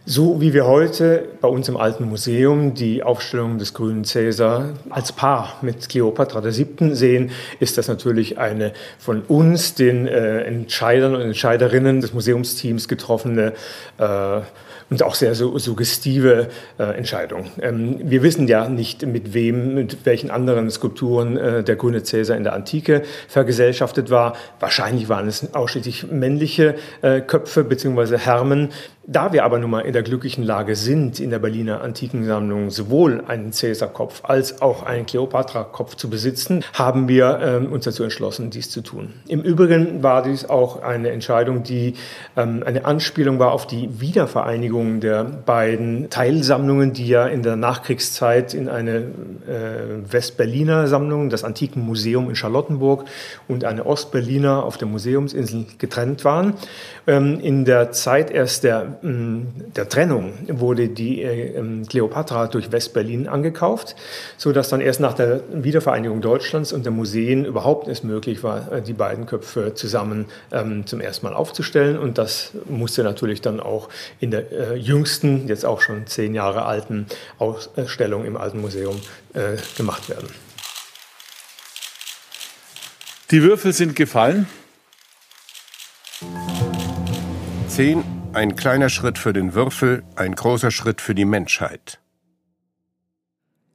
So 0.10 0.40
wie 0.40 0.54
wir 0.54 0.66
heute 0.66 1.28
bei 1.42 1.50
uns 1.50 1.68
im 1.68 1.76
Alten 1.76 2.06
Museum 2.06 2.74
die 2.74 3.04
Aufstellung 3.04 3.58
des 3.58 3.74
grünen 3.74 4.06
Cäsar 4.06 4.70
als 4.90 5.12
Paar 5.12 5.58
mit 5.62 5.90
Kleopatra 5.90 6.42
VII. 6.46 6.96
sehen, 6.96 7.32
ist 7.60 7.78
das 7.78 7.90
natürlich 7.90 8.38
eine 8.38 8.72
von 9.00 9.24
uns, 9.24 9.76
den 9.76 10.08
äh, 10.08 10.44
Entscheidern 10.44 11.14
und 11.14 11.20
Entscheiderinnen 11.20 12.00
des 12.00 12.14
Museumsteams 12.14 12.88
getroffene 12.88 13.52
äh, 13.98 14.40
und 14.90 15.04
auch 15.04 15.16
sehr 15.16 15.36
suggestive 15.36 16.48
äh, 16.80 16.84
Entscheidung. 16.84 17.48
Ähm, 17.62 18.00
wir 18.04 18.24
wissen 18.24 18.48
ja 18.48 18.70
nicht, 18.70 19.06
mit 19.06 19.34
wem, 19.34 19.74
mit 19.74 20.06
welchen 20.06 20.32
anderen 20.32 20.70
Skulpturen 20.70 21.38
äh, 21.38 21.64
der 21.64 21.76
grüne 21.76 22.04
Cäsar 22.04 22.38
in 22.38 22.44
der 22.44 22.54
Antike 22.54 23.04
vergesellschaftet 23.28 24.10
war. 24.10 24.36
Wahrscheinlich 24.60 25.10
waren 25.10 25.28
es 25.28 25.54
ausschließlich 25.54 26.12
männliche 26.12 26.76
äh, 27.02 27.22
Köpfe 27.22 27.64
bzw. 27.64 28.18
Hermen. 28.18 28.70
Da 29.10 29.32
wir 29.32 29.46
aber 29.46 29.58
nun 29.58 29.70
mal 29.70 29.82
in 29.82 29.94
der 29.94 30.04
glücklichen 30.04 30.44
Lage 30.44 30.76
sind, 30.76 31.22
in 31.22 31.30
der 31.30 31.40
Berliner 31.40 31.80
Antikensammlung 31.80 32.72
sowohl 32.72 33.24
einen 33.26 33.54
Cäsarkopf 33.54 34.24
als 34.24 34.62
auch 34.62 34.84
einen 34.84 35.06
Kleopatra-Kopf 35.06 35.96
zu 35.96 36.10
besitzen, 36.10 36.62
haben 36.74 37.08
wir 37.08 37.40
ähm, 37.42 37.72
uns 37.72 37.86
dazu 37.86 38.04
entschlossen, 38.04 38.50
dies 38.50 38.70
zu 38.70 38.82
tun. 38.82 39.14
Im 39.30 39.44
Übrigen 39.44 40.04
war 40.04 40.24
dies 40.24 40.50
auch 40.50 40.82
eine 40.82 41.12
Entscheidung, 41.12 41.64
die 41.64 41.94
ähm, 42.36 42.64
eine 42.66 42.84
Anspielung 42.84 43.40
war 43.40 43.54
auf 43.54 43.66
die 43.66 44.02
Wiedervereinigung 44.02 44.77
der 45.02 45.24
beiden 45.24 46.10
Teilsammlungen, 46.10 46.94
die 46.94 47.08
ja 47.08 47.26
in 47.26 47.44
der 47.44 47.56
Nachkriegszeit 47.56 48.54
in 48.54 48.70
eine 48.70 48.98
äh, 48.98 50.12
Westberliner 50.12 50.88
Sammlung, 50.88 51.30
das 51.30 51.44
Antikenmuseum 51.44 52.30
in 52.30 52.36
Charlottenburg 52.36 53.06
und 53.48 53.64
eine 53.64 53.86
Ostberliner 53.86 54.64
auf 54.64 54.78
der 54.78 54.88
Museumsinsel 54.88 55.66
getrennt 55.78 56.24
waren. 56.26 56.54
Ähm, 57.08 57.40
in 57.40 57.66
der 57.66 57.92
Zeit 57.92 58.32
erst 58.32 58.64
der 58.64 58.98
der 59.02 59.90
Trennung 59.90 60.34
wurde 60.48 60.90
die 60.90 61.22
äh, 61.22 61.58
ähm, 61.58 61.86
Kleopatra 61.88 62.48
durch 62.48 62.72
Westberlin 62.72 63.28
angekauft, 63.28 63.96
so 64.38 64.52
dass 64.52 64.70
dann 64.70 64.82
erst 64.82 65.00
nach 65.00 65.14
der 65.14 65.42
Wiedervereinigung 65.52 66.22
Deutschlands 66.22 66.74
und 66.74 66.86
der 66.86 66.92
Museen 66.92 67.46
überhaupt 67.46 67.88
es 67.88 68.04
möglich 68.04 68.44
war, 68.44 68.72
äh, 68.72 68.82
die 68.82 68.94
beiden 68.94 69.26
Köpfe 69.26 69.74
zusammen 69.74 70.26
ähm, 70.52 70.86
zum 70.86 71.02
ersten 71.02 71.26
Mal 71.26 71.34
aufzustellen. 71.34 71.98
Und 71.98 72.18
das 72.18 72.52
musste 72.68 73.04
natürlich 73.04 73.42
dann 73.42 73.60
auch 73.60 73.90
in 74.20 74.32
der 74.32 74.52
äh, 74.52 74.67
jüngsten, 74.76 75.48
jetzt 75.48 75.66
auch 75.66 75.82
schon 75.82 76.08
zehn 76.08 76.34
Jahre 76.34 76.66
alten 76.66 77.08
Ausstellung 77.38 78.26
im 78.26 78.38
Alten 78.38 78.62
Museum 78.62 79.00
gemacht 79.78 80.10
werden. 80.10 80.30
Die 83.32 83.44
Würfel 83.44 83.74
sind 83.74 83.96
gefallen. 83.96 84.48
Zehn 87.68 88.04
ein 88.34 88.56
kleiner 88.56 88.90
Schritt 88.90 89.18
für 89.18 89.34
den 89.34 89.54
Würfel, 89.54 90.04
ein 90.16 90.36
großer 90.36 90.72
Schritt 90.72 91.02
für 91.02 91.16
die 91.16 91.26
Menschheit. 91.26 92.00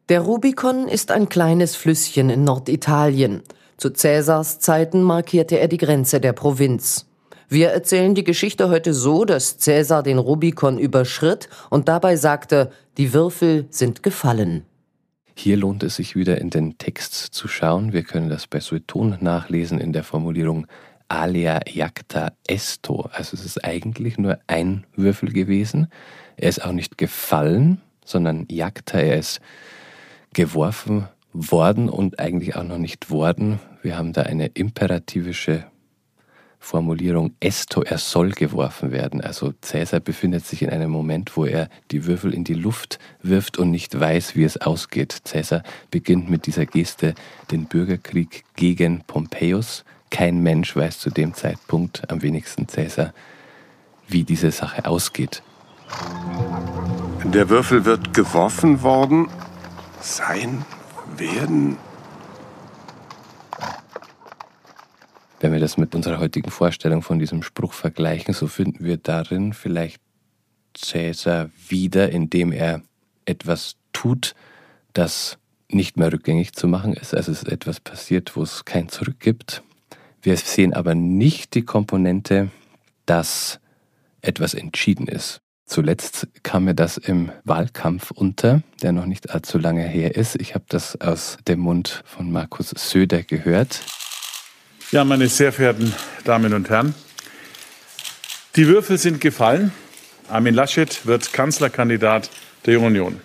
Der 0.09 0.21
Rubikon 0.21 0.89
ist 0.89 1.11
ein 1.11 1.29
kleines 1.29 1.77
Flüsschen 1.77 2.31
in 2.31 2.45
Norditalien. 2.45 3.43
Zu 3.77 3.91
Cäsars 3.91 4.59
Zeiten 4.59 5.03
markierte 5.03 5.59
er 5.59 5.69
die 5.69 5.79
Grenze 5.79 6.21
der 6.21 6.33
Provinz. 6.33 7.07
Wir 7.53 7.69
erzählen 7.69 8.15
die 8.15 8.25
Geschichte 8.25 8.71
heute 8.71 8.95
so, 8.95 9.27
dass 9.27 9.59
Cäsar 9.59 10.03
den 10.03 10.17
Rubikon 10.17 10.79
überschritt 10.79 11.51
und 11.69 11.87
dabei 11.87 12.17
sagte, 12.17 12.71
die 12.97 13.13
Würfel 13.13 13.67
sind 13.69 14.03
gefallen. 14.03 14.65
Hier 15.35 15.59
lohnt 15.59 15.83
es 15.83 15.97
sich 15.97 16.17
wieder 16.17 16.41
in 16.41 16.49
den 16.49 16.79
Text 16.79 17.13
zu 17.13 17.49
schauen. 17.49 17.93
Wir 17.93 18.05
können 18.05 18.31
das 18.31 18.47
bei 18.47 18.59
Sueton 18.59 19.19
nachlesen 19.21 19.79
in 19.79 19.93
der 19.93 20.03
Formulierung 20.03 20.67
alia 21.09 21.61
jacta 21.71 22.33
esto. 22.47 23.11
Also 23.13 23.37
es 23.37 23.45
ist 23.45 23.63
eigentlich 23.63 24.17
nur 24.17 24.39
ein 24.47 24.87
Würfel 24.97 25.31
gewesen. 25.31 25.89
Er 26.39 26.49
ist 26.49 26.65
auch 26.65 26.73
nicht 26.73 26.97
gefallen, 26.97 27.83
sondern 28.03 28.47
jacta, 28.51 28.99
er 28.99 29.19
ist 29.19 29.43
geworfen 30.33 31.07
worden 31.35 31.91
und 31.91 32.19
eigentlich 32.19 32.57
auch 32.57 32.65
noch 32.65 32.79
nicht 32.79 33.11
worden. 33.11 33.61
Wir 33.83 33.99
haben 33.99 34.15
da 34.15 34.23
eine 34.23 34.47
imperativische 34.47 35.67
Formulierung 36.63 37.35
esto, 37.41 37.83
er 37.83 37.99
soll 37.99 38.31
geworfen 38.31 38.93
werden. 38.93 39.21
Also 39.21 39.53
Cäsar 39.63 39.99
befindet 39.99 40.47
sich 40.47 40.63
in 40.63 40.71
einem 40.71 40.93
Moment, 40.93 41.37
wo 41.37 41.45
er 41.45 41.69
die 41.91 42.07
Würfel 42.07 42.33
in 42.33 42.45
die 42.45 42.55
Luft 42.55 43.01
wirft 43.21 43.59
und 43.59 43.73
nicht 43.73 43.99
weiß, 43.99 44.37
wie 44.37 44.45
es 44.45 44.59
ausgeht. 44.59 45.23
Cäsar 45.25 45.65
beginnt 45.91 46.31
mit 46.31 46.47
dieser 46.47 46.65
Geste 46.65 47.15
den 47.51 47.67
Bürgerkrieg 47.67 48.45
gegen 48.55 49.03
Pompeius. 49.09 49.85
Kein 50.11 50.41
Mensch 50.43 50.77
weiß 50.77 51.01
zu 51.01 51.11
dem 51.11 51.35
Zeitpunkt, 51.35 52.09
am 52.11 52.23
wenigsten 52.23 52.69
Cäsar, 52.69 53.13
wie 54.07 54.23
diese 54.23 54.53
Sache 54.53 54.87
ausgeht. 54.87 55.43
Der 57.25 57.49
Würfel 57.49 57.85
wird 57.85 58.15
geworfen 58.15 58.83
worden, 58.83 59.29
sein, 60.01 60.65
werden, 61.17 61.77
Wenn 65.43 65.53
wir 65.53 65.59
das 65.59 65.77
mit 65.77 65.97
unserer 65.97 66.21
heutigen 66.21 66.53
Vorstellung 66.53 67.03
von 67.03 67.19
diesem 67.19 67.43
Spruch 67.43 67.73
vergleichen, 67.73 68.33
so 68.33 68.47
finden 68.47 68.85
wir 68.85 68.97
darin 68.97 69.53
vielleicht 69.53 70.01
Cäsar 70.73 71.51
wieder, 71.69 72.11
indem 72.11 72.53
er 72.53 72.81
etwas 73.25 73.75
tut, 73.93 74.37
das 74.93 75.39
nicht 75.69 75.97
mehr 75.97 76.13
rückgängig 76.13 76.53
zu 76.53 76.69
machen 76.69 76.93
ist. 76.93 77.13
Also 77.13 77.33
es 77.33 77.43
ist 77.43 77.49
etwas 77.49 77.81
passiert, 77.81 78.37
wo 78.37 78.45
es 78.45 78.65
kein 78.65 78.89
Zurück 78.89 79.19
gibt. 79.19 79.65
Wir 80.23 80.37
sehen 80.37 80.75
aber 80.75 80.95
nicht 80.95 81.55
die 81.55 81.65
Komponente, 81.65 82.53
dass 83.05 83.59
etwas 84.21 84.55
entschieden 84.55 85.09
ist. 85.09 85.41
Zuletzt 85.67 86.29
kam 86.45 86.67
mir 86.67 86.77
das 86.77 86.99
im 86.99 87.33
Wahlkampf 87.43 88.13
unter, 88.13 88.63
der 88.81 88.93
noch 88.93 89.07
nicht 89.07 89.31
allzu 89.31 89.59
lange 89.59 89.89
her 89.89 90.15
ist. 90.15 90.41
Ich 90.41 90.55
habe 90.55 90.67
das 90.69 91.01
aus 91.01 91.39
dem 91.49 91.59
Mund 91.59 92.05
von 92.07 92.31
Markus 92.31 92.71
Söder 92.77 93.25
gehört. 93.25 93.81
Ja, 94.93 95.05
meine 95.05 95.27
sehr 95.29 95.55
verehrten 95.55 95.95
Damen 96.25 96.53
und 96.53 96.69
Herren, 96.69 96.95
die 98.57 98.67
Würfel 98.67 98.99
sind 98.99 99.23
gefallen. 99.23 99.73
Armin 100.29 100.53
Laschet 100.53 101.07
wird 101.07 101.33
Kanzlerkandidat 101.33 102.29
der 102.67 102.79
Union. 102.79 103.23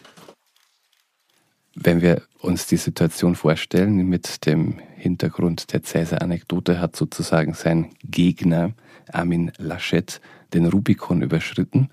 Wenn 1.76 1.99
wir 1.99 2.22
uns 2.39 2.68
die 2.68 2.78
Situation 2.78 3.36
vorstellen, 3.36 4.07
mit 4.07 4.45
dem 4.45 4.80
Hintergrund 4.95 5.74
der 5.74 5.84
Cäsar-Anekdote 5.84 6.80
hat 6.80 6.95
sozusagen 6.95 7.53
sein 7.53 7.89
Gegner 8.01 8.72
Armin 9.11 9.51
Laschet 9.57 10.22
den 10.53 10.68
Rubikon 10.68 11.22
überschritten 11.22 11.89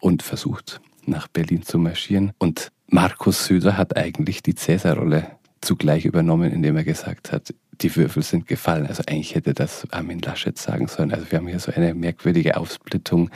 und 0.00 0.22
versucht, 0.22 0.80
nach 1.04 1.28
Berlin 1.28 1.62
zu 1.62 1.78
marschieren. 1.78 2.32
Und 2.38 2.72
Markus 2.86 3.44
Söder 3.44 3.76
hat 3.76 3.98
eigentlich 3.98 4.42
die 4.42 4.54
Cäsar-Rolle 4.54 5.26
zugleich 5.60 6.06
übernommen, 6.06 6.50
indem 6.50 6.78
er 6.78 6.84
gesagt 6.84 7.32
hat, 7.32 7.52
die 7.80 7.94
Würfel 7.96 8.22
sind 8.22 8.46
gefallen. 8.46 8.86
Also 8.86 9.02
eigentlich 9.06 9.34
hätte 9.34 9.54
das 9.54 9.86
Armin 9.90 10.20
Laschet 10.20 10.58
sagen 10.58 10.88
sollen. 10.88 11.12
Also 11.12 11.30
wir 11.30 11.38
haben 11.38 11.48
hier 11.48 11.58
so 11.58 11.72
eine 11.72 11.94
merkwürdige 11.94 12.56
Aufsplittung 12.56 13.30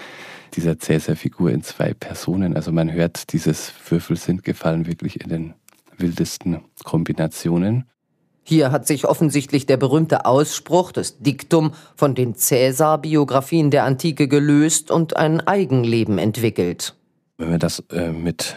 dieser 0.55 0.78
Cäsar-Figur 0.78 1.51
in 1.51 1.62
zwei 1.62 1.95
Personen. 1.95 2.55
Also 2.55 2.72
man 2.72 2.93
hört 2.93 3.32
dieses 3.32 3.72
Würfel 3.89 4.16
sind 4.16 4.45
gefallen 4.45 4.87
wirklich 4.87 5.20
in 5.20 5.28
den 5.28 5.55
wildesten 5.99 6.61
Kombinationen. 6.84 7.84
Hier 8.49 8.70
hat 8.70 8.87
sich 8.87 9.07
offensichtlich 9.07 9.66
der 9.66 9.76
berühmte 9.76 10.24
Ausspruch, 10.24 10.93
das 10.93 11.18
Diktum 11.18 11.72
von 11.97 12.14
den 12.14 12.37
Cäsar-Biografien 12.37 13.72
der 13.72 13.84
Antike 13.84 14.28
gelöst 14.28 14.93
und 14.93 15.16
ein 15.16 15.41
Eigenleben 15.41 16.18
entwickelt. 16.18 16.95
Wenn 17.39 17.51
wir 17.51 17.59
das 17.59 17.80
äh, 17.91 18.12
mit 18.12 18.55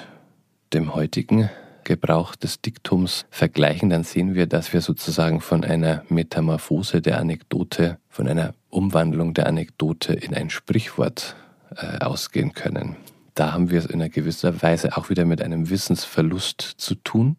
dem 0.73 0.93
heutigen 0.93 1.49
Gebrauch 1.89 2.35
des 2.35 2.61
Diktums 2.61 3.25
vergleichen, 3.31 3.89
dann 3.89 4.03
sehen 4.03 4.35
wir, 4.35 4.45
dass 4.45 4.73
wir 4.73 4.81
sozusagen 4.81 5.41
von 5.41 5.63
einer 5.63 6.03
Metamorphose 6.07 7.01
der 7.01 7.17
Anekdote, 7.17 7.97
von 8.09 8.27
einer 8.27 8.53
Umwandlung 8.69 9.33
der 9.33 9.47
Anekdote 9.47 10.13
in 10.13 10.35
ein 10.35 10.51
Sprichwort 10.51 11.35
äh, 11.75 11.97
ausgehen 11.97 12.53
können. 12.53 12.95
Da 13.33 13.53
haben 13.53 13.71
wir 13.71 13.79
es 13.79 13.87
in 13.87 13.95
einer 13.95 14.09
gewisser 14.09 14.61
Weise 14.61 14.97
auch 14.97 15.09
wieder 15.09 15.25
mit 15.25 15.41
einem 15.41 15.71
Wissensverlust 15.71 16.61
zu 16.61 16.93
tun. 16.93 17.37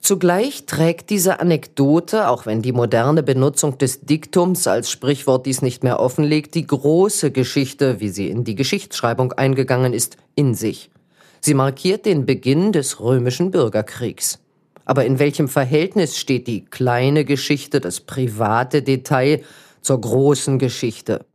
Zugleich 0.00 0.64
trägt 0.64 1.10
diese 1.10 1.38
Anekdote, 1.38 2.28
auch 2.28 2.46
wenn 2.46 2.62
die 2.62 2.72
moderne 2.72 3.22
Benutzung 3.22 3.76
des 3.76 4.00
Diktums 4.00 4.66
als 4.66 4.90
Sprichwort 4.90 5.44
dies 5.44 5.60
nicht 5.60 5.84
mehr 5.84 6.00
offenlegt, 6.00 6.54
die 6.54 6.66
große 6.66 7.32
Geschichte, 7.32 8.00
wie 8.00 8.08
sie 8.08 8.30
in 8.30 8.44
die 8.44 8.54
Geschichtsschreibung 8.54 9.34
eingegangen 9.34 9.92
ist, 9.92 10.16
in 10.34 10.54
sich. 10.54 10.90
Sie 11.40 11.54
markiert 11.54 12.06
den 12.06 12.26
Beginn 12.26 12.72
des 12.72 13.00
römischen 13.00 13.50
Bürgerkriegs. 13.50 14.38
Aber 14.84 15.04
in 15.04 15.18
welchem 15.18 15.48
Verhältnis 15.48 16.16
steht 16.16 16.46
die 16.46 16.64
kleine 16.64 17.24
Geschichte, 17.24 17.80
das 17.80 18.00
private 18.00 18.82
Detail 18.82 19.42
zur 19.82 20.00
großen 20.00 20.58
Geschichte? 20.58 21.26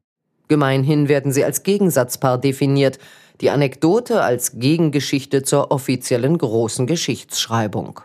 Gemeinhin 0.47 1.07
werden 1.07 1.31
sie 1.31 1.45
als 1.45 1.63
Gegensatzpaar 1.63 2.39
definiert, 2.39 2.99
die 3.41 3.49
Anekdote 3.49 4.21
als 4.21 4.59
Gegengeschichte 4.59 5.43
zur 5.43 5.71
offiziellen 5.71 6.37
großen 6.37 6.87
Geschichtsschreibung. 6.87 8.01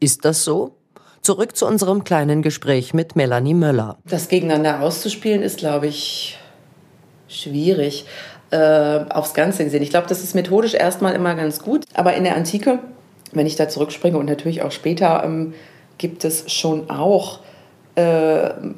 Ist 0.00 0.24
das 0.24 0.44
so? 0.44 0.76
Zurück 1.20 1.56
zu 1.56 1.66
unserem 1.66 2.02
kleinen 2.02 2.42
Gespräch 2.42 2.94
mit 2.94 3.14
Melanie 3.14 3.54
Möller. 3.54 3.98
Das 4.04 4.28
gegeneinander 4.28 4.80
auszuspielen 4.80 5.42
ist, 5.42 5.58
glaube 5.58 5.86
ich, 5.86 6.38
schwierig 7.28 8.06
äh, 8.52 9.00
aufs 9.10 9.34
Ganze 9.34 9.64
gesehen. 9.64 9.82
Ich 9.82 9.90
glaube, 9.90 10.06
das 10.08 10.22
ist 10.22 10.34
methodisch 10.34 10.74
erstmal 10.74 11.14
immer 11.14 11.34
ganz 11.34 11.60
gut. 11.60 11.84
Aber 11.94 12.14
in 12.14 12.24
der 12.24 12.36
Antike, 12.36 12.78
wenn 13.32 13.46
ich 13.46 13.56
da 13.56 13.68
zurückspringe 13.68 14.16
und 14.16 14.26
natürlich 14.26 14.62
auch 14.62 14.72
später, 14.72 15.22
ähm, 15.24 15.54
gibt 15.98 16.24
es 16.24 16.50
schon 16.52 16.88
auch 16.90 17.40
äh, 17.94 18.02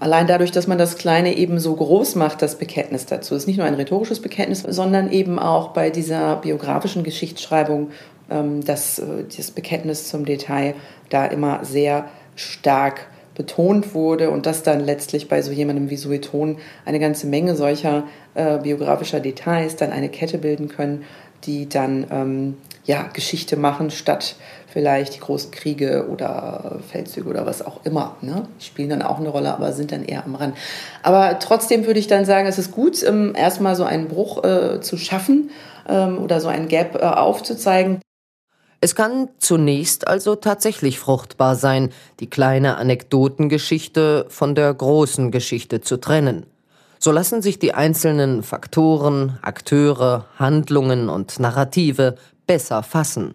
allein 0.00 0.26
dadurch, 0.26 0.50
dass 0.50 0.66
man 0.66 0.78
das 0.78 0.96
Kleine 0.96 1.36
eben 1.36 1.60
so 1.60 1.74
groß 1.74 2.16
macht, 2.16 2.42
das 2.42 2.56
Bekenntnis 2.56 3.06
dazu. 3.06 3.34
Es 3.34 3.42
ist 3.42 3.46
nicht 3.46 3.58
nur 3.58 3.66
ein 3.66 3.74
rhetorisches 3.74 4.20
Bekenntnis, 4.20 4.62
sondern 4.66 5.10
eben 5.10 5.38
auch 5.38 5.68
bei 5.68 5.90
dieser 5.90 6.36
biografischen 6.36 7.04
Geschichtsschreibung 7.04 7.90
ähm, 8.30 8.64
dass 8.64 8.98
äh, 8.98 9.24
das 9.36 9.50
Bekenntnis 9.50 10.08
zum 10.08 10.24
Detail 10.24 10.74
da 11.10 11.26
immer 11.26 11.64
sehr 11.64 12.06
stark 12.36 13.06
betont 13.34 13.94
wurde 13.94 14.30
und 14.30 14.46
dass 14.46 14.62
dann 14.62 14.80
letztlich 14.80 15.28
bei 15.28 15.42
so 15.42 15.52
jemandem 15.52 15.90
wie 15.90 15.96
Sueton 15.96 16.58
eine 16.84 17.00
ganze 17.00 17.26
Menge 17.26 17.56
solcher 17.56 18.04
äh, 18.34 18.58
biografischer 18.58 19.20
Details 19.20 19.76
dann 19.76 19.92
eine 19.92 20.08
Kette 20.08 20.38
bilden 20.38 20.68
können, 20.68 21.04
die 21.44 21.68
dann 21.68 22.06
ähm, 22.10 22.56
ja, 22.84 23.08
Geschichte 23.12 23.56
machen, 23.56 23.90
statt 23.90 24.36
vielleicht 24.68 25.14
die 25.14 25.20
großen 25.20 25.50
Kriege 25.50 26.08
oder 26.10 26.80
Feldzüge 26.90 27.28
oder 27.28 27.46
was 27.46 27.64
auch 27.64 27.84
immer. 27.84 28.16
Ne? 28.20 28.48
Spielen 28.58 28.90
dann 28.90 29.02
auch 29.02 29.18
eine 29.18 29.28
Rolle, 29.28 29.52
aber 29.52 29.72
sind 29.72 29.92
dann 29.92 30.04
eher 30.04 30.24
am 30.24 30.34
Rand. 30.34 30.56
Aber 31.02 31.38
trotzdem 31.38 31.86
würde 31.86 32.00
ich 32.00 32.08
dann 32.08 32.24
sagen, 32.24 32.46
es 32.46 32.58
ist 32.58 32.72
gut, 32.72 33.02
ähm, 33.04 33.34
erstmal 33.36 33.76
so 33.76 33.84
einen 33.84 34.08
Bruch 34.08 34.42
äh, 34.44 34.80
zu 34.80 34.96
schaffen 34.96 35.50
ähm, 35.88 36.18
oder 36.18 36.40
so 36.40 36.48
einen 36.48 36.68
Gap 36.68 36.96
äh, 36.96 37.04
aufzuzeigen. 37.04 38.00
Es 38.84 38.94
kann 38.94 39.30
zunächst 39.38 40.08
also 40.08 40.34
tatsächlich 40.34 40.98
fruchtbar 40.98 41.56
sein, 41.56 41.88
die 42.20 42.28
kleine 42.28 42.76
Anekdotengeschichte 42.76 44.26
von 44.28 44.54
der 44.54 44.74
großen 44.74 45.30
Geschichte 45.30 45.80
zu 45.80 45.96
trennen. 45.96 46.44
So 46.98 47.10
lassen 47.10 47.40
sich 47.40 47.58
die 47.58 47.72
einzelnen 47.72 48.42
Faktoren, 48.42 49.38
Akteure, 49.40 50.26
Handlungen 50.38 51.08
und 51.08 51.40
Narrative 51.40 52.16
besser 52.46 52.82
fassen. 52.82 53.34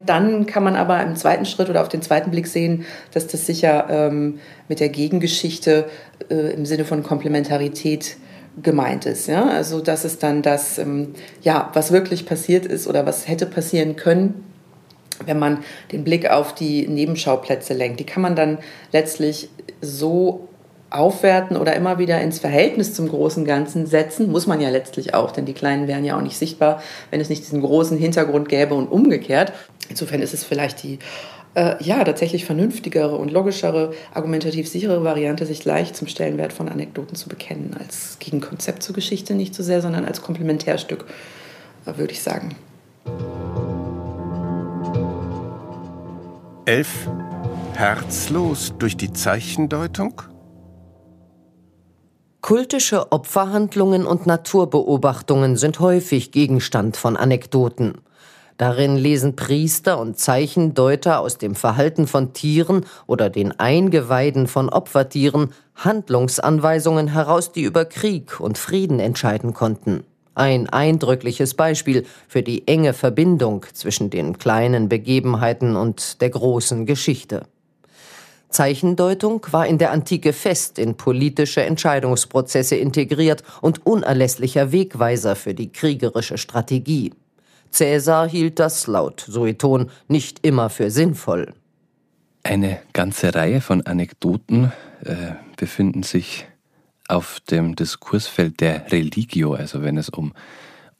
Dann 0.00 0.46
kann 0.46 0.64
man 0.64 0.76
aber 0.76 1.02
im 1.02 1.14
zweiten 1.14 1.44
Schritt 1.44 1.68
oder 1.68 1.82
auf 1.82 1.90
den 1.90 2.00
zweiten 2.00 2.30
Blick 2.30 2.46
sehen, 2.46 2.86
dass 3.12 3.26
das 3.26 3.44
sicher 3.44 3.88
ähm, 3.90 4.40
mit 4.70 4.80
der 4.80 4.88
Gegengeschichte 4.88 5.90
äh, 6.30 6.54
im 6.54 6.64
Sinne 6.64 6.86
von 6.86 7.02
Komplementarität 7.02 8.16
gemeint 8.62 9.04
ist. 9.04 9.26
Ja? 9.26 9.46
Also 9.46 9.82
das 9.82 10.06
ist 10.06 10.22
dann 10.22 10.40
das, 10.40 10.78
ähm, 10.78 11.12
ja, 11.42 11.70
was 11.74 11.92
wirklich 11.92 12.24
passiert 12.24 12.64
ist 12.64 12.86
oder 12.86 13.04
was 13.04 13.28
hätte 13.28 13.44
passieren 13.44 13.96
können, 13.96 14.53
wenn 15.24 15.38
man 15.38 15.58
den 15.92 16.04
Blick 16.04 16.30
auf 16.30 16.54
die 16.54 16.86
Nebenschauplätze 16.88 17.74
lenkt. 17.74 18.00
Die 18.00 18.04
kann 18.04 18.22
man 18.22 18.36
dann 18.36 18.58
letztlich 18.92 19.48
so 19.80 20.48
aufwerten 20.90 21.56
oder 21.56 21.74
immer 21.74 21.98
wieder 21.98 22.20
ins 22.20 22.38
Verhältnis 22.38 22.94
zum 22.94 23.08
großen 23.08 23.44
Ganzen 23.44 23.86
setzen, 23.86 24.30
muss 24.30 24.46
man 24.46 24.60
ja 24.60 24.68
letztlich 24.68 25.12
auch, 25.14 25.32
denn 25.32 25.44
die 25.44 25.52
Kleinen 25.52 25.88
wären 25.88 26.04
ja 26.04 26.16
auch 26.16 26.22
nicht 26.22 26.38
sichtbar, 26.38 26.82
wenn 27.10 27.20
es 27.20 27.28
nicht 27.28 27.42
diesen 27.42 27.62
großen 27.62 27.98
Hintergrund 27.98 28.48
gäbe 28.48 28.74
und 28.74 28.86
umgekehrt. 28.86 29.52
Insofern 29.88 30.22
ist 30.22 30.34
es 30.34 30.44
vielleicht 30.44 30.82
die 30.82 31.00
äh, 31.54 31.82
ja, 31.82 32.02
tatsächlich 32.04 32.44
vernünftigere 32.44 33.16
und 33.16 33.30
logischere, 33.30 33.92
argumentativ 34.12 34.68
sichere 34.68 35.04
Variante, 35.04 35.46
sich 35.46 35.64
leicht 35.64 35.96
zum 35.96 36.08
Stellenwert 36.08 36.52
von 36.52 36.68
Anekdoten 36.68 37.16
zu 37.16 37.28
bekennen, 37.28 37.76
als 37.78 38.18
Gegenkonzept 38.18 38.82
zur 38.82 38.94
Geschichte 38.94 39.34
nicht 39.34 39.54
so 39.54 39.62
sehr, 39.62 39.80
sondern 39.80 40.04
als 40.04 40.22
Komplementärstück, 40.22 41.06
äh, 41.86 41.96
würde 41.96 42.12
ich 42.12 42.22
sagen. 42.22 42.56
Elf 46.66 47.10
herzlos 47.74 48.72
durch 48.78 48.96
die 48.96 49.12
Zeichendeutung? 49.12 50.22
Kultische 52.40 53.12
Opferhandlungen 53.12 54.06
und 54.06 54.26
Naturbeobachtungen 54.26 55.58
sind 55.58 55.78
häufig 55.80 56.32
Gegenstand 56.32 56.96
von 56.96 57.18
Anekdoten. 57.18 57.98
Darin 58.56 58.96
lesen 58.96 59.36
Priester 59.36 59.98
und 59.98 60.18
Zeichendeuter 60.18 61.20
aus 61.20 61.36
dem 61.36 61.54
Verhalten 61.54 62.06
von 62.06 62.32
Tieren 62.32 62.86
oder 63.06 63.28
den 63.28 63.58
Eingeweiden 63.60 64.46
von 64.46 64.70
Opfertieren 64.70 65.52
Handlungsanweisungen 65.74 67.08
heraus, 67.08 67.52
die 67.52 67.62
über 67.62 67.84
Krieg 67.84 68.40
und 68.40 68.56
Frieden 68.56 69.00
entscheiden 69.00 69.52
konnten. 69.52 70.04
Ein 70.34 70.68
eindrückliches 70.68 71.54
Beispiel 71.54 72.04
für 72.26 72.42
die 72.42 72.66
enge 72.66 72.92
Verbindung 72.92 73.66
zwischen 73.72 74.10
den 74.10 74.38
kleinen 74.38 74.88
Begebenheiten 74.88 75.76
und 75.76 76.20
der 76.20 76.30
großen 76.30 76.86
Geschichte. 76.86 77.46
Zeichendeutung 78.48 79.44
war 79.50 79.66
in 79.66 79.78
der 79.78 79.90
Antike 79.90 80.32
fest 80.32 80.78
in 80.78 80.96
politische 80.96 81.62
Entscheidungsprozesse 81.64 82.76
integriert 82.76 83.42
und 83.60 83.84
unerlässlicher 83.84 84.70
Wegweiser 84.70 85.34
für 85.34 85.54
die 85.54 85.72
kriegerische 85.72 86.38
Strategie. 86.38 87.12
Cäsar 87.70 88.28
hielt 88.28 88.60
das 88.60 88.86
laut 88.86 89.24
Sueton 89.28 89.90
nicht 90.06 90.46
immer 90.46 90.70
für 90.70 90.90
sinnvoll. 90.90 91.52
Eine 92.44 92.78
ganze 92.92 93.34
Reihe 93.34 93.60
von 93.60 93.84
Anekdoten 93.86 94.72
äh, 95.04 95.32
befinden 95.56 96.04
sich 96.04 96.46
auf 97.08 97.40
dem 97.50 97.76
Diskursfeld 97.76 98.60
der 98.60 98.90
Religio, 98.90 99.54
also 99.54 99.82
wenn 99.82 99.96
es 99.96 100.08
um 100.08 100.32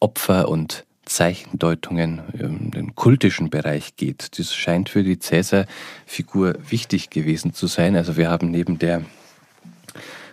Opfer 0.01 0.49
und 0.49 0.85
Zeichendeutungen 1.05 2.23
im 2.33 2.71
den 2.71 2.95
kultischen 2.95 3.51
Bereich 3.51 3.97
geht. 3.97 4.39
Das 4.39 4.55
scheint 4.55 4.89
für 4.89 5.03
die 5.03 5.19
Cäsar-Figur 5.19 6.55
wichtig 6.69 7.11
gewesen 7.11 7.53
zu 7.53 7.67
sein. 7.67 7.97
Also 7.97 8.17
wir 8.17 8.31
haben 8.31 8.51
neben 8.51 8.79
der 8.79 9.03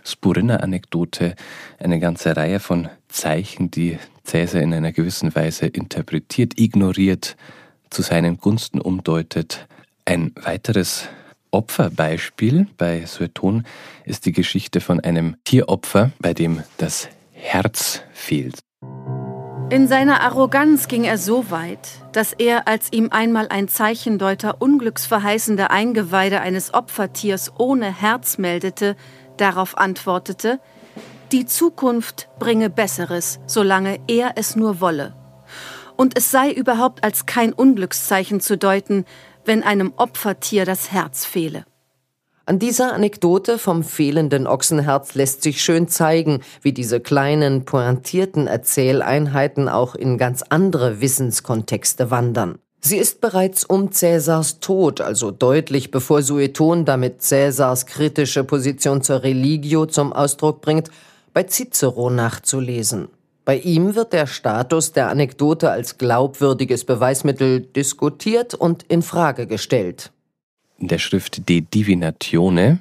Spurinna-Anekdote 0.03 1.36
eine 1.78 1.99
ganze 1.99 2.36
Reihe 2.36 2.59
von 2.59 2.89
Zeichen, 3.09 3.69
die 3.69 3.99
Cäsar 4.24 4.61
in 4.61 4.74
einer 4.74 4.91
gewissen 4.91 5.36
Weise 5.36 5.67
interpretiert, 5.67 6.59
ignoriert, 6.59 7.36
zu 7.89 8.01
seinen 8.01 8.38
Gunsten 8.38 8.80
umdeutet. 8.80 9.67
Ein 10.05 10.32
weiteres 10.36 11.09
Opferbeispiel 11.52 12.68
bei 12.78 13.06
Sueton 13.06 13.66
ist 14.06 14.26
die 14.26 14.32
Geschichte 14.32 14.80
von 14.80 14.99
einem 15.02 15.36
Tieropfer, 15.43 16.12
bei 16.20 16.34
dem 16.34 16.64
das 16.78 17.10
Herz 17.34 18.02
fehlt. 18.14 18.60
In 19.70 19.88
seiner 19.88 20.22
Arroganz 20.22 20.88
ging 20.88 21.04
er 21.04 21.18
so 21.18 21.49
weit, 21.49 21.88
dass 22.12 22.34
er, 22.34 22.68
als 22.68 22.91
ihm 22.91 23.10
einmal 23.12 23.47
ein 23.49 23.68
Zeichendeuter 23.68 24.62
unglücksverheißende 24.62 25.70
Eingeweide 25.70 26.41
eines 26.41 26.74
Opfertiers 26.74 27.54
ohne 27.58 27.93
Herz 28.02 28.38
meldete, 28.38 28.97
darauf 29.38 29.78
antwortete, 29.78 30.60
die 31.32 31.45
Zukunft 31.45 32.28
bringe 32.38 32.70
Besseres, 32.70 33.39
solange 33.45 33.99
er 34.08 34.34
es 34.36 34.58
nur 34.58 34.82
wolle. 34.82 35.16
Und 35.95 36.18
es 36.18 36.32
sei 36.32 36.52
überhaupt 36.52 37.04
als 37.04 37.26
kein 37.26 37.54
Unglückszeichen 37.54 38.41
zu 38.41 38.58
deuten, 38.58 39.06
wenn 39.45 39.63
einem 39.63 39.93
Opfertier 39.97 40.65
das 40.65 40.91
Herz 40.91 41.25
fehle. 41.25 41.65
An 42.45 42.59
dieser 42.59 42.93
Anekdote 42.93 43.57
vom 43.57 43.83
fehlenden 43.83 44.47
Ochsenherz 44.47 45.13
lässt 45.13 45.43
sich 45.43 45.61
schön 45.61 45.87
zeigen, 45.87 46.41
wie 46.61 46.73
diese 46.73 46.99
kleinen, 46.99 47.65
pointierten 47.65 48.47
Erzähleinheiten 48.47 49.69
auch 49.69 49.95
in 49.95 50.17
ganz 50.17 50.43
andere 50.49 51.01
Wissenskontexte 51.01 52.09
wandern. 52.11 52.57
Sie 52.81 52.97
ist 52.97 53.21
bereits 53.21 53.63
um 53.63 53.91
Cäsars 53.91 54.59
Tod, 54.59 55.01
also 55.01 55.29
deutlich 55.29 55.91
bevor 55.91 56.23
Sueton 56.23 56.83
damit 56.83 57.21
Cäsars 57.21 57.85
kritische 57.85 58.43
Position 58.43 59.03
zur 59.03 59.21
Religio 59.21 59.85
zum 59.85 60.11
Ausdruck 60.11 60.61
bringt, 60.61 60.89
bei 61.31 61.43
Cicero 61.43 62.09
nachzulesen. 62.09 63.07
Bei 63.52 63.58
ihm 63.58 63.95
wird 63.95 64.14
der 64.14 64.28
Status 64.28 64.93
der 64.93 65.10
Anekdote 65.10 65.72
als 65.72 65.97
glaubwürdiges 65.97 66.86
Beweismittel 66.86 67.60
diskutiert 67.60 68.54
und 68.54 68.84
in 68.84 69.02
Frage 69.02 69.45
gestellt 69.45 70.14
in 70.78 70.88
der 70.88 70.99
Schrift 70.99 71.49
De 71.49 71.60
Divinatione 71.60 72.80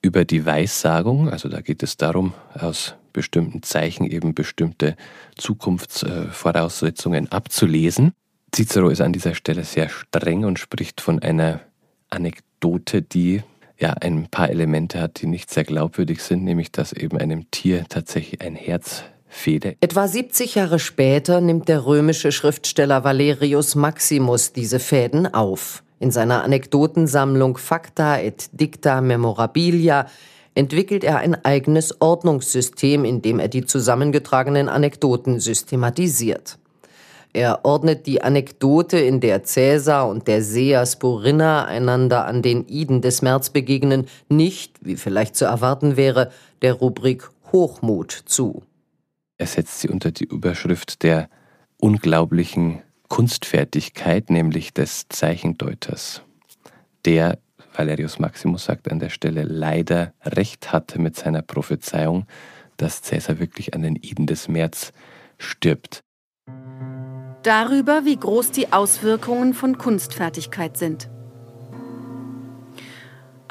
über 0.00 0.24
die 0.24 0.46
Weissagung, 0.46 1.28
also 1.28 1.50
da 1.50 1.60
geht 1.60 1.82
es 1.82 1.98
darum, 1.98 2.32
aus 2.54 2.94
bestimmten 3.12 3.62
Zeichen 3.62 4.06
eben 4.06 4.32
bestimmte 4.32 4.96
Zukunftsvoraussetzungen 5.36 7.30
abzulesen. 7.30 8.14
Cicero 8.54 8.88
ist 8.88 9.02
an 9.02 9.12
dieser 9.12 9.34
Stelle 9.34 9.64
sehr 9.64 9.90
streng 9.90 10.46
und 10.46 10.58
spricht 10.58 11.02
von 11.02 11.18
einer 11.18 11.60
Anekdote, 12.08 13.02
die 13.02 13.42
ja 13.78 13.92
ein 13.92 14.28
paar 14.30 14.48
Elemente 14.48 14.98
hat, 14.98 15.20
die 15.20 15.26
nicht 15.26 15.50
sehr 15.50 15.64
glaubwürdig 15.64 16.22
sind, 16.22 16.42
nämlich 16.42 16.72
dass 16.72 16.94
eben 16.94 17.18
einem 17.18 17.50
Tier 17.50 17.84
tatsächlich 17.86 18.40
ein 18.40 18.54
Herz 18.54 19.04
fehle. 19.30 19.76
Etwa 19.80 20.06
70 20.06 20.56
Jahre 20.56 20.78
später 20.78 21.40
nimmt 21.40 21.68
der 21.68 21.86
römische 21.86 22.32
Schriftsteller 22.32 23.04
Valerius 23.04 23.74
Maximus 23.74 24.52
diese 24.52 24.78
Fäden 24.78 25.32
auf. 25.32 25.82
In 25.98 26.10
seiner 26.10 26.44
Anekdotensammlung 26.44 27.56
Facta 27.58 28.18
et 28.18 28.48
Dicta 28.52 29.00
Memorabilia 29.00 30.06
entwickelt 30.54 31.04
er 31.04 31.18
ein 31.18 31.44
eigenes 31.44 32.00
Ordnungssystem, 32.00 33.04
in 33.04 33.22
dem 33.22 33.38
er 33.38 33.48
die 33.48 33.64
zusammengetragenen 33.64 34.68
Anekdoten 34.68 35.40
systematisiert. 35.40 36.58
Er 37.32 37.64
ordnet 37.64 38.06
die 38.06 38.22
Anekdote, 38.22 38.98
in 38.98 39.20
der 39.20 39.44
Cäsar 39.44 40.08
und 40.08 40.26
der 40.26 40.42
Seher 40.42 40.84
Sporinna 40.84 41.64
einander 41.64 42.26
an 42.26 42.42
den 42.42 42.66
Iden 42.66 43.02
des 43.02 43.22
März 43.22 43.50
begegnen, 43.50 44.06
nicht, 44.28 44.74
wie 44.80 44.96
vielleicht 44.96 45.36
zu 45.36 45.44
erwarten 45.44 45.96
wäre, 45.96 46.32
der 46.62 46.72
Rubrik 46.74 47.30
Hochmut 47.52 48.10
zu. 48.26 48.62
Er 49.40 49.46
setzt 49.46 49.80
sie 49.80 49.88
unter 49.88 50.10
die 50.10 50.24
Überschrift 50.24 51.02
der 51.02 51.30
unglaublichen 51.78 52.82
Kunstfertigkeit, 53.08 54.28
nämlich 54.28 54.74
des 54.74 55.08
Zeichendeuters, 55.08 56.20
der, 57.06 57.38
Valerius 57.72 58.18
Maximus 58.18 58.66
sagt 58.66 58.92
an 58.92 58.98
der 58.98 59.08
Stelle, 59.08 59.44
leider 59.44 60.12
recht 60.22 60.74
hatte 60.74 61.00
mit 61.00 61.16
seiner 61.16 61.40
Prophezeiung, 61.40 62.26
dass 62.76 63.00
Cäsar 63.00 63.38
wirklich 63.38 63.72
an 63.72 63.80
den 63.80 63.96
Iden 63.96 64.26
des 64.26 64.46
März 64.46 64.92
stirbt. 65.38 66.00
Darüber, 67.42 68.04
wie 68.04 68.16
groß 68.16 68.50
die 68.50 68.74
Auswirkungen 68.74 69.54
von 69.54 69.78
Kunstfertigkeit 69.78 70.76
sind. 70.76 71.08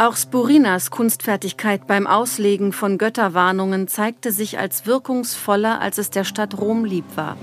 Auch 0.01 0.15
Spurinas 0.15 0.91
Kunstfertigkeit 0.91 1.85
beim 1.85 2.07
Auslegen 2.07 2.71
von 2.71 2.97
Götterwarnungen 2.97 3.89
zeigte 3.89 4.31
sich 4.31 4.57
als 4.57 4.85
wirkungsvoller, 4.85 5.81
als 5.81 5.97
es 5.97 6.09
der 6.09 6.23
Stadt 6.23 6.57
Rom 6.57 6.85
lieb 6.85 7.03
war. 7.15 7.35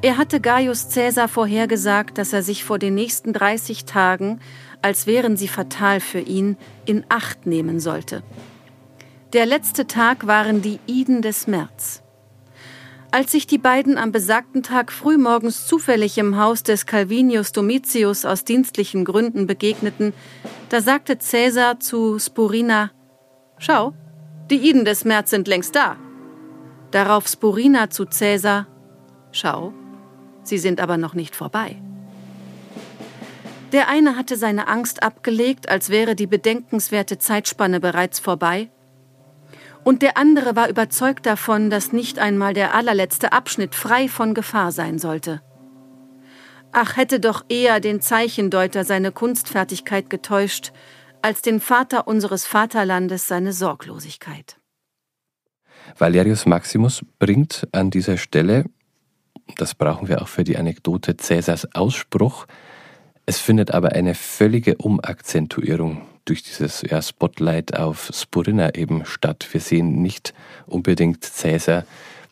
Er 0.00 0.16
hatte 0.16 0.40
Gaius 0.40 0.90
Caesar 0.94 1.26
vorhergesagt, 1.26 2.18
dass 2.18 2.32
er 2.32 2.44
sich 2.44 2.62
vor 2.62 2.78
den 2.78 2.94
nächsten 2.94 3.32
30 3.32 3.84
Tagen, 3.84 4.38
als 4.80 5.08
wären 5.08 5.36
sie 5.36 5.48
fatal 5.48 5.98
für 5.98 6.20
ihn, 6.20 6.56
in 6.84 7.04
Acht 7.08 7.46
nehmen 7.46 7.80
sollte. 7.80 8.22
Der 9.32 9.44
letzte 9.44 9.88
Tag 9.88 10.28
waren 10.28 10.62
die 10.62 10.78
Iden 10.86 11.20
des 11.20 11.48
März. 11.48 12.03
Als 13.14 13.30
sich 13.30 13.46
die 13.46 13.58
beiden 13.58 13.96
am 13.96 14.10
besagten 14.10 14.64
Tag 14.64 14.90
frühmorgens 14.90 15.68
zufällig 15.68 16.18
im 16.18 16.36
Haus 16.36 16.64
des 16.64 16.84
Calvinius 16.84 17.52
Domitius 17.52 18.24
aus 18.24 18.42
dienstlichen 18.42 19.04
Gründen 19.04 19.46
begegneten, 19.46 20.12
da 20.68 20.80
sagte 20.80 21.16
Caesar 21.16 21.78
zu 21.78 22.18
Spurina, 22.18 22.90
Schau, 23.56 23.94
die 24.50 24.56
Iden 24.56 24.84
des 24.84 25.04
März 25.04 25.30
sind 25.30 25.46
längst 25.46 25.76
da. 25.76 25.96
Darauf 26.90 27.28
Spurina 27.28 27.88
zu 27.88 28.06
Caesar, 28.06 28.66
Schau, 29.30 29.72
Sie 30.42 30.58
sind 30.58 30.80
aber 30.80 30.96
noch 30.96 31.14
nicht 31.14 31.36
vorbei. 31.36 31.76
Der 33.70 33.86
eine 33.86 34.16
hatte 34.16 34.36
seine 34.36 34.66
Angst 34.66 35.04
abgelegt, 35.04 35.68
als 35.68 35.88
wäre 35.88 36.16
die 36.16 36.26
bedenkenswerte 36.26 37.18
Zeitspanne 37.18 37.78
bereits 37.78 38.18
vorbei, 38.18 38.70
und 39.84 40.02
der 40.02 40.16
andere 40.16 40.56
war 40.56 40.68
überzeugt 40.68 41.26
davon, 41.26 41.70
dass 41.70 41.92
nicht 41.92 42.18
einmal 42.18 42.54
der 42.54 42.74
allerletzte 42.74 43.32
Abschnitt 43.32 43.74
frei 43.74 44.08
von 44.08 44.34
Gefahr 44.34 44.72
sein 44.72 44.98
sollte. 44.98 45.42
Ach, 46.72 46.96
hätte 46.96 47.20
doch 47.20 47.44
eher 47.48 47.78
den 47.78 48.00
Zeichendeuter 48.00 48.84
seine 48.84 49.12
Kunstfertigkeit 49.12 50.10
getäuscht, 50.10 50.72
als 51.22 51.40
den 51.40 51.60
Vater 51.60 52.08
unseres 52.08 52.44
Vaterlandes 52.44 53.28
seine 53.28 53.52
Sorglosigkeit. 53.52 54.56
Valerius 55.96 56.46
Maximus 56.46 57.02
bringt 57.18 57.68
an 57.72 57.90
dieser 57.90 58.16
Stelle 58.16 58.64
das 59.56 59.74
brauchen 59.74 60.08
wir 60.08 60.22
auch 60.22 60.28
für 60.28 60.44
die 60.44 60.56
Anekdote 60.56 61.16
Cäsars 61.16 61.74
Ausspruch. 61.74 62.46
Es 63.26 63.38
findet 63.38 63.70
aber 63.72 63.92
eine 63.92 64.14
völlige 64.14 64.76
Umakzentuierung 64.76 66.02
durch 66.24 66.42
dieses 66.42 66.82
ja, 66.82 67.02
Spotlight 67.02 67.76
auf 67.76 68.10
Spurinna 68.12 68.74
eben 68.74 69.04
statt. 69.04 69.46
Wir 69.52 69.60
sehen 69.60 70.02
nicht 70.02 70.34
unbedingt 70.66 71.24
Cäsar, 71.24 71.84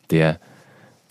der 0.09 0.39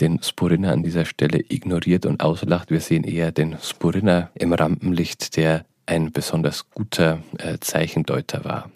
den 0.01 0.23
Spurinna 0.23 0.73
an 0.73 0.83
dieser 0.83 1.05
Stelle 1.05 1.41
ignoriert 1.49 2.07
und 2.07 2.23
auslacht. 2.23 2.71
Wir 2.71 2.81
sehen 2.81 3.05
eher 3.05 3.31
den 3.31 3.57
Spurinna 3.63 4.31
im 4.35 4.53
Rampenlicht, 4.53 5.37
der 5.37 5.65
ein 5.87 6.13
besonders 6.13 6.71
guter 6.71 7.23
äh, 7.39 7.59
Zeichendeuter 7.61 8.45
war. 8.45 8.71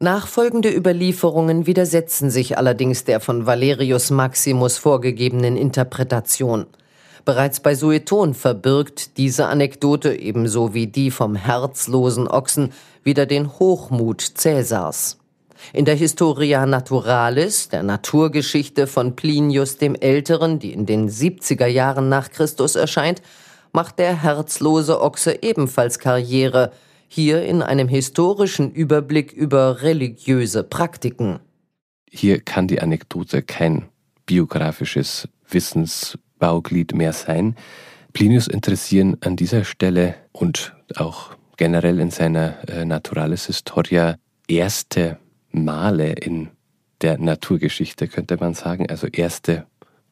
Nachfolgende 0.00 0.74
Überlieferungen 0.74 1.66
widersetzen 1.66 2.30
sich 2.30 2.58
allerdings 2.58 3.04
der 3.04 3.20
von 3.20 3.46
Valerius 3.46 4.10
Maximus 4.10 4.76
vorgegebenen 4.76 5.56
Interpretation. 5.56 6.66
Bereits 7.24 7.60
bei 7.60 7.74
Sueton 7.74 8.34
verbirgt 8.34 9.16
diese 9.16 9.46
Anekdote 9.46 10.14
ebenso 10.14 10.74
wie 10.74 10.86
die 10.86 11.10
vom 11.10 11.36
herzlosen 11.36 12.28
Ochsen 12.28 12.72
wieder 13.02 13.24
den 13.24 13.58
Hochmut 13.58 14.20
Cäsars. 14.20 15.18
In 15.72 15.86
der 15.86 15.94
Historia 15.94 16.66
Naturalis, 16.66 17.70
der 17.70 17.82
Naturgeschichte 17.82 18.86
von 18.86 19.16
Plinius 19.16 19.78
dem 19.78 19.94
Älteren, 19.94 20.58
die 20.58 20.74
in 20.74 20.84
den 20.84 21.08
70er 21.08 21.66
Jahren 21.66 22.10
nach 22.10 22.30
Christus 22.30 22.76
erscheint, 22.76 23.22
macht 23.72 23.98
der 23.98 24.22
herzlose 24.22 25.00
Ochse 25.00 25.42
ebenfalls 25.42 25.98
Karriere, 25.98 26.72
hier 27.08 27.44
in 27.44 27.62
einem 27.62 27.88
historischen 27.88 28.72
Überblick 28.72 29.32
über 29.32 29.82
religiöse 29.82 30.62
Praktiken. 30.62 31.40
Hier 32.10 32.40
kann 32.40 32.68
die 32.68 32.80
Anekdote 32.80 33.42
kein 33.42 33.88
biografisches 34.26 35.28
Wissensbauglied 36.44 36.94
mehr 36.94 37.12
sein. 37.12 37.56
Plinius 38.12 38.46
interessieren 38.46 39.16
an 39.20 39.36
dieser 39.36 39.64
Stelle 39.64 40.14
und 40.32 40.74
auch 40.94 41.34
generell 41.56 41.98
in 42.00 42.10
seiner 42.10 42.68
äh, 42.68 42.84
Naturalis 42.84 43.46
Historia 43.46 44.16
erste 44.46 45.18
Male 45.50 46.12
in 46.12 46.50
der 47.00 47.18
Naturgeschichte, 47.18 48.08
könnte 48.08 48.36
man 48.36 48.54
sagen, 48.54 48.88
also 48.90 49.06
erste 49.06 49.66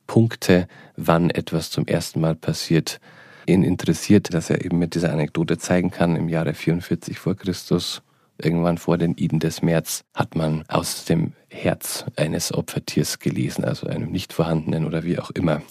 Punkte, 0.07 0.69
wann 0.97 1.31
etwas 1.31 1.71
zum 1.71 1.87
ersten 1.87 2.21
Mal 2.21 2.35
passiert. 2.35 2.99
Ihn 3.47 3.63
interessiert, 3.63 4.33
dass 4.33 4.51
er 4.51 4.65
eben 4.65 4.79
mit 4.79 4.95
dieser 4.95 5.13
Anekdote 5.13 5.59
zeigen 5.59 5.91
kann, 5.91 6.17
im 6.17 6.29
Jahre 6.29 6.55
44 6.55 7.19
vor 7.19 7.37
Christus, 7.37 8.03
irgendwann 8.45 8.79
vor 8.79 8.99
den 8.99 9.17
Iden 9.17 9.41
des 9.41 9.63
März, 9.63 10.05
hat 10.15 10.35
man 10.35 10.65
aus 10.69 11.05
dem 11.05 11.33
Herz 11.49 12.05
eines 12.17 12.53
Opfertiers 12.53 13.19
gelesen, 13.19 13.65
also 13.65 13.87
einem 13.87 14.11
nicht 14.11 14.33
vorhandenen 14.33 14.87
oder 14.87 15.05
wie 15.05 15.19
auch 15.19 15.31
immer. 15.31 15.63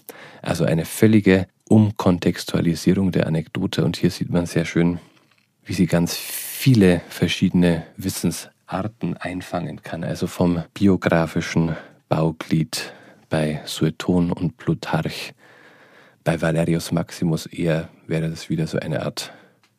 Also 0.41 0.63
eine 0.65 0.85
völlige 0.85 1.47
Umkontextualisierung 1.67 3.11
der 3.11 3.27
Anekdote 3.27 3.85
und 3.85 3.97
hier 3.97 4.11
sieht 4.11 4.29
man 4.29 4.45
sehr 4.45 4.65
schön, 4.65 4.99
wie 5.63 5.73
sie 5.73 5.87
ganz 5.87 6.15
viele 6.15 7.01
verschiedene 7.09 7.83
Wissensarten 7.97 9.17
einfangen 9.17 9.81
kann, 9.81 10.03
also 10.03 10.27
vom 10.27 10.63
biografischen 10.73 11.75
Bauglied 12.09 12.93
bei 13.29 13.61
Sueton 13.65 14.31
und 14.31 14.57
Plutarch. 14.57 15.33
Bei 16.23 16.41
Valerius 16.41 16.91
Maximus 16.91 17.45
eher 17.45 17.89
wäre 18.05 18.29
das 18.29 18.49
wieder 18.49 18.67
so 18.67 18.77
eine 18.77 19.03
Art 19.03 19.33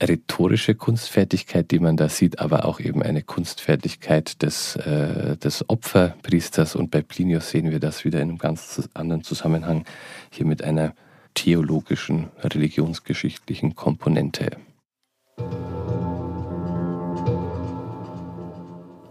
rhetorische 0.08 0.74
Kunstfertigkeit, 0.74 1.70
die 1.70 1.78
man 1.78 1.96
da 1.96 2.08
sieht, 2.08 2.38
aber 2.40 2.64
auch 2.64 2.80
eben 2.80 3.02
eine 3.02 3.22
Kunstfertigkeit 3.22 4.42
des, 4.42 4.76
äh, 4.76 5.36
des 5.36 5.68
Opferpriesters. 5.68 6.76
Und 6.76 6.90
bei 6.90 7.02
Plinius 7.02 7.50
sehen 7.50 7.70
wir 7.70 7.80
das 7.80 8.04
wieder 8.04 8.20
in 8.20 8.30
einem 8.30 8.38
ganz 8.38 8.88
anderen 8.94 9.22
Zusammenhang, 9.24 9.84
hier 10.30 10.46
mit 10.46 10.62
einer 10.62 10.94
theologischen, 11.34 12.28
religionsgeschichtlichen 12.42 13.74
Komponente. 13.74 14.56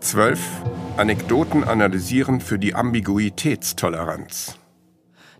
12. 0.01 0.39
Anekdoten 0.97 1.63
analysieren 1.63 2.41
für 2.41 2.59
die 2.59 2.75
Ambiguitätstoleranz. 2.75 4.57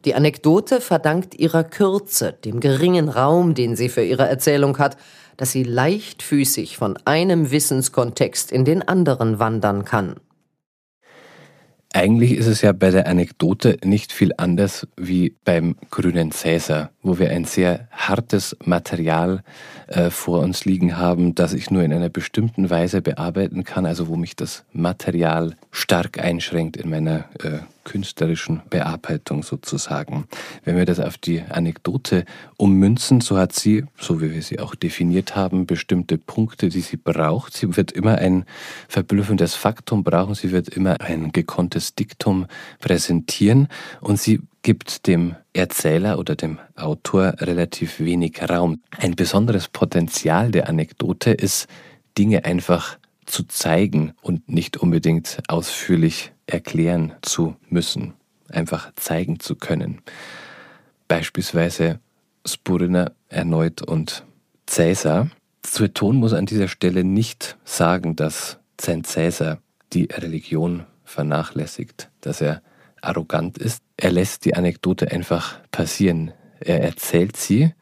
Die 0.06 0.16
Anekdote 0.16 0.82
verdankt 0.82 1.36
ihrer 1.36 1.64
Kürze, 1.64 2.34
dem 2.34 2.60
geringen 2.60 3.10
Raum, 3.10 3.54
den 3.54 3.76
sie 3.76 3.90
für 3.90 4.04
ihre 4.04 4.28
Erzählung 4.28 4.80
hat, 4.80 4.98
dass 5.38 5.52
sie 5.52 5.64
leichtfüßig 5.64 6.78
von 6.78 6.98
einem 7.06 7.52
Wissenskontext 7.52 8.52
in 8.52 8.66
den 8.66 8.82
anderen 8.88 9.40
wandern 9.40 9.86
kann. 9.86 10.16
Eigentlich 11.94 12.32
ist 12.38 12.48
es 12.48 12.62
ja 12.62 12.72
bei 12.72 12.90
der 12.90 13.08
Anekdote 13.08 13.78
nicht 13.84 14.14
viel 14.14 14.32
anders 14.38 14.88
wie 14.96 15.36
beim 15.44 15.76
grünen 15.90 16.32
Cäsar, 16.32 16.92
wo 17.02 17.20
wir 17.20 17.32
ein 17.32 17.44
sehr 17.44 17.90
hartes 17.92 18.56
Material 18.64 19.44
äh, 19.88 20.10
vor 20.10 20.40
uns 20.40 20.64
liegen 20.64 20.98
haben, 20.98 21.36
das 21.36 21.52
ich 21.52 21.70
nur 21.70 21.84
in 21.84 21.92
einer 21.92 22.08
bestimmten 22.08 22.70
Weise 22.70 23.02
bearbeiten 23.02 23.66
kann, 23.66 23.86
also 23.86 24.08
wo 24.08 24.16
mich 24.16 24.38
das 24.38 24.64
Material 24.72 25.58
stark 25.70 26.18
einschränkt 26.18 26.78
in 26.78 26.90
meiner 26.90 27.26
äh, 27.44 27.60
künstlerischen 27.84 28.62
Bearbeitung 28.70 29.44
sozusagen. 29.44 30.26
Wenn 30.64 30.78
wir 30.78 30.86
das 30.86 31.00
auf 31.00 31.18
die 31.18 31.42
Anekdote 31.42 32.26
ummünzen, 32.58 33.22
so 33.22 33.38
hat 33.38 33.54
sie, 33.54 33.86
so 33.98 34.22
wie 34.22 34.34
wir 34.34 34.42
sie 34.42 34.60
auch 34.60 34.76
definiert 34.76 35.36
haben, 35.36 35.66
bestimmte 35.66 36.18
Punkte, 36.18 36.70
die 36.70 36.82
sie 36.82 36.98
braucht. 36.98 37.54
Sie 37.54 37.76
wird 37.76 37.92
immer 37.92 38.18
ein 38.18 38.46
verblüffendes 38.88 39.56
Faktum 39.56 40.04
brauchen, 40.04 40.36
sie 40.36 40.52
wird 40.52 40.70
immer 40.70 41.02
ein 41.02 41.32
gekonntes 41.32 41.96
Diktum 41.96 42.48
präsentieren 42.80 43.68
und 44.00 44.20
sie 44.20 44.42
gibt 44.62 45.08
dem 45.08 45.36
Erzähler 45.54 46.20
oder 46.20 46.36
dem 46.36 46.60
Autor 46.76 47.34
relativ 47.40 48.00
wenig 48.00 48.42
Raum. 48.48 48.82
Ein 48.98 49.16
besonderes 49.16 49.68
Potenzial 49.68 50.52
der 50.52 50.70
Anekdote 50.70 51.32
ist, 51.32 51.68
Dinge 52.18 52.46
einfach 52.46 52.98
zu 53.32 53.44
zeigen 53.44 54.14
und 54.22 54.50
nicht 54.50 54.78
unbedingt 54.78 55.40
ausführlich 55.48 56.34
erklären 56.46 57.14
zu 57.22 57.56
müssen, 57.70 58.14
einfach 58.50 58.92
zeigen 58.96 59.40
zu 59.40 59.56
können. 59.56 60.02
Beispielsweise 61.08 62.00
Spuriner 62.46 63.14
erneut 63.30 63.82
und 63.82 64.26
Cäsar. 64.68 65.30
Sueton 65.66 66.18
muss 66.18 66.34
an 66.34 66.46
dieser 66.46 66.68
Stelle 66.68 67.04
nicht 67.04 67.58
sagen, 67.64 68.16
dass 68.16 68.60
sein 68.80 69.04
Cäsar 69.04 69.60
die 69.94 70.06
Religion 70.06 70.86
vernachlässigt, 71.04 72.10
dass 72.22 72.42
er 72.42 72.62
arrogant 73.02 73.58
ist. 73.58 73.84
Er 73.98 74.12
lässt 74.12 74.46
die 74.46 74.56
Anekdote 74.56 75.12
einfach 75.12 75.60
passieren. 75.72 76.32
Er 76.60 76.82
erzählt 76.82 77.38
sie, 77.38 77.74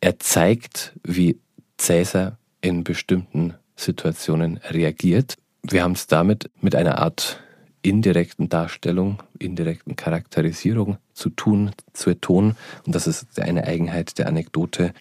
er 0.00 0.18
zeigt, 0.18 0.92
wie 1.04 1.38
Cäsar 1.78 2.38
in 2.60 2.84
bestimmten 2.84 3.54
Situationen 3.84 4.58
reagiert. 4.70 5.36
Wir 5.62 5.82
haben 5.82 5.92
es 5.92 6.06
damit 6.06 6.50
mit 6.60 6.74
einer 6.74 6.98
Art 6.98 7.40
indirekten 7.82 8.48
Darstellung, 8.48 9.22
indirekten 9.38 9.96
Charakterisierung 9.96 10.98
zu 11.14 11.30
tun, 11.30 11.72
zu 11.92 12.10
ertonen. 12.10 12.56
Und 12.86 12.94
das 12.94 13.06
ist 13.06 13.38
eine 13.40 13.64
Eigenheit 13.64 14.18
der 14.18 14.28
Anekdote, 14.28 14.92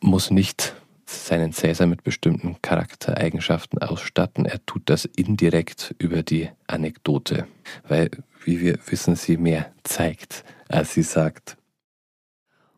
muss 0.00 0.30
nicht 0.30 0.74
seinen 1.04 1.52
Cäsar 1.52 1.86
mit 1.86 2.04
bestimmten 2.04 2.56
Charaktereigenschaften 2.62 3.80
ausstatten. 3.80 4.46
Er 4.46 4.64
tut 4.64 4.82
das 4.86 5.04
indirekt 5.04 5.94
über 5.98 6.22
die 6.22 6.48
Anekdote, 6.66 7.46
weil, 7.86 8.10
wie 8.44 8.60
wir 8.60 8.78
wissen, 8.86 9.14
sie 9.14 9.36
mehr 9.36 9.70
zeigt, 9.84 10.44
als 10.68 10.94
sie 10.94 11.02
sagt. 11.02 11.56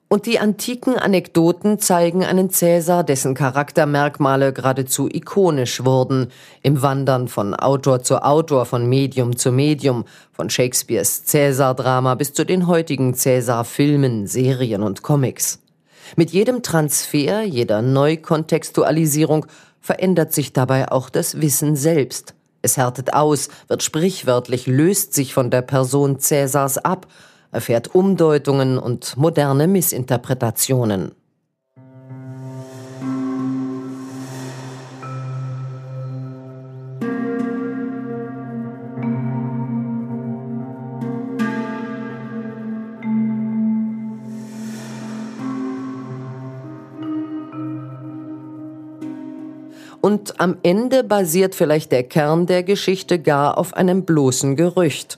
Und 0.09 0.27
die 0.27 0.39
antiken 0.39 0.97
Anekdoten 0.97 1.79
zeigen 1.79 2.25
einen 2.25 2.51
Cäsar, 2.51 3.05
dessen 3.05 3.35
Charaktermerkmale 3.35 4.53
geradezu 4.53 5.09
ikonisch 5.11 5.85
wurden, 5.85 6.31
im 6.63 6.83
Wandern 6.83 7.27
von 7.27 7.55
Autor 7.55 8.03
zu 8.03 8.23
Autor, 8.23 8.67
von 8.67 8.87
Medium 8.87 9.37
zu 9.37 9.51
Medium, 9.51 10.05
von 10.31 10.51
Shakespeares 10.51 11.25
Cäsar-Drama 11.25 12.15
bis 12.15 12.33
zu 12.33 12.45
den 12.45 12.67
heutigen 12.67 13.15
Cäsar-Filmen, 13.15 14.27
Serien 14.27 14.83
und 14.83 15.03
Comics. 15.03 15.61
Mit 16.17 16.31
jedem 16.31 16.63
Transfer, 16.63 17.43
jeder 17.43 17.83
Neukontextualisierung 17.83 19.47
verändert 19.81 20.33
sich 20.33 20.53
dabei 20.53 20.93
auch 20.93 21.11
das 21.11 21.41
Wissen 21.41 21.77
selbst. 21.77 22.35
Es 22.63 22.77
härtet 22.77 23.13
aus, 23.15 23.49
wird 23.69 23.83
sprichwörtlich, 23.83 24.67
löst 24.67 25.13
sich 25.13 25.35
von 25.35 25.51
der 25.51 25.63
Person 25.63 26.21
Cäsars 26.21 26.79
ab, 26.79 27.07
erfährt 27.55 27.95
Umdeutungen 27.95 28.79
und 28.79 29.17
moderne 29.17 29.67
Missinterpretationen. 29.67 31.13
Und 50.05 50.39
am 50.39 50.59
Ende 50.63 51.03
basiert 51.03 51.55
vielleicht 51.55 51.91
der 51.91 52.03
Kern 52.03 52.45
der 52.45 52.63
Geschichte 52.63 53.19
gar 53.19 53.57
auf 53.57 53.73
einem 53.73 54.05
bloßen 54.05 54.55
Gerücht. 54.55 55.17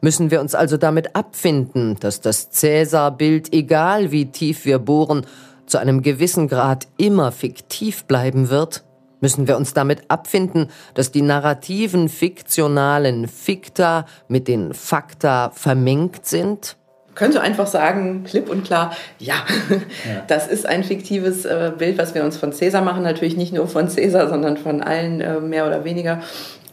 Müssen 0.00 0.30
wir 0.30 0.40
uns 0.40 0.54
also 0.54 0.76
damit 0.76 1.16
abfinden, 1.16 1.96
dass 2.00 2.20
das 2.20 2.50
Cäsar-Bild, 2.50 3.52
egal 3.52 4.12
wie 4.12 4.26
tief 4.26 4.64
wir 4.64 4.78
bohren, 4.78 5.26
zu 5.66 5.78
einem 5.78 6.02
gewissen 6.02 6.48
Grad 6.48 6.86
immer 6.96 7.32
fiktiv 7.32 8.04
bleiben 8.04 8.48
wird? 8.48 8.84
Müssen 9.20 9.48
wir 9.48 9.56
uns 9.56 9.74
damit 9.74 10.02
abfinden, 10.08 10.68
dass 10.94 11.10
die 11.10 11.22
narrativen, 11.22 12.08
fiktionalen 12.08 13.26
Fikta 13.26 14.06
mit 14.28 14.46
den 14.46 14.72
Fakta 14.72 15.50
vermengt 15.50 16.24
sind? 16.24 16.76
könnte 17.18 17.40
einfach 17.40 17.66
sagen, 17.66 18.22
klipp 18.22 18.48
und 18.48 18.64
klar, 18.64 18.92
ja, 19.18 19.34
ja. 19.68 20.22
das 20.28 20.46
ist 20.46 20.66
ein 20.66 20.84
fiktives 20.84 21.44
äh, 21.44 21.72
Bild, 21.76 21.98
was 21.98 22.14
wir 22.14 22.22
uns 22.24 22.36
von 22.36 22.52
Cäsar 22.52 22.80
machen. 22.80 23.02
Natürlich 23.02 23.36
nicht 23.36 23.52
nur 23.52 23.66
von 23.66 23.88
Cäsar, 23.88 24.28
sondern 24.28 24.56
von 24.56 24.80
allen 24.82 25.20
äh, 25.20 25.40
mehr 25.40 25.66
oder 25.66 25.84
weniger. 25.84 26.22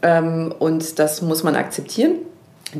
Ähm, 0.03 0.53
und 0.59 0.99
das 0.99 1.23
muss 1.23 1.41
man 1.43 1.55
akzeptieren. 1.55 2.17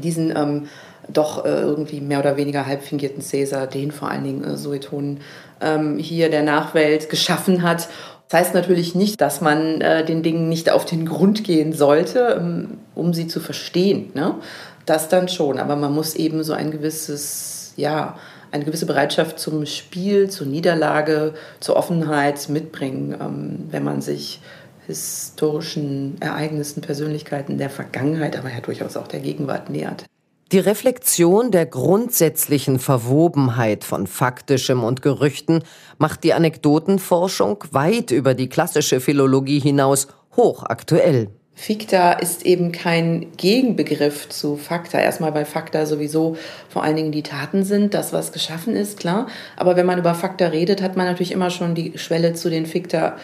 Diesen 0.02 0.36
ähm, 0.36 0.68
doch 1.12 1.46
äh, 1.46 1.50
irgendwie 1.62 2.02
mehr 2.02 2.20
oder 2.20 2.38
weniger 2.38 2.66
halb 2.66 2.84
fingierten 2.84 3.22
Cäsar, 3.22 3.68
den 3.68 3.92
vor 3.92 4.10
allen 4.10 4.24
Dingen 4.24 4.44
äh, 4.44 4.58
Sueton 4.58 5.20
ähm, 5.62 5.98
hier 5.98 6.30
der 6.30 6.44
Nachwelt 6.44 7.10
geschaffen 7.10 7.64
hat. 7.64 7.88
Das 8.30 8.40
heißt 8.40 8.54
natürlich 8.56 8.96
nicht, 8.96 9.22
dass 9.22 9.42
man 9.42 9.82
äh, 9.82 10.04
den 10.04 10.24
Dingen 10.24 10.50
nicht 10.50 10.72
auf 10.72 10.86
den 10.86 11.06
Grund 11.06 11.44
gehen 11.44 11.74
sollte, 11.74 12.38
ähm, 12.40 12.78
um 12.96 13.14
sie 13.14 13.28
zu 13.28 13.40
verstehen. 13.40 14.12
Ne? 14.14 14.36
Das 14.86 15.10
dann 15.10 15.28
schon, 15.28 15.60
aber 15.60 15.76
man 15.76 15.94
muss 15.94 16.16
eben 16.16 16.44
so 16.44 16.54
ein 16.54 16.72
gewisses, 16.72 17.74
ja, 17.76 18.16
eine 18.52 18.66
gewisse 18.66 18.86
Bereitschaft 18.86 19.40
zum 19.40 19.66
Spiel, 19.66 20.30
zur 20.30 20.48
Niederlage, 20.48 21.34
zur 21.60 21.76
Offenheit 21.76 22.50
mitbringen, 22.50 23.16
ähm, 23.20 23.66
wenn 23.70 23.84
man 23.84 24.02
sich 24.02 24.40
historischen 24.88 26.16
Ereignissen, 26.20 26.82
Persönlichkeiten 26.82 27.58
der 27.58 27.70
Vergangenheit, 27.70 28.38
aber 28.38 28.52
ja 28.52 28.62
durchaus 28.62 28.98
auch 28.98 29.08
der 29.08 29.20
Gegenwart 29.20 29.70
nähert. 29.70 30.06
Die 30.52 30.60
Reflexion 30.60 31.50
der 31.50 31.66
grundsätzlichen 31.66 32.78
Verwobenheit 32.78 33.84
von 33.84 34.06
faktischem 34.06 34.84
und 34.84 35.02
Gerüchten 35.02 35.64
macht 35.98 36.24
die 36.24 36.34
Anekdotenforschung 36.34 37.64
weit 37.72 38.12
über 38.12 38.36
die 38.36 38.48
klassische 38.48 39.00
Philologie 39.00 39.60
hinaus 39.60 40.08
hochaktuell. 40.36 41.30
Ficta 41.58 42.12
ist 42.12 42.46
eben 42.46 42.74
kein 42.74 43.32
Gegenbegriff 43.38 44.28
zu 44.28 44.58
Fakta. 44.58 45.00
Erstmal, 45.00 45.34
weil 45.34 45.46
Fakta 45.46 45.86
sowieso 45.86 46.36
vor 46.68 46.84
allen 46.84 46.98
Dingen 46.98 47.14
die 47.14 47.24
Taten 47.24 47.64
sind, 47.64 47.94
das, 47.94 48.12
was 48.12 48.34
geschaffen 48.34 48.76
ist, 48.76 49.00
klar. 49.00 49.28
Aber 49.56 49.78
wenn 49.78 49.86
man 49.86 49.98
über 49.98 50.14
Fakta 50.14 50.48
redet, 50.48 50.82
hat 50.82 50.98
man 50.98 51.06
natürlich 51.06 51.32
immer 51.32 51.50
schon 51.50 51.74
die 51.74 51.98
Schwelle 51.98 52.34
zu 52.34 52.50
den 52.50 52.66
Ficta 52.66 53.16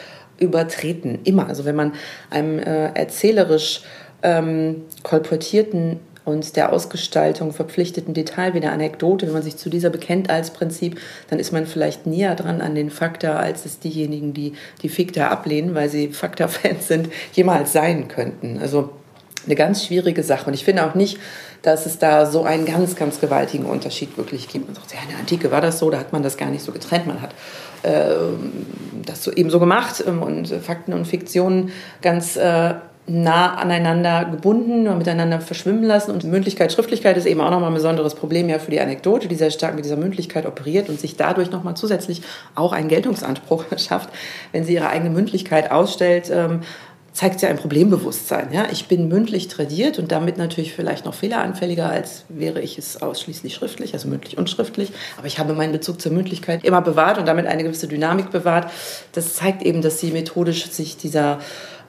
übertreten. 0.41 1.19
Immer. 1.23 1.47
Also 1.47 1.65
wenn 1.65 1.75
man 1.75 1.93
einem 2.29 2.59
äh, 2.59 2.87
erzählerisch 2.93 3.81
ähm, 4.23 4.83
kolportierten 5.03 5.99
und 6.23 6.55
der 6.55 6.71
Ausgestaltung 6.71 7.51
verpflichteten 7.51 8.13
Detail 8.13 8.53
wie 8.53 8.59
der 8.59 8.73
Anekdote, 8.73 9.25
wenn 9.25 9.33
man 9.33 9.43
sich 9.43 9.57
zu 9.57 9.69
dieser 9.69 9.89
bekennt 9.89 10.29
als 10.29 10.51
Prinzip, 10.51 10.99
dann 11.29 11.39
ist 11.39 11.51
man 11.51 11.65
vielleicht 11.65 12.05
näher 12.05 12.35
dran 12.35 12.61
an 12.61 12.75
den 12.75 12.89
Fakta, 12.91 13.37
als 13.37 13.65
es 13.65 13.79
diejenigen, 13.79 14.33
die 14.33 14.53
die 14.83 14.89
Fikta 14.89 15.29
ablehnen, 15.29 15.73
weil 15.73 15.89
sie 15.89 16.09
Fakta-Fans 16.09 16.87
sind, 16.87 17.09
jemals 17.33 17.73
sein 17.73 18.07
könnten. 18.07 18.59
Also 18.59 18.91
eine 19.45 19.55
ganz 19.55 19.85
schwierige 19.85 20.23
Sache. 20.23 20.45
Und 20.47 20.53
ich 20.53 20.63
finde 20.63 20.85
auch 20.85 20.95
nicht, 20.95 21.17
dass 21.61 21.85
es 21.85 21.99
da 21.99 22.25
so 22.25 22.43
einen 22.43 22.65
ganz, 22.65 22.95
ganz 22.95 23.19
gewaltigen 23.19 23.65
Unterschied 23.65 24.17
wirklich 24.17 24.47
gibt. 24.47 24.67
Man 24.67 24.75
sagt, 24.75 24.93
ja, 24.93 24.99
in 25.01 25.09
der 25.09 25.19
Antike 25.19 25.51
war 25.51 25.61
das 25.61 25.79
so, 25.79 25.89
da 25.89 25.99
hat 25.99 26.13
man 26.13 26.23
das 26.23 26.37
gar 26.37 26.49
nicht 26.49 26.63
so 26.63 26.71
getrennt. 26.71 27.07
Man 27.07 27.21
hat 27.21 27.31
das 27.83 29.23
so 29.23 29.31
eben 29.31 29.49
so 29.49 29.59
gemacht 29.59 30.03
ähm, 30.07 30.21
und 30.21 30.47
Fakten 30.47 30.93
und 30.93 31.05
Fiktionen 31.05 31.71
ganz 32.01 32.35
äh, 32.35 32.73
nah 33.07 33.55
aneinander 33.55 34.25
gebunden 34.25 34.87
und 34.87 34.99
miteinander 34.99 35.41
verschwimmen 35.41 35.83
lassen. 35.83 36.11
Und 36.11 36.23
Mündlichkeit, 36.23 36.71
Schriftlichkeit 36.71 37.17
ist 37.17 37.25
eben 37.25 37.41
auch 37.41 37.49
nochmal 37.49 37.71
ein 37.71 37.75
besonderes 37.75 38.15
Problem 38.15 38.47
ja 38.47 38.59
für 38.59 38.71
die 38.71 38.79
Anekdote, 38.79 39.27
die 39.27 39.35
sehr 39.35 39.51
stark 39.51 39.75
mit 39.75 39.85
dieser 39.85 39.97
Mündlichkeit 39.97 40.45
operiert 40.45 40.87
und 40.87 40.99
sich 40.99 41.17
dadurch 41.17 41.51
nochmal 41.51 41.75
zusätzlich 41.75 42.21
auch 42.55 42.73
einen 42.73 42.87
Geltungsanspruch 42.89 43.65
schafft, 43.77 44.09
wenn 44.51 44.63
sie 44.63 44.75
ihre 44.75 44.89
eigene 44.89 45.09
Mündlichkeit 45.09 45.71
ausstellt. 45.71 46.31
Ähm, 46.31 46.61
zeigt 47.13 47.41
ja 47.41 47.49
ein 47.49 47.57
Problembewusstsein. 47.57 48.53
Ja? 48.53 48.67
Ich 48.71 48.87
bin 48.87 49.07
mündlich 49.07 49.47
tradiert 49.47 49.99
und 49.99 50.11
damit 50.11 50.37
natürlich 50.37 50.73
vielleicht 50.73 51.05
noch 51.05 51.13
fehleranfälliger, 51.13 51.89
als 51.89 52.23
wäre 52.29 52.61
ich 52.61 52.77
es 52.77 53.01
ausschließlich 53.01 53.53
schriftlich, 53.53 53.93
also 53.93 54.07
mündlich 54.07 54.37
und 54.37 54.49
schriftlich. 54.49 54.91
Aber 55.17 55.27
ich 55.27 55.37
habe 55.39 55.53
meinen 55.53 55.73
Bezug 55.73 56.01
zur 56.01 56.11
Mündlichkeit 56.11 56.63
immer 56.63 56.81
bewahrt 56.81 57.17
und 57.17 57.27
damit 57.27 57.47
eine 57.47 57.63
gewisse 57.63 57.87
Dynamik 57.87 58.31
bewahrt. 58.31 58.71
Das 59.11 59.35
zeigt 59.35 59.61
eben, 59.61 59.81
dass 59.81 59.99
sie 59.99 60.11
methodisch 60.11 60.69
sich 60.69 60.97
dieser 60.97 61.39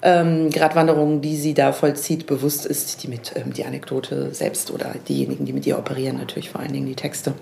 ähm, 0.02 0.50
Gratwanderung, 0.50 1.20
die 1.20 1.36
sie 1.36 1.54
da 1.54 1.72
vollzieht, 1.72 2.26
bewusst 2.26 2.66
ist, 2.66 3.02
die 3.02 3.08
mit 3.08 3.32
ähm, 3.36 3.52
die 3.52 3.64
Anekdote 3.64 4.34
selbst 4.34 4.72
oder 4.72 4.94
diejenigen, 5.08 5.44
die 5.44 5.52
mit 5.52 5.66
ihr 5.66 5.78
operieren, 5.78 6.18
natürlich 6.18 6.50
vor 6.50 6.60
allen 6.60 6.72
Dingen 6.72 6.86
die 6.86 6.96
Texte. 6.96 7.34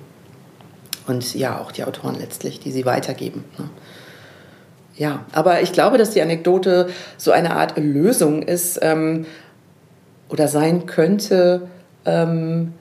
Und 1.06 1.34
ja, 1.34 1.58
auch 1.58 1.72
die 1.72 1.84
Autoren 1.84 2.16
letztlich, 2.18 2.60
die 2.60 2.70
sie 2.70 2.84
weitergeben. 2.84 3.44
Ne? 3.58 3.70
Ja, 5.00 5.24
aber 5.32 5.62
ich 5.62 5.72
glaube, 5.72 5.96
dass 5.96 6.10
die 6.10 6.20
Anekdote 6.20 6.90
so 7.16 7.30
eine 7.30 7.56
Art 7.56 7.78
Lösung 7.78 8.42
ist 8.42 8.78
ähm, 8.82 9.24
oder 10.28 10.46
sein 10.46 10.84
könnte, 10.84 11.68
ähm, 12.04 12.74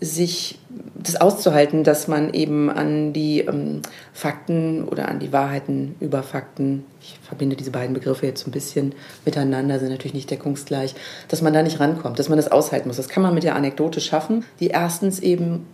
sich 0.00 0.58
das 0.96 1.20
auszuhalten, 1.20 1.84
dass 1.84 2.08
man 2.08 2.34
eben 2.34 2.70
an 2.70 3.12
die 3.12 3.42
ähm, 3.42 3.82
Fakten 4.12 4.82
oder 4.82 5.06
an 5.08 5.20
die 5.20 5.32
Wahrheiten 5.32 5.94
über 6.00 6.24
Fakten, 6.24 6.86
ich 7.00 7.20
verbinde 7.22 7.54
diese 7.54 7.70
beiden 7.70 7.94
Begriffe 7.94 8.26
jetzt 8.26 8.48
ein 8.48 8.50
bisschen 8.50 8.92
miteinander, 9.24 9.78
sind 9.78 9.90
natürlich 9.90 10.14
nicht 10.14 10.30
deckungsgleich, 10.32 10.96
dass 11.28 11.40
man 11.40 11.52
da 11.52 11.62
nicht 11.62 11.78
rankommt, 11.78 12.18
dass 12.18 12.28
man 12.28 12.36
das 12.36 12.50
aushalten 12.50 12.88
muss. 12.88 12.96
Das 12.96 13.08
kann 13.08 13.22
man 13.22 13.32
mit 13.32 13.44
der 13.44 13.54
Anekdote 13.54 14.00
schaffen, 14.00 14.44
die 14.58 14.66
erstens 14.66 15.20
eben 15.20 15.66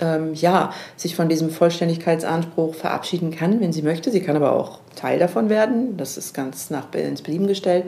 ähm, 0.00 0.34
ja, 0.34 0.72
sich 0.96 1.16
von 1.16 1.28
diesem 1.28 1.50
Vollständigkeitsanspruch 1.50 2.74
verabschieden 2.74 3.30
kann, 3.30 3.60
wenn 3.60 3.72
sie 3.72 3.82
möchte. 3.82 4.10
Sie 4.10 4.20
kann 4.20 4.36
aber 4.36 4.52
auch 4.52 4.78
Teil 4.94 5.18
davon 5.18 5.48
werden. 5.48 5.96
Das 5.96 6.16
ist 6.16 6.34
ganz 6.34 6.70
nach 6.70 6.92
ins 6.94 7.22
Belieben 7.22 7.46
gestellt. 7.46 7.84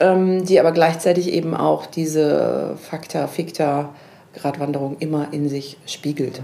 Ähm, 0.00 0.44
die 0.44 0.58
aber 0.58 0.72
gleichzeitig 0.72 1.32
eben 1.32 1.54
auch 1.54 1.86
diese 1.86 2.76
Fakta, 2.82 3.28
Fikta, 3.28 3.94
Gratwanderung 4.34 4.96
immer 4.98 5.28
in 5.32 5.48
sich 5.48 5.78
spiegelt. 5.86 6.42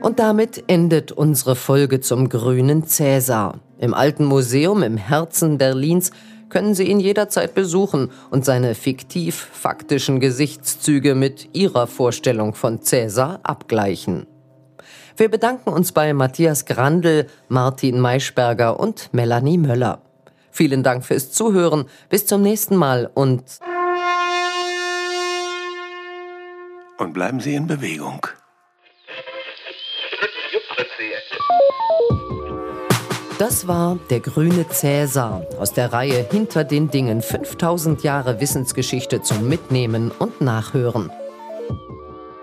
Und 0.00 0.18
damit 0.18 0.64
endet 0.66 1.12
unsere 1.12 1.54
Folge 1.54 2.00
zum 2.00 2.28
grünen 2.28 2.86
Cäsar. 2.86 3.60
Im 3.78 3.94
Alten 3.94 4.24
Museum 4.24 4.82
im 4.82 4.96
Herzen 4.96 5.58
Berlins 5.58 6.10
können 6.52 6.74
Sie 6.74 6.84
ihn 6.84 7.00
jederzeit 7.00 7.54
besuchen 7.54 8.10
und 8.30 8.44
seine 8.44 8.74
fiktiv-faktischen 8.74 10.20
Gesichtszüge 10.20 11.14
mit 11.14 11.48
Ihrer 11.54 11.86
Vorstellung 11.86 12.54
von 12.54 12.82
Cäsar 12.82 13.40
abgleichen. 13.42 14.26
Wir 15.16 15.30
bedanken 15.30 15.70
uns 15.70 15.92
bei 15.92 16.12
Matthias 16.12 16.66
Grandl, 16.66 17.26
Martin 17.48 17.98
Maischberger 17.98 18.78
und 18.78 19.08
Melanie 19.12 19.56
Möller. 19.56 20.02
Vielen 20.50 20.82
Dank 20.82 21.06
fürs 21.06 21.32
Zuhören. 21.32 21.86
Bis 22.10 22.26
zum 22.26 22.42
nächsten 22.42 22.76
Mal 22.76 23.10
und 23.12 23.42
und 26.98 27.14
bleiben 27.14 27.40
Sie 27.40 27.54
in 27.54 27.66
Bewegung. 27.66 28.26
Das 33.52 33.68
war 33.68 33.98
der 34.08 34.20
grüne 34.20 34.66
Cäsar 34.66 35.42
aus 35.58 35.74
der 35.74 35.92
Reihe 35.92 36.26
Hinter 36.30 36.64
den 36.64 36.88
Dingen 36.88 37.20
5000 37.20 38.02
Jahre 38.02 38.40
Wissensgeschichte 38.40 39.20
zum 39.20 39.46
Mitnehmen 39.46 40.10
und 40.10 40.40
Nachhören. 40.40 41.10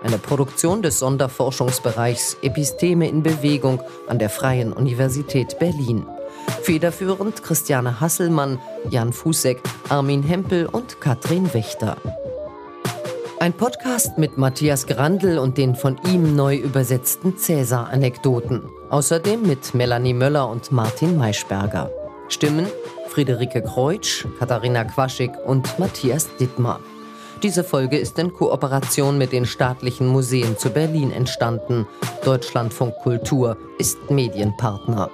Eine 0.04 0.18
Produktion 0.18 0.82
des 0.82 1.00
Sonderforschungsbereichs 1.00 2.36
Episteme 2.42 3.08
in 3.08 3.24
Bewegung 3.24 3.82
an 4.06 4.20
der 4.20 4.30
Freien 4.30 4.72
Universität 4.72 5.58
Berlin. 5.58 6.06
Federführend 6.62 7.42
Christiane 7.42 8.00
Hasselmann, 8.00 8.60
Jan 8.88 9.12
Fußek, 9.12 9.60
Armin 9.88 10.22
Hempel 10.22 10.66
und 10.66 11.00
Katrin 11.00 11.52
Wächter. 11.52 11.96
Ein 13.40 13.52
Podcast 13.52 14.16
mit 14.16 14.38
Matthias 14.38 14.86
Grandl 14.86 15.38
und 15.38 15.58
den 15.58 15.74
von 15.74 15.98
ihm 16.06 16.36
neu 16.36 16.54
übersetzten 16.54 17.36
Cäsar-Anekdoten. 17.36 18.62
Außerdem 18.90 19.42
mit 19.42 19.72
Melanie 19.72 20.14
Möller 20.14 20.48
und 20.48 20.72
Martin 20.72 21.16
Maischberger. 21.16 21.90
Stimmen 22.28 22.66
Friederike 23.06 23.62
Kreutsch, 23.62 24.26
Katharina 24.40 24.82
Quaschig 24.82 25.30
und 25.46 25.78
Matthias 25.78 26.28
Dittmar. 26.38 26.80
Diese 27.42 27.62
Folge 27.62 27.98
ist 27.98 28.18
in 28.18 28.32
Kooperation 28.32 29.16
mit 29.16 29.30
den 29.32 29.46
staatlichen 29.46 30.08
Museen 30.08 30.58
zu 30.58 30.70
Berlin 30.70 31.12
entstanden. 31.12 31.86
Deutschlandfunk 32.24 32.96
Kultur 32.96 33.56
ist 33.78 34.10
Medienpartner. 34.10 35.08